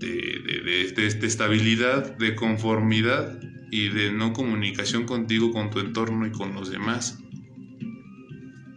de, 0.00 0.92
de, 0.94 1.26
estabilidad, 1.26 2.16
de 2.16 2.34
conformidad 2.34 3.38
y 3.70 3.88
de 3.88 4.12
no 4.12 4.32
comunicación 4.32 5.04
contigo, 5.04 5.52
con 5.52 5.70
tu 5.70 5.78
entorno 5.78 6.26
y 6.26 6.32
con 6.32 6.54
los 6.54 6.70
demás. 6.70 7.18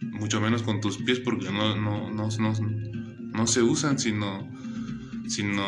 Mucho 0.01 0.39
menos 0.39 0.61
con 0.63 0.81
tus 0.81 0.97
pies 0.97 1.19
porque 1.19 1.49
no, 1.51 1.75
no, 1.75 2.11
no, 2.11 2.29
no, 2.29 3.47
se 3.47 3.61
usan, 3.61 3.99
sino, 3.99 4.47
sino 5.27 5.63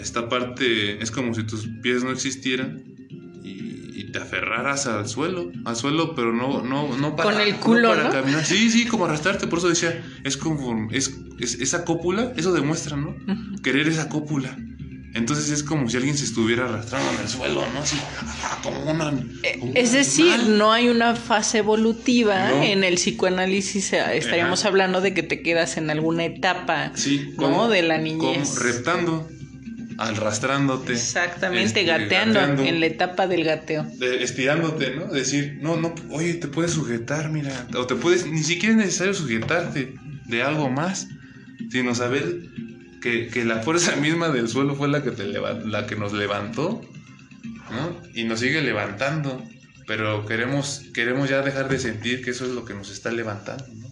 esta 0.00 0.28
parte 0.28 1.02
es 1.02 1.10
como 1.10 1.34
si 1.34 1.44
tus 1.44 1.68
pies 1.82 2.04
no 2.04 2.10
existieran 2.10 2.84
y, 3.42 4.12
te 4.12 4.18
aferraras 4.18 4.86
al 4.86 5.08
suelo, 5.08 5.50
al 5.64 5.76
suelo, 5.76 6.14
pero 6.14 6.32
no, 6.32 6.62
no, 6.62 6.96
no 6.96 7.16
para, 7.16 7.32
Con 7.32 7.40
el 7.40 7.56
culo, 7.56 7.88
para 7.88 8.08
caminar. 8.08 8.44
Sí, 8.44 8.70
sí, 8.70 8.86
como 8.86 9.04
arrastrarte, 9.04 9.46
por 9.46 9.58
eso 9.58 9.68
decía, 9.68 10.02
es 10.22 10.36
como, 10.36 10.88
es, 10.90 11.18
esa 11.38 11.84
cópula, 11.84 12.32
eso 12.36 12.52
demuestra, 12.52 12.96
¿no? 12.96 13.14
Querer 13.62 13.88
esa 13.88 14.08
cópula. 14.08 14.56
Entonces 15.16 15.50
es 15.50 15.62
como 15.62 15.88
si 15.88 15.96
alguien 15.96 16.16
se 16.16 16.24
estuviera 16.24 16.66
arrastrando 16.66 17.10
en 17.12 17.20
el 17.20 17.28
suelo, 17.28 17.62
¿no? 17.72 17.80
Así, 17.80 17.96
como 18.62 18.90
una, 18.90 19.10
eh, 19.42 19.58
es 19.74 19.92
decir, 19.92 20.44
no 20.48 20.72
hay 20.72 20.88
una 20.88 21.16
fase 21.16 21.58
evolutiva. 21.58 22.64
En 22.64 22.84
el 22.84 22.96
psicoanálisis 22.96 23.94
eh, 23.94 24.04
estaríamos 24.16 24.64
hablando 24.66 25.00
de 25.00 25.14
que 25.14 25.22
te 25.22 25.42
quedas 25.42 25.78
en 25.78 25.88
alguna 25.88 26.26
etapa, 26.26 26.92
¿no? 27.38 27.68
de 27.68 27.82
la 27.82 27.96
niñez. 27.96 28.50
Como 28.50 28.60
reptando, 28.60 29.28
arrastrándote. 29.96 30.92
Exactamente, 30.92 31.64
este, 31.64 31.84
gateando, 31.84 32.40
en 32.40 32.80
la 32.80 32.86
etapa 32.86 33.26
del 33.26 33.44
gateo. 33.44 33.86
estirándote, 34.00 34.96
¿no? 34.96 35.06
Decir, 35.06 35.58
no, 35.62 35.76
no, 35.76 35.94
oye, 36.10 36.34
te 36.34 36.48
puedes 36.48 36.72
sujetar, 36.72 37.30
mira. 37.30 37.66
O 37.74 37.86
te 37.86 37.94
puedes, 37.94 38.26
ni 38.26 38.42
siquiera 38.42 38.74
es 38.74 38.78
necesario 38.78 39.14
sujetarte 39.14 39.94
de 40.26 40.42
algo 40.42 40.68
más, 40.68 41.08
sino 41.70 41.94
saber 41.94 42.42
que, 43.30 43.44
la 43.44 43.62
fuerza 43.62 43.96
misma 44.06 44.28
del 44.28 44.48
suelo 44.48 44.74
fue 44.74 44.88
la 44.88 45.02
que, 45.02 45.10
te 45.10 45.26
la 45.26 45.86
que 45.86 45.96
nos 45.96 46.12
levantó, 46.12 46.80
¿no? 47.70 48.00
Y 48.14 48.24
nos 48.24 48.40
sigue 48.40 48.62
levantando, 48.62 49.42
pero 49.86 50.26
queremos, 50.26 50.84
queremos 50.94 51.28
ya 51.28 51.42
dejar 51.42 51.68
de 51.68 51.78
sentir 51.78 52.24
que 52.24 52.30
eso 52.30 52.44
es 52.44 52.52
lo 52.52 52.64
que 52.64 52.74
nos 52.74 52.90
está 52.90 53.10
levantando, 53.10 53.66
¿no? 53.74 53.88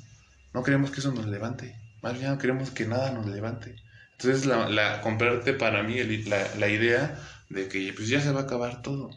No 0.53 0.63
queremos 0.63 0.91
que 0.91 1.01
eso 1.01 1.13
nos 1.13 1.27
levante, 1.27 1.77
más 2.03 2.19
bien 2.19 2.39
queremos 2.39 2.71
que 2.71 2.87
nada 2.87 3.11
nos 3.13 3.27
levante. 3.27 3.77
Entonces, 4.13 4.47
la, 4.47 4.69
la 4.69 5.01
comprarte 5.01 5.53
para 5.55 5.83
mí 5.83 6.03
la, 6.25 6.47
la 6.59 6.69
idea 6.69 7.19
de 7.49 7.69
que 7.69 7.93
pues 7.93 8.09
ya 8.09 8.21
se 8.21 8.31
va 8.31 8.41
a 8.41 8.45
acabar 8.45 8.83
todo. 8.83 9.11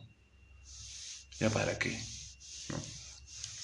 ¿Ya 1.40 1.50
para 1.50 1.78
qué? 1.78 1.98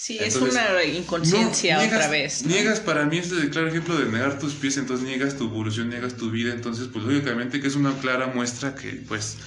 Sí, 0.04 0.18
es 0.20 0.36
una 0.36 0.84
inconsciencia 0.84 1.80
otra 1.80 2.10
vez. 2.10 2.46
Niegas, 2.46 2.82
para 2.82 3.06
mí 3.06 3.20
es 3.20 3.32
el 3.32 3.50
claro 3.50 3.70
ejemplo 3.70 3.98
de 3.98 4.12
negar 4.12 4.38
tus 4.38 4.52
pies, 4.54 4.76
entonces 4.76 5.08
niegas 5.08 5.38
tu 5.38 5.46
evolución, 5.46 5.90
niegas 5.90 6.18
tu 6.18 6.30
vida, 6.30 6.54
entonces 6.54 6.90
pues 6.92 7.06
lógicamente 7.06 7.62
que 7.62 7.68
es 7.68 7.78
una 7.78 7.98
clara 8.00 8.28
muestra 8.28 8.76
que 8.76 9.02
pues 9.08 9.38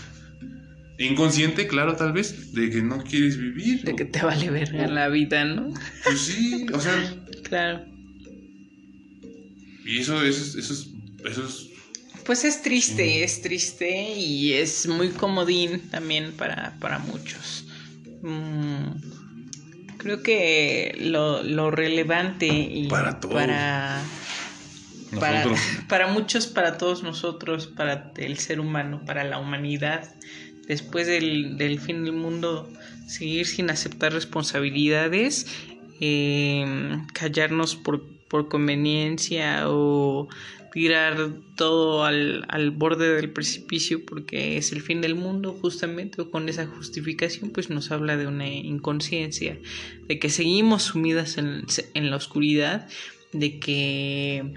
inconsciente, 0.99 1.67
claro, 1.67 1.95
tal 1.97 2.15
vez, 2.15 2.55
de 2.55 2.71
que 2.71 2.81
no 2.81 3.05
quieres 3.05 3.37
vivir. 3.37 3.83
De 3.83 3.95
que 3.95 4.07
te 4.07 4.23
vale 4.23 4.49
verga 4.49 4.87
la 4.87 5.09
vida, 5.09 5.45
¿no? 5.45 5.75
Pues 6.05 6.21
sí, 6.21 6.65
o 6.73 6.81
sea. 6.81 7.15
claro. 7.43 7.85
Y 9.85 9.99
eso, 9.99 10.23
eso, 10.23 10.59
eso, 10.59 10.73
es, 10.73 10.89
eso 11.23 11.47
es 11.47 11.67
pues 12.25 12.47
es 12.47 12.63
triste, 12.63 13.23
es 13.23 13.43
triste 13.43 14.15
y 14.15 14.55
es 14.55 14.87
muy 14.87 15.11
comodín 15.11 15.91
también 15.91 16.33
para, 16.33 16.75
para 16.81 16.99
muchos. 16.99 17.67
Mm 18.23 19.16
creo 19.97 20.23
que 20.23 20.97
lo, 21.01 21.43
lo 21.43 21.71
relevante 21.71 22.47
y 22.47 22.89
para 22.89 23.21
todos. 23.21 23.35
Para, 23.35 24.03
para, 25.89 26.09
muchos, 26.09 26.47
para 26.47 26.79
todos 26.79 27.03
nosotros, 27.03 27.69
para 27.69 28.13
el 28.17 28.39
ser 28.39 28.61
humano, 28.61 29.03
para 29.07 29.25
la 29.25 29.39
humanidad, 29.39 30.13
después 30.67 31.07
del, 31.07 31.57
del 31.57 31.81
fin 31.81 32.05
del 32.05 32.13
mundo, 32.13 32.69
seguir 33.07 33.47
sin 33.47 33.71
aceptar 33.71 34.13
responsabilidades, 34.13 35.47
eh, 36.01 36.99
callarnos 37.15 37.77
por, 37.77 38.16
por 38.29 38.49
conveniencia 38.49 39.69
o 39.69 40.29
tirar 40.73 41.31
todo 41.55 42.05
al, 42.05 42.45
al, 42.49 42.71
borde 42.71 43.15
del 43.15 43.31
precipicio 43.31 44.05
porque 44.05 44.59
es 44.59 44.73
el 44.73 44.83
fin 44.83 45.01
del 45.01 45.15
mundo 45.15 45.57
justamente 45.59 46.21
o 46.21 46.31
con 46.31 46.51
esa 46.51 46.67
justificación 46.67 47.51
pues 47.51 47.71
nos 47.71 47.91
habla 47.91 48.19
de 48.19 48.27
una 48.27 48.47
inconsciencia 48.47 49.59
de 50.07 50.19
que 50.19 50.29
seguimos 50.29 50.83
sumidas 50.83 51.39
en, 51.39 51.65
en 51.95 52.11
la 52.11 52.17
oscuridad 52.17 52.89
de 53.33 53.59
que 53.59 54.53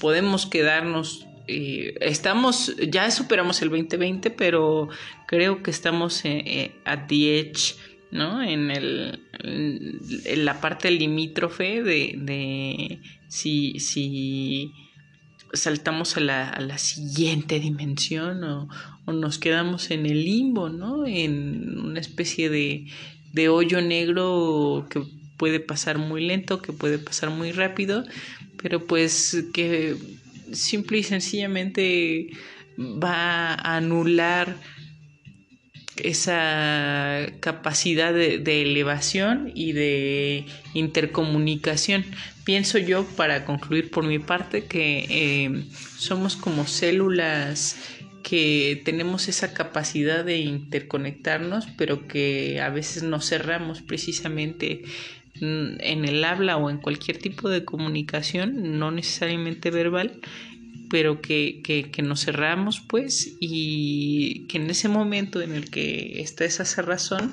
podemos 0.00 0.46
quedarnos 0.46 1.26
eh, 1.46 1.94
estamos 2.00 2.74
ya 2.88 3.10
superamos 3.12 3.62
el 3.62 3.70
2020 3.70 4.30
pero 4.30 4.88
creo 5.28 5.62
que 5.62 5.70
estamos 5.70 6.24
eh, 6.24 6.42
eh, 6.46 6.72
at 6.84 7.06
the 7.06 7.38
edge 7.38 7.76
¿no? 8.10 8.42
En, 8.42 8.70
el, 8.70 9.20
la 9.42 10.60
parte 10.60 10.90
limítrofe 10.90 11.82
de, 11.82 12.14
de 12.16 13.00
si, 13.28 13.78
si 13.80 14.72
saltamos 15.52 16.16
a 16.16 16.20
la, 16.20 16.48
a 16.48 16.60
la 16.60 16.78
siguiente 16.78 17.60
dimensión 17.60 18.44
o, 18.44 18.68
o, 19.06 19.12
nos 19.12 19.38
quedamos 19.38 19.90
en 19.90 20.06
el 20.06 20.24
limbo, 20.24 20.68
¿no? 20.68 21.06
En 21.06 21.78
una 21.78 22.00
especie 22.00 22.50
de, 22.50 22.86
de 23.32 23.48
hoyo 23.48 23.80
negro 23.80 24.86
que 24.90 25.02
puede 25.36 25.60
pasar 25.60 25.98
muy 25.98 26.26
lento, 26.26 26.60
que 26.60 26.72
puede 26.72 26.98
pasar 26.98 27.30
muy 27.30 27.52
rápido, 27.52 28.04
pero 28.62 28.86
pues 28.86 29.44
que 29.54 29.96
simple 30.52 30.98
y 30.98 31.02
sencillamente 31.02 32.30
va 32.78 33.54
a 33.54 33.76
anular 33.76 34.56
esa 36.04 37.26
capacidad 37.40 38.12
de, 38.12 38.62
elevación 38.62 39.52
y 39.54 39.72
de 39.72 40.46
intercomunicación. 40.74 42.04
Pienso 42.44 42.78
yo, 42.78 43.04
para 43.16 43.44
concluir 43.44 43.90
por 43.90 44.04
mi 44.04 44.18
parte, 44.18 44.64
que 44.64 45.06
eh, 45.08 45.64
somos 45.98 46.36
como 46.36 46.66
células 46.66 47.76
que 48.22 48.82
tenemos 48.84 49.28
esa 49.28 49.54
capacidad 49.54 50.24
de 50.24 50.38
interconectarnos, 50.38 51.66
pero 51.76 52.06
que 52.06 52.60
a 52.60 52.68
veces 52.68 53.02
nos 53.02 53.28
cerramos 53.28 53.80
precisamente 53.80 54.82
en 55.40 56.04
el 56.04 56.24
habla 56.24 56.56
o 56.56 56.70
en 56.70 56.78
cualquier 56.78 57.18
tipo 57.18 57.48
de 57.48 57.64
comunicación, 57.64 58.78
no 58.78 58.90
necesariamente 58.90 59.70
verbal, 59.70 60.20
pero 60.90 61.20
que, 61.20 61.62
que, 61.62 62.02
nos 62.02 62.24
cerramos 62.24 62.80
pues 62.80 63.36
y 63.40 64.46
que 64.48 64.58
en 64.58 64.68
ese 64.68 64.88
momento 64.88 65.40
en 65.40 65.52
el 65.52 65.70
que 65.70 66.20
está 66.20 66.44
esa 66.44 66.64
cerrazón 66.64 67.32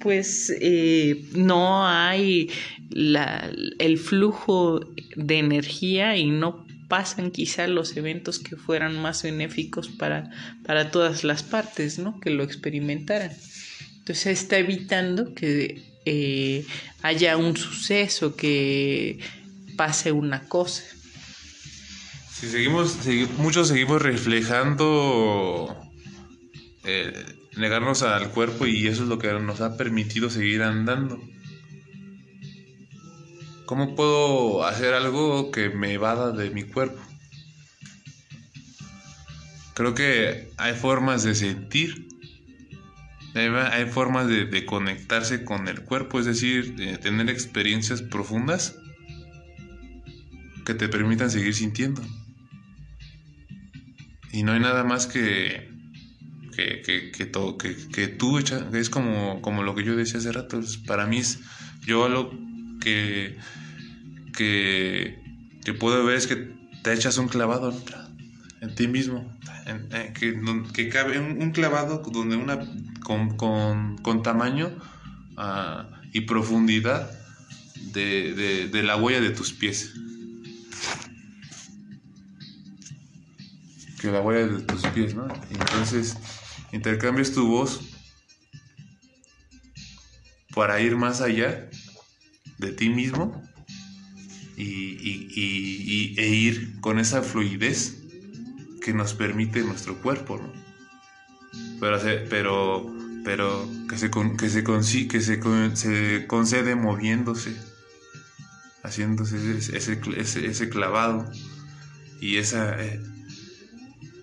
pues 0.00 0.52
eh, 0.60 1.24
no 1.34 1.86
hay 1.86 2.50
la, 2.90 3.50
el 3.78 3.98
flujo 3.98 4.80
de 5.16 5.38
energía 5.38 6.16
y 6.16 6.26
no 6.26 6.66
pasan 6.88 7.30
quizá 7.30 7.66
los 7.66 7.96
eventos 7.96 8.38
que 8.38 8.56
fueran 8.56 8.98
más 9.00 9.22
benéficos 9.22 9.88
para, 9.88 10.30
para 10.64 10.90
todas 10.90 11.22
las 11.22 11.42
partes, 11.42 11.98
¿no? 11.98 12.18
Que 12.20 12.30
lo 12.30 12.42
experimentaran. 12.42 13.30
Entonces 13.98 14.40
está 14.40 14.56
evitando 14.58 15.34
que 15.34 15.82
eh, 16.06 16.64
haya 17.02 17.36
un 17.36 17.56
suceso, 17.56 18.36
que 18.36 19.18
pase 19.76 20.12
una 20.12 20.48
cosa. 20.48 20.82
Si 22.40 22.48
seguimos, 22.48 22.98
muchos 23.38 23.66
seguimos 23.66 24.00
reflejando 24.00 25.76
eh, 26.84 27.24
negarnos 27.56 28.02
al 28.02 28.30
cuerpo 28.30 28.64
y 28.64 28.86
eso 28.86 29.02
es 29.02 29.08
lo 29.08 29.18
que 29.18 29.32
nos 29.40 29.60
ha 29.60 29.76
permitido 29.76 30.30
seguir 30.30 30.62
andando. 30.62 31.20
¿Cómo 33.66 33.96
puedo 33.96 34.64
hacer 34.64 34.94
algo 34.94 35.50
que 35.50 35.68
me 35.70 35.92
evada 35.94 36.30
de 36.30 36.50
mi 36.50 36.62
cuerpo? 36.62 37.02
Creo 39.74 39.94
que 39.94 40.52
hay 40.58 40.74
formas 40.74 41.24
de 41.24 41.34
sentir, 41.34 42.06
hay 43.34 43.86
formas 43.86 44.28
de, 44.28 44.64
conectarse 44.64 45.44
con 45.44 45.66
el 45.66 45.82
cuerpo, 45.82 46.20
es 46.20 46.26
decir, 46.26 46.76
de 46.76 46.98
tener 46.98 47.28
experiencias 47.30 48.00
profundas 48.00 48.76
que 50.64 50.74
te 50.74 50.88
permitan 50.88 51.32
seguir 51.32 51.54
sintiendo. 51.54 52.00
Y 54.32 54.42
no 54.42 54.52
hay 54.52 54.60
nada 54.60 54.84
más 54.84 55.06
que 55.06 55.68
que, 56.58 56.82
que, 56.82 57.12
que, 57.12 57.76
que, 57.92 58.08
tú, 58.08 58.38
es 58.38 58.90
como, 58.90 59.40
como 59.42 59.62
lo 59.62 59.76
que 59.76 59.84
yo 59.84 59.94
decía 59.94 60.18
hace 60.18 60.32
rato, 60.32 60.60
para 60.86 61.06
mí 61.06 61.18
es, 61.18 61.38
yo 61.86 62.08
lo 62.08 62.32
que, 62.80 63.38
que, 64.36 65.22
que 65.64 65.74
puedo 65.74 66.04
ver 66.04 66.16
es 66.16 66.26
que 66.26 66.52
te 66.82 66.92
echas 66.92 67.16
un 67.18 67.28
clavado 67.28 67.72
en, 68.60 68.74
ti 68.74 68.88
mismo, 68.88 69.32
que, 70.74 70.88
cabe 70.88 71.20
un, 71.20 71.52
clavado 71.52 72.02
donde 72.10 72.34
una, 72.34 72.58
con, 73.04 73.36
con, 73.36 73.98
con 73.98 74.24
tamaño 74.24 74.76
ah, 75.36 75.88
y 76.12 76.22
profundidad 76.22 77.08
de, 77.92 78.68
de 78.68 78.82
la 78.82 78.96
huella 78.96 79.20
de 79.20 79.30
tus 79.30 79.52
pies. 79.52 79.94
Que 84.00 84.10
la 84.10 84.20
huella 84.20 84.46
de 84.46 84.62
tus 84.62 84.82
pies, 84.88 85.14
¿no? 85.14 85.28
Entonces, 85.50 86.16
intercambias 86.72 87.32
tu 87.32 87.46
voz 87.46 87.80
para 90.54 90.80
ir 90.80 90.96
más 90.96 91.20
allá 91.20 91.68
de 92.58 92.72
ti 92.72 92.88
mismo 92.88 93.42
y, 94.56 96.14
e 96.18 96.28
ir 96.28 96.80
con 96.80 96.98
esa 96.98 97.22
fluidez 97.22 98.02
que 98.82 98.92
nos 98.92 99.14
permite 99.14 99.62
nuestro 99.62 100.00
cuerpo, 100.00 100.38
¿no? 100.38 100.52
Pero, 101.80 102.00
pero, 102.28 102.96
pero 103.24 103.68
que, 103.88 103.98
se, 103.98 104.10
que, 104.10 104.48
se, 104.48 105.08
que 105.08 105.20
se, 105.20 105.76
se 105.76 106.26
concede 106.26 106.74
moviéndose, 106.74 107.56
haciéndose 108.82 109.58
ese, 109.58 110.00
ese, 110.16 110.68
clavado 110.68 111.30
y 112.20 112.38
esa, 112.38 112.82
eh, 112.82 113.00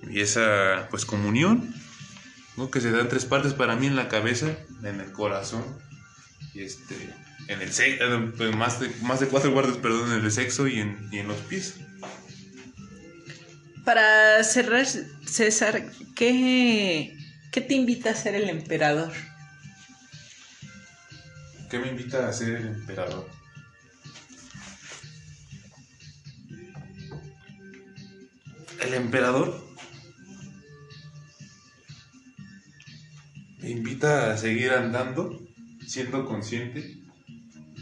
y 0.09 0.21
esa 0.21 0.87
pues 0.89 1.05
comunión 1.05 1.73
que 2.71 2.81
se 2.81 2.91
dan 2.91 3.09
tres 3.09 3.25
partes 3.25 3.53
para 3.53 3.75
mí 3.75 3.87
en 3.87 3.95
la 3.95 4.07
cabeza, 4.07 4.47
en 4.81 4.99
el 4.99 5.11
corazón, 5.11 5.63
y 6.53 6.63
este, 6.63 6.95
en 7.47 7.61
el 7.61 7.71
sexo, 7.71 8.05
pues, 8.37 8.55
más 8.55 8.79
de, 8.79 8.89
más 9.01 9.19
de 9.19 9.27
cuatro 9.27 9.51
guardas, 9.51 9.77
perdón, 9.77 10.11
en 10.13 10.23
el 10.23 10.31
sexo 10.31 10.67
y 10.67 10.79
en, 10.79 11.09
y 11.11 11.19
en 11.19 11.27
los 11.27 11.37
pies. 11.41 11.75
Para 13.83 14.43
cerrar, 14.43 14.85
César, 14.85 15.83
¿qué, 16.15 17.15
¿qué 17.51 17.61
te 17.61 17.73
invita 17.73 18.11
a 18.11 18.15
ser 18.15 18.35
el 18.35 18.49
emperador? 18.49 19.11
¿Qué 21.69 21.77
me 21.77 21.89
invita 21.89 22.27
a 22.27 22.33
ser 22.33 22.55
el 22.55 22.67
emperador? 22.67 23.29
El 28.81 28.93
emperador 28.93 29.64
invita 33.69 34.31
a 34.31 34.37
seguir 34.37 34.71
andando, 34.71 35.39
siendo 35.85 36.25
consciente 36.25 36.97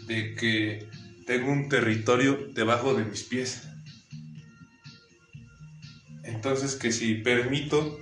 de 0.08 0.36
que 0.36 0.88
tengo 1.26 1.52
un 1.52 1.70
territorio 1.70 2.48
debajo 2.54 2.94
de 2.94 3.06
mis 3.06 3.24
pies. 3.24 3.68
Entonces 6.24 6.76
que 6.76 6.92
si 6.92 7.16
permito 7.16 8.00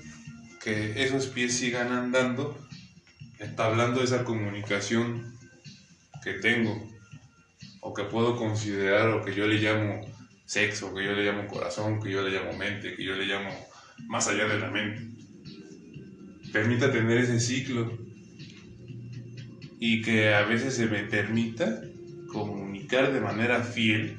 que 0.64 1.04
esos 1.04 1.28
pies 1.28 1.54
sigan 1.54 1.92
andando, 1.92 2.58
entablando 3.40 4.04
esa 4.04 4.24
comunicación 4.24 5.38
que 6.24 6.34
tengo, 6.34 6.88
o 7.82 7.94
que 7.94 8.04
puedo 8.04 8.38
considerar, 8.38 9.10
o 9.10 9.26
que 9.26 9.34
yo 9.34 9.48
le 9.48 9.58
llamo 9.58 10.02
sexo, 10.46 10.94
que 10.94 11.04
yo 11.04 11.14
le 11.14 11.24
llamo 11.24 11.48
corazón, 11.48 12.00
que 12.00 12.12
yo 12.12 12.22
le 12.22 12.30
llamo 12.30 12.58
mente, 12.58 12.96
que 12.96 13.04
yo 13.04 13.16
le 13.16 13.26
llamo 13.26 13.50
más 14.08 14.28
allá 14.28 14.48
de 14.48 14.60
la 14.60 14.70
mente 14.70 15.21
permita 16.52 16.92
tener 16.92 17.18
ese 17.20 17.40
ciclo 17.40 17.98
y 19.80 20.02
que 20.02 20.34
a 20.34 20.44
veces 20.44 20.76
se 20.76 20.86
me 20.88 21.04
permita 21.04 21.82
comunicar 22.28 23.12
de 23.14 23.20
manera 23.20 23.64
fiel 23.64 24.18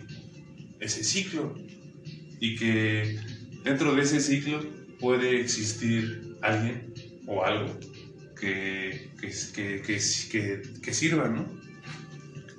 ese 0.81 1.05
ciclo 1.05 1.55
y 2.41 2.57
que 2.57 3.19
dentro 3.65 3.95
de 3.95 4.03
ese 4.03 4.21
ciclo 4.21 4.61
puede 4.99 5.41
existir 5.41 6.37
alguien 6.43 6.93
o 7.27 7.45
algo 7.45 7.79
que, 8.39 9.11
que, 9.21 9.83
que, 9.83 10.63
que 10.83 10.95
sirva, 10.95 11.29
¿no? 11.29 11.47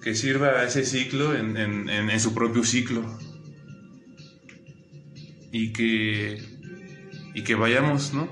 Que 0.02 0.16
sirva 0.16 0.62
a 0.62 0.66
ese 0.66 0.86
ciclo 0.86 1.36
en, 1.36 1.58
en, 1.58 1.90
en 1.90 2.20
su 2.20 2.34
propio 2.34 2.64
ciclo 2.64 3.20
y 5.54 5.72
que, 5.72 6.42
y 7.36 7.44
que 7.44 7.56
vayamos, 7.56 8.14
¿no? 8.14 8.30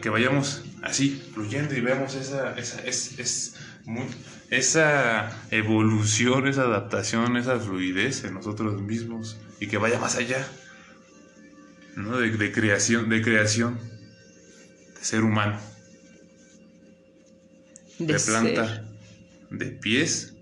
Que 0.00 0.10
vayamos 0.10 0.62
así, 0.82 1.22
fluyendo 1.34 1.74
y 1.74 1.80
vemos 1.80 2.14
esa, 2.14 2.56
esa, 2.58 2.80
es, 2.82 3.18
es 3.18 3.54
esa 4.50 5.30
evolución, 5.50 6.46
esa 6.46 6.62
adaptación, 6.62 7.36
esa 7.36 7.58
fluidez 7.58 8.24
en 8.24 8.34
nosotros 8.34 8.80
mismos 8.82 9.36
y 9.60 9.66
que 9.66 9.78
vaya 9.78 9.98
más 9.98 10.16
allá, 10.16 10.46
¿no? 11.96 12.18
De, 12.18 12.52
creación, 12.52 13.08
de 13.08 13.22
creación, 13.22 13.78
de 13.78 15.04
ser 15.04 15.22
humano, 15.22 15.60
de, 17.98 18.18
planta, 18.18 18.84
de 19.50 19.66
pies 19.66 20.34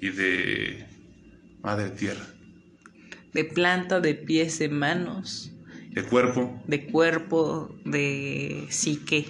y 0.00 0.10
de 0.10 0.86
madre 1.60 1.90
tierra. 1.90 2.26
De 3.32 3.44
planta, 3.44 4.00
de 4.00 4.14
pies, 4.14 4.58
de 4.58 4.68
manos 4.68 5.52
de 5.98 6.04
cuerpo. 6.04 6.62
De 6.68 6.86
cuerpo, 6.86 7.74
de 7.84 8.66
psique, 8.70 9.26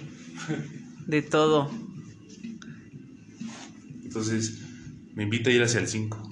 de 1.07 1.23
todo. 1.23 1.71
Entonces, 4.03 4.59
me 5.15 5.23
invita 5.23 5.49
a 5.49 5.53
ir 5.53 5.63
hacia 5.63 5.79
el 5.79 5.87
5. 5.87 6.29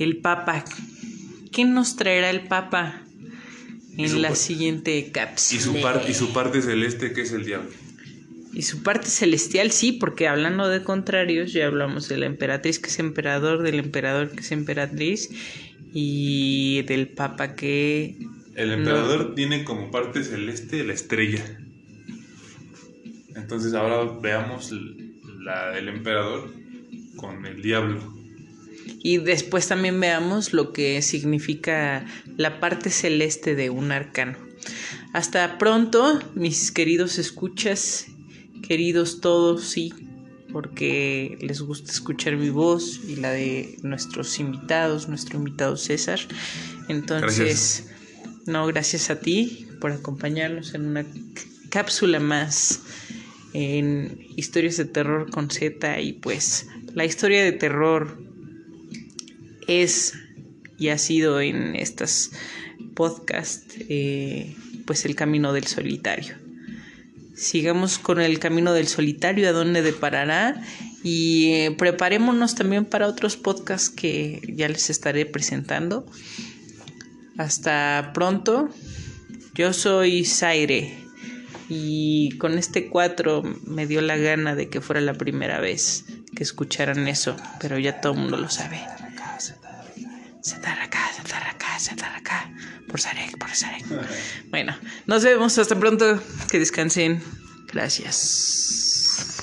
El 0.00 0.16
Papa. 0.16 0.64
¿Qué 1.52 1.64
nos 1.64 1.94
traerá 1.94 2.30
el 2.30 2.48
Papa 2.48 3.00
en 3.96 4.20
la 4.20 4.34
siguiente 4.34 5.12
cápsula? 5.12 5.60
Y 5.60 5.62
su, 5.62 6.10
y 6.10 6.14
su 6.14 6.32
parte 6.32 6.62
celeste, 6.62 7.12
que 7.12 7.20
es 7.20 7.30
el 7.30 7.44
diablo. 7.44 7.70
Y 8.52 8.62
su 8.62 8.82
parte 8.82 9.06
celestial, 9.08 9.70
sí, 9.70 9.92
porque 9.92 10.26
hablando 10.26 10.68
de 10.68 10.82
contrarios, 10.82 11.52
ya 11.52 11.66
hablamos 11.66 12.08
de 12.08 12.16
la 12.16 12.26
emperatriz 12.26 12.80
que 12.80 12.88
es 12.88 12.98
emperador, 12.98 13.62
del 13.62 13.78
emperador 13.78 14.30
que 14.30 14.40
es 14.40 14.50
emperatriz, 14.50 15.30
y 15.92 16.82
del 16.82 17.08
Papa 17.08 17.54
que... 17.54 18.16
El 18.54 18.72
emperador 18.72 19.34
tiene 19.34 19.64
como 19.64 19.90
parte 19.90 20.24
celeste 20.24 20.82
la 20.84 20.94
estrella. 20.94 21.44
Entonces 23.34 23.74
ahora 23.74 24.18
veamos 24.20 24.72
la 25.40 25.72
del 25.72 25.88
emperador 25.88 26.52
con 27.16 27.44
el 27.46 27.62
diablo. 27.62 28.14
y 29.02 29.18
después 29.18 29.68
también 29.68 30.00
veamos 30.00 30.52
lo 30.52 30.72
que 30.72 31.02
significa 31.02 32.06
la 32.36 32.60
parte 32.60 32.90
celeste 32.90 33.54
de 33.54 33.70
un 33.70 33.92
arcano. 33.92 34.38
Hasta 35.12 35.58
pronto, 35.58 36.18
mis 36.34 36.72
queridos 36.72 37.18
escuchas, 37.18 38.06
queridos 38.66 39.20
todos, 39.20 39.64
sí, 39.64 39.92
porque 40.56 41.36
les 41.42 41.60
gusta 41.60 41.92
escuchar 41.92 42.38
mi 42.38 42.48
voz 42.48 43.02
y 43.06 43.16
la 43.16 43.30
de 43.30 43.76
nuestros 43.82 44.40
invitados, 44.40 45.06
nuestro 45.06 45.36
invitado 45.36 45.76
César. 45.76 46.18
Entonces, 46.88 47.88
no, 48.46 48.66
gracias 48.66 49.10
a 49.10 49.20
ti 49.20 49.68
por 49.82 49.92
acompañarnos 49.92 50.72
en 50.72 50.86
una 50.86 51.04
cápsula 51.68 52.20
más 52.20 52.80
en 53.52 54.18
historias 54.34 54.78
de 54.78 54.86
terror 54.86 55.30
con 55.30 55.50
Z 55.50 56.00
y 56.00 56.14
pues 56.14 56.68
la 56.94 57.04
historia 57.04 57.44
de 57.44 57.52
terror 57.52 58.18
es 59.68 60.14
y 60.78 60.88
ha 60.88 60.96
sido 60.96 61.42
en 61.42 61.76
estas 61.76 62.30
podcasts 62.94 63.76
eh, 63.90 64.56
pues 64.86 65.04
el 65.04 65.16
camino 65.16 65.52
del 65.52 65.66
solitario. 65.66 66.45
Sigamos 67.36 67.98
con 67.98 68.20
el 68.20 68.38
camino 68.38 68.72
del 68.72 68.88
solitario 68.88 69.48
a 69.48 69.52
dónde 69.52 69.82
deparará 69.82 70.62
y 71.02 71.52
eh, 71.52 71.70
preparémonos 71.76 72.54
también 72.54 72.84
para 72.86 73.06
otros 73.06 73.36
podcasts 73.36 73.90
que 73.90 74.40
ya 74.48 74.68
les 74.68 74.88
estaré 74.90 75.26
presentando. 75.26 76.06
Hasta 77.36 78.12
pronto. 78.14 78.70
Yo 79.54 79.72
soy 79.72 80.24
Zaire 80.24 80.98
y 81.68 82.36
con 82.38 82.58
este 82.58 82.88
4 82.88 83.42
me 83.66 83.86
dio 83.86 84.00
la 84.00 84.16
gana 84.16 84.54
de 84.54 84.68
que 84.68 84.80
fuera 84.80 85.00
la 85.00 85.14
primera 85.14 85.60
vez 85.60 86.04
que 86.34 86.42
escucharan 86.42 87.06
eso, 87.08 87.36
pero 87.60 87.78
ya 87.78 88.00
todo 88.00 88.14
el 88.14 88.18
mundo 88.20 88.36
lo 88.36 88.48
sabe. 88.48 88.80
Sentar 90.46 90.78
acá, 90.78 91.12
sentar 91.12 91.42
acá, 91.42 91.76
sentar 91.76 92.14
acá. 92.14 92.48
Por 92.86 93.00
Sarek, 93.00 93.36
por 93.36 93.50
Sarek. 93.50 93.84
Bueno, 94.48 94.78
nos 95.04 95.24
vemos 95.24 95.58
hasta 95.58 95.74
pronto. 95.74 96.22
Que 96.48 96.60
descansen. 96.60 97.20
Gracias. 97.66 99.42